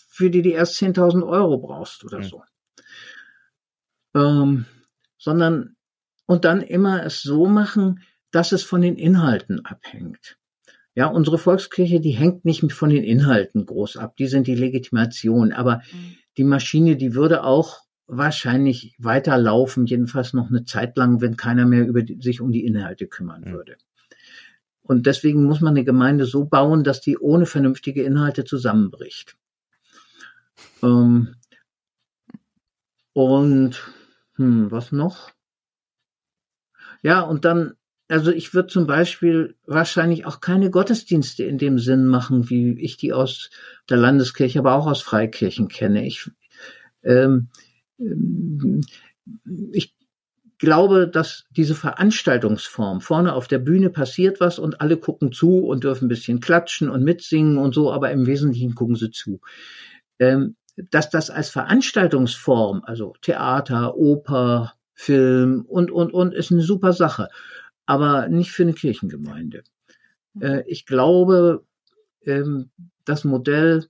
[0.08, 2.42] für die du erst 10.000 Euro brauchst oder so.
[4.14, 4.66] Ähm,
[5.18, 5.76] sondern,
[6.26, 10.38] und dann immer es so machen, dass es von den Inhalten abhängt.
[10.94, 14.16] Ja, unsere Volkskirche, die hängt nicht von den Inhalten groß ab.
[14.16, 15.52] Die sind die Legitimation.
[15.52, 16.16] Aber mhm.
[16.38, 21.86] die Maschine, die würde auch wahrscheinlich weiterlaufen, jedenfalls noch eine Zeit lang, wenn keiner mehr
[21.86, 23.52] über die, sich um die Inhalte kümmern mhm.
[23.52, 23.76] würde.
[24.86, 29.36] Und deswegen muss man eine Gemeinde so bauen, dass die ohne vernünftige Inhalte zusammenbricht.
[30.82, 31.34] Ähm,
[33.12, 33.82] und
[34.36, 35.32] hm, was noch?
[37.02, 37.74] Ja, und dann,
[38.08, 42.96] also ich würde zum Beispiel wahrscheinlich auch keine Gottesdienste in dem Sinn machen, wie ich
[42.96, 43.50] die aus
[43.88, 46.06] der Landeskirche, aber auch aus Freikirchen kenne.
[46.06, 46.30] Ich,
[47.02, 47.48] ähm,
[49.72, 49.95] ich
[50.58, 55.84] glaube, dass diese Veranstaltungsform vorne auf der Bühne passiert was und alle gucken zu und
[55.84, 59.40] dürfen ein bisschen klatschen und mitsingen und so, aber im Wesentlichen gucken sie zu.
[60.18, 60.56] Ähm,
[60.90, 67.28] dass das als Veranstaltungsform, also Theater, Oper, Film und, und, und, ist eine super Sache,
[67.84, 69.62] aber nicht für eine Kirchengemeinde.
[70.40, 71.64] Äh, ich glaube,
[72.24, 72.70] ähm,
[73.04, 73.86] das Modell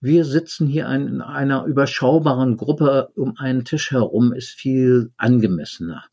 [0.00, 6.04] wir sitzen hier in einer überschaubaren Gruppe um einen Tisch herum, ist viel angemessener.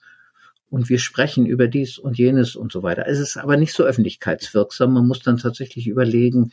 [0.70, 3.06] Und wir sprechen über dies und jenes und so weiter.
[3.08, 4.94] Es ist aber nicht so öffentlichkeitswirksam.
[4.94, 6.52] Man muss dann tatsächlich überlegen,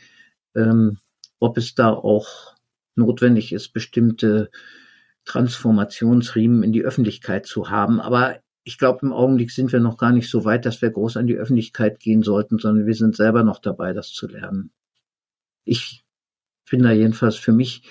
[0.54, 0.98] ähm,
[1.40, 2.54] ob es da auch
[2.94, 4.50] notwendig ist, bestimmte
[5.24, 8.00] Transformationsriemen in die Öffentlichkeit zu haben.
[8.00, 11.16] Aber ich glaube, im Augenblick sind wir noch gar nicht so weit, dass wir groß
[11.16, 14.70] an die Öffentlichkeit gehen sollten, sondern wir sind selber noch dabei, das zu lernen.
[15.64, 16.01] Ich
[16.72, 17.82] bin da jedenfalls für mich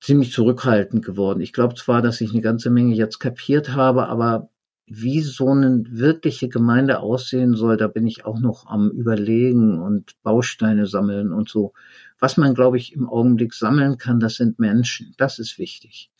[0.00, 1.40] ziemlich zurückhaltend geworden.
[1.40, 4.50] Ich glaube zwar, dass ich eine ganze Menge jetzt kapiert habe, aber
[4.86, 10.20] wie so eine wirkliche Gemeinde aussehen soll, da bin ich auch noch am Überlegen und
[10.24, 11.72] Bausteine sammeln und so.
[12.18, 15.14] Was man, glaube ich, im Augenblick sammeln kann, das sind Menschen.
[15.16, 16.10] Das ist wichtig.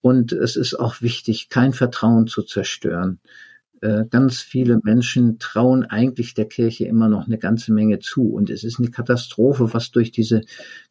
[0.00, 3.18] Und es ist auch wichtig, kein Vertrauen zu zerstören.
[3.80, 8.32] Äh, ganz viele Menschen trauen eigentlich der Kirche immer noch eine ganze Menge zu.
[8.32, 10.42] Und es ist eine Katastrophe, was durch diese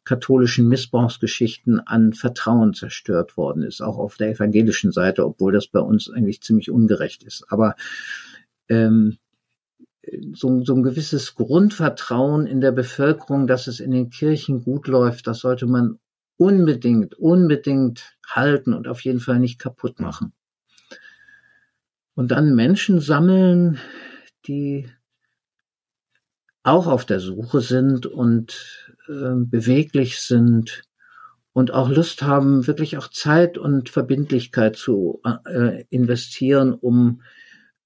[0.04, 5.80] katholischen Missbrauchsgeschichten an Vertrauen zerstört worden ist, auch auf der evangelischen Seite, obwohl das bei
[5.80, 7.44] uns eigentlich ziemlich ungerecht ist.
[7.48, 7.74] Aber
[8.68, 9.18] ähm,
[10.32, 15.26] so, so ein gewisses Grundvertrauen in der Bevölkerung, dass es in den Kirchen gut läuft,
[15.26, 15.98] das sollte man
[16.38, 20.32] unbedingt, unbedingt halten und auf jeden Fall nicht kaputt machen.
[22.18, 23.78] Und dann Menschen sammeln,
[24.48, 24.90] die
[26.64, 30.82] auch auf der Suche sind und äh, beweglich sind
[31.52, 37.22] und auch Lust haben, wirklich auch Zeit und Verbindlichkeit zu äh, investieren, um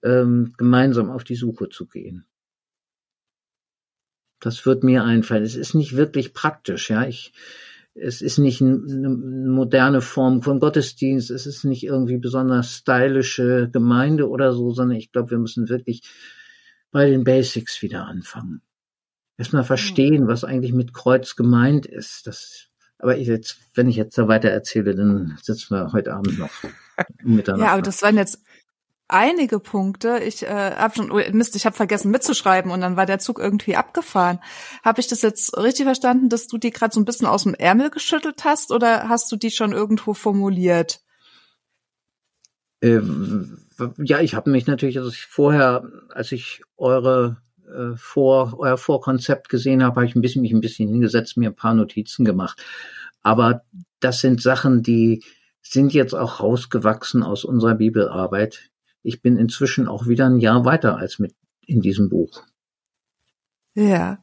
[0.03, 2.25] ähm, gemeinsam auf die Suche zu gehen.
[4.41, 5.45] Das wird mir einfallen.
[5.45, 7.07] Es ist nicht wirklich praktisch, ja.
[7.07, 7.35] Ich,
[7.95, 14.29] es ist nicht eine moderne Form von Gottesdienst, es ist nicht irgendwie besonders stylische Gemeinde
[14.29, 16.03] oder so, sondern ich glaube, wir müssen wirklich
[16.91, 18.63] bei den Basics wieder anfangen.
[19.37, 22.27] Erstmal verstehen, was eigentlich mit Kreuz gemeint ist.
[22.27, 26.39] Das, aber ich jetzt, wenn ich jetzt da weiter erzähle, dann sitzen wir heute Abend
[26.39, 26.51] noch
[27.23, 27.67] miteinander.
[27.67, 28.43] Ja, aber das waren jetzt
[29.09, 30.19] einige Punkte.
[30.19, 33.39] Ich äh, habe schon, oh, Mist, ich habe vergessen mitzuschreiben und dann war der Zug
[33.39, 34.39] irgendwie abgefahren.
[34.85, 37.55] Habe ich das jetzt richtig verstanden, dass du die gerade so ein bisschen aus dem
[37.55, 41.01] Ärmel geschüttelt hast oder hast du die schon irgendwo formuliert?
[42.81, 43.67] Ähm,
[43.99, 49.49] ja, ich habe mich natürlich, also ich vorher, als ich eure äh, vor euer Vorkonzept
[49.49, 52.63] gesehen habe, habe ich ein bisschen mich ein bisschen hingesetzt, mir ein paar Notizen gemacht.
[53.23, 53.63] Aber
[54.01, 55.23] das sind Sachen, die
[55.63, 58.72] sind jetzt auch rausgewachsen aus unserer Bibelarbeit
[59.03, 61.35] ich bin inzwischen auch wieder ein Jahr weiter als mit
[61.67, 62.43] in diesem Buch.
[63.75, 64.19] Ja.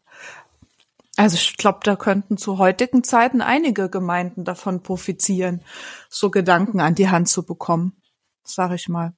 [1.17, 5.61] Also ich glaube, da könnten zu heutigen Zeiten einige Gemeinden davon profitieren,
[6.09, 8.01] so Gedanken an die Hand zu bekommen,
[8.43, 9.13] sage ich mal.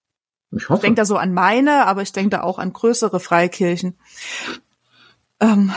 [0.52, 0.80] Ich, hoffe.
[0.80, 4.00] ich denke da so an meine, aber ich denke da auch an größere Freikirchen,
[5.40, 5.72] ähm,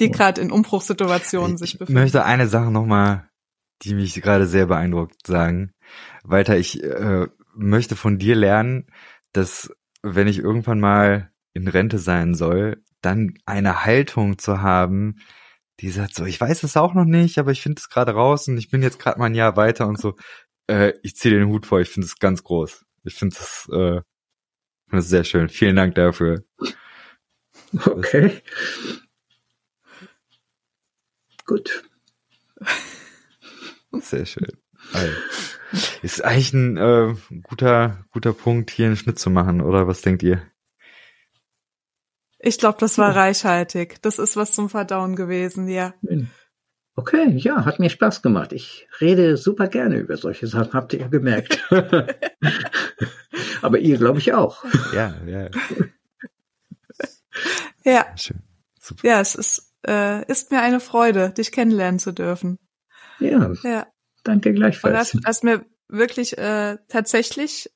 [0.00, 1.92] die gerade in Umbruchssituationen sich befinden.
[1.92, 3.28] Ich möchte eine Sache nochmal,
[3.82, 5.72] die mich gerade sehr beeindruckt, sagen.
[6.24, 7.28] Walter, ich äh,
[7.58, 8.86] möchte von dir lernen,
[9.32, 9.70] dass
[10.02, 15.16] wenn ich irgendwann mal in Rente sein soll, dann eine Haltung zu haben,
[15.80, 18.48] die sagt so, ich weiß es auch noch nicht, aber ich finde es gerade raus
[18.48, 20.16] und ich bin jetzt gerade mal ein Jahr weiter und so,
[20.68, 22.84] äh, ich ziehe den Hut vor, ich finde es ganz groß.
[23.04, 24.00] Ich finde es äh,
[24.88, 25.48] find sehr schön.
[25.48, 26.44] Vielen Dank dafür.
[27.84, 28.42] Okay.
[31.44, 31.84] Gut.
[34.00, 34.67] Sehr schön.
[34.92, 35.12] Also.
[36.02, 40.22] Ist eigentlich ein äh, guter, guter Punkt, hier einen Schnitt zu machen, oder was denkt
[40.22, 40.42] ihr?
[42.38, 44.00] Ich glaube, das war reichhaltig.
[44.02, 45.94] Das ist was zum Verdauen gewesen, ja.
[46.94, 48.52] Okay, ja, hat mir Spaß gemacht.
[48.52, 51.64] Ich rede super gerne über solche Sachen, habt ihr ja gemerkt.
[53.62, 54.64] Aber ihr, glaube ich, auch.
[54.94, 55.48] Ja, ja.
[57.84, 58.06] ja.
[58.16, 58.42] Schön.
[58.80, 59.06] Super.
[59.06, 62.58] Ja, es ist, äh, ist mir eine Freude, dich kennenlernen zu dürfen.
[63.18, 63.52] Ja.
[63.62, 63.86] Ja.
[64.24, 65.14] Danke gleichfalls.
[65.14, 67.70] Und hast, hast mir wirklich äh, tatsächlich,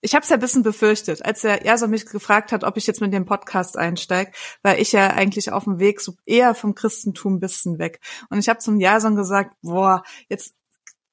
[0.00, 2.76] ich habe es ja ein bisschen befürchtet, als er ja so mich gefragt hat, ob
[2.76, 4.32] ich jetzt mit dem Podcast einsteige,
[4.62, 8.00] weil ich ja eigentlich auf dem Weg so eher vom Christentum ein bisschen weg.
[8.30, 10.54] Und ich habe zum Jason gesagt, boah, jetzt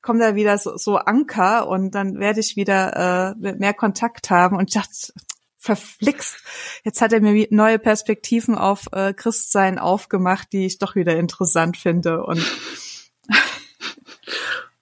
[0.02, 4.58] kommt da wieder so, so Anker und dann werde ich wieder äh, mehr Kontakt haben.
[4.58, 5.14] Und ich dachte,
[5.60, 6.38] verflixt.
[6.84, 11.78] Jetzt hat er mir neue Perspektiven auf äh, Christsein aufgemacht, die ich doch wieder interessant
[11.78, 12.24] finde.
[12.24, 12.44] Und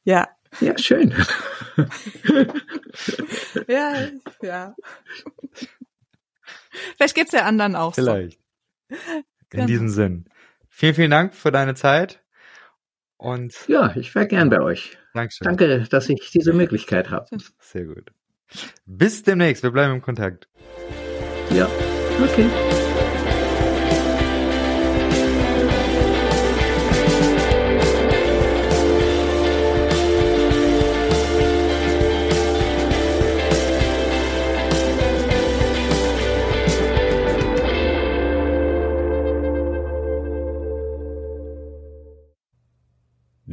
[0.08, 0.28] ja.
[0.62, 1.14] Ja, schön.
[3.68, 3.94] ja,
[4.42, 4.76] ja.
[6.96, 8.40] Vielleicht geht's der anderen auch Vielleicht.
[8.90, 8.96] so.
[8.96, 9.66] In genau.
[9.66, 10.26] diesem Sinn.
[10.70, 12.24] Vielen, vielen Dank für deine Zeit.
[13.18, 14.98] Und ja, ich wäre gern bei euch.
[15.14, 15.46] Dankeschön.
[15.46, 17.26] Danke, dass ich diese Möglichkeit habe.
[17.60, 18.12] Sehr gut.
[18.86, 19.64] Bis demnächst.
[19.64, 20.48] Wir bleiben im Kontakt.
[21.52, 21.70] Ja,
[22.24, 22.50] okay.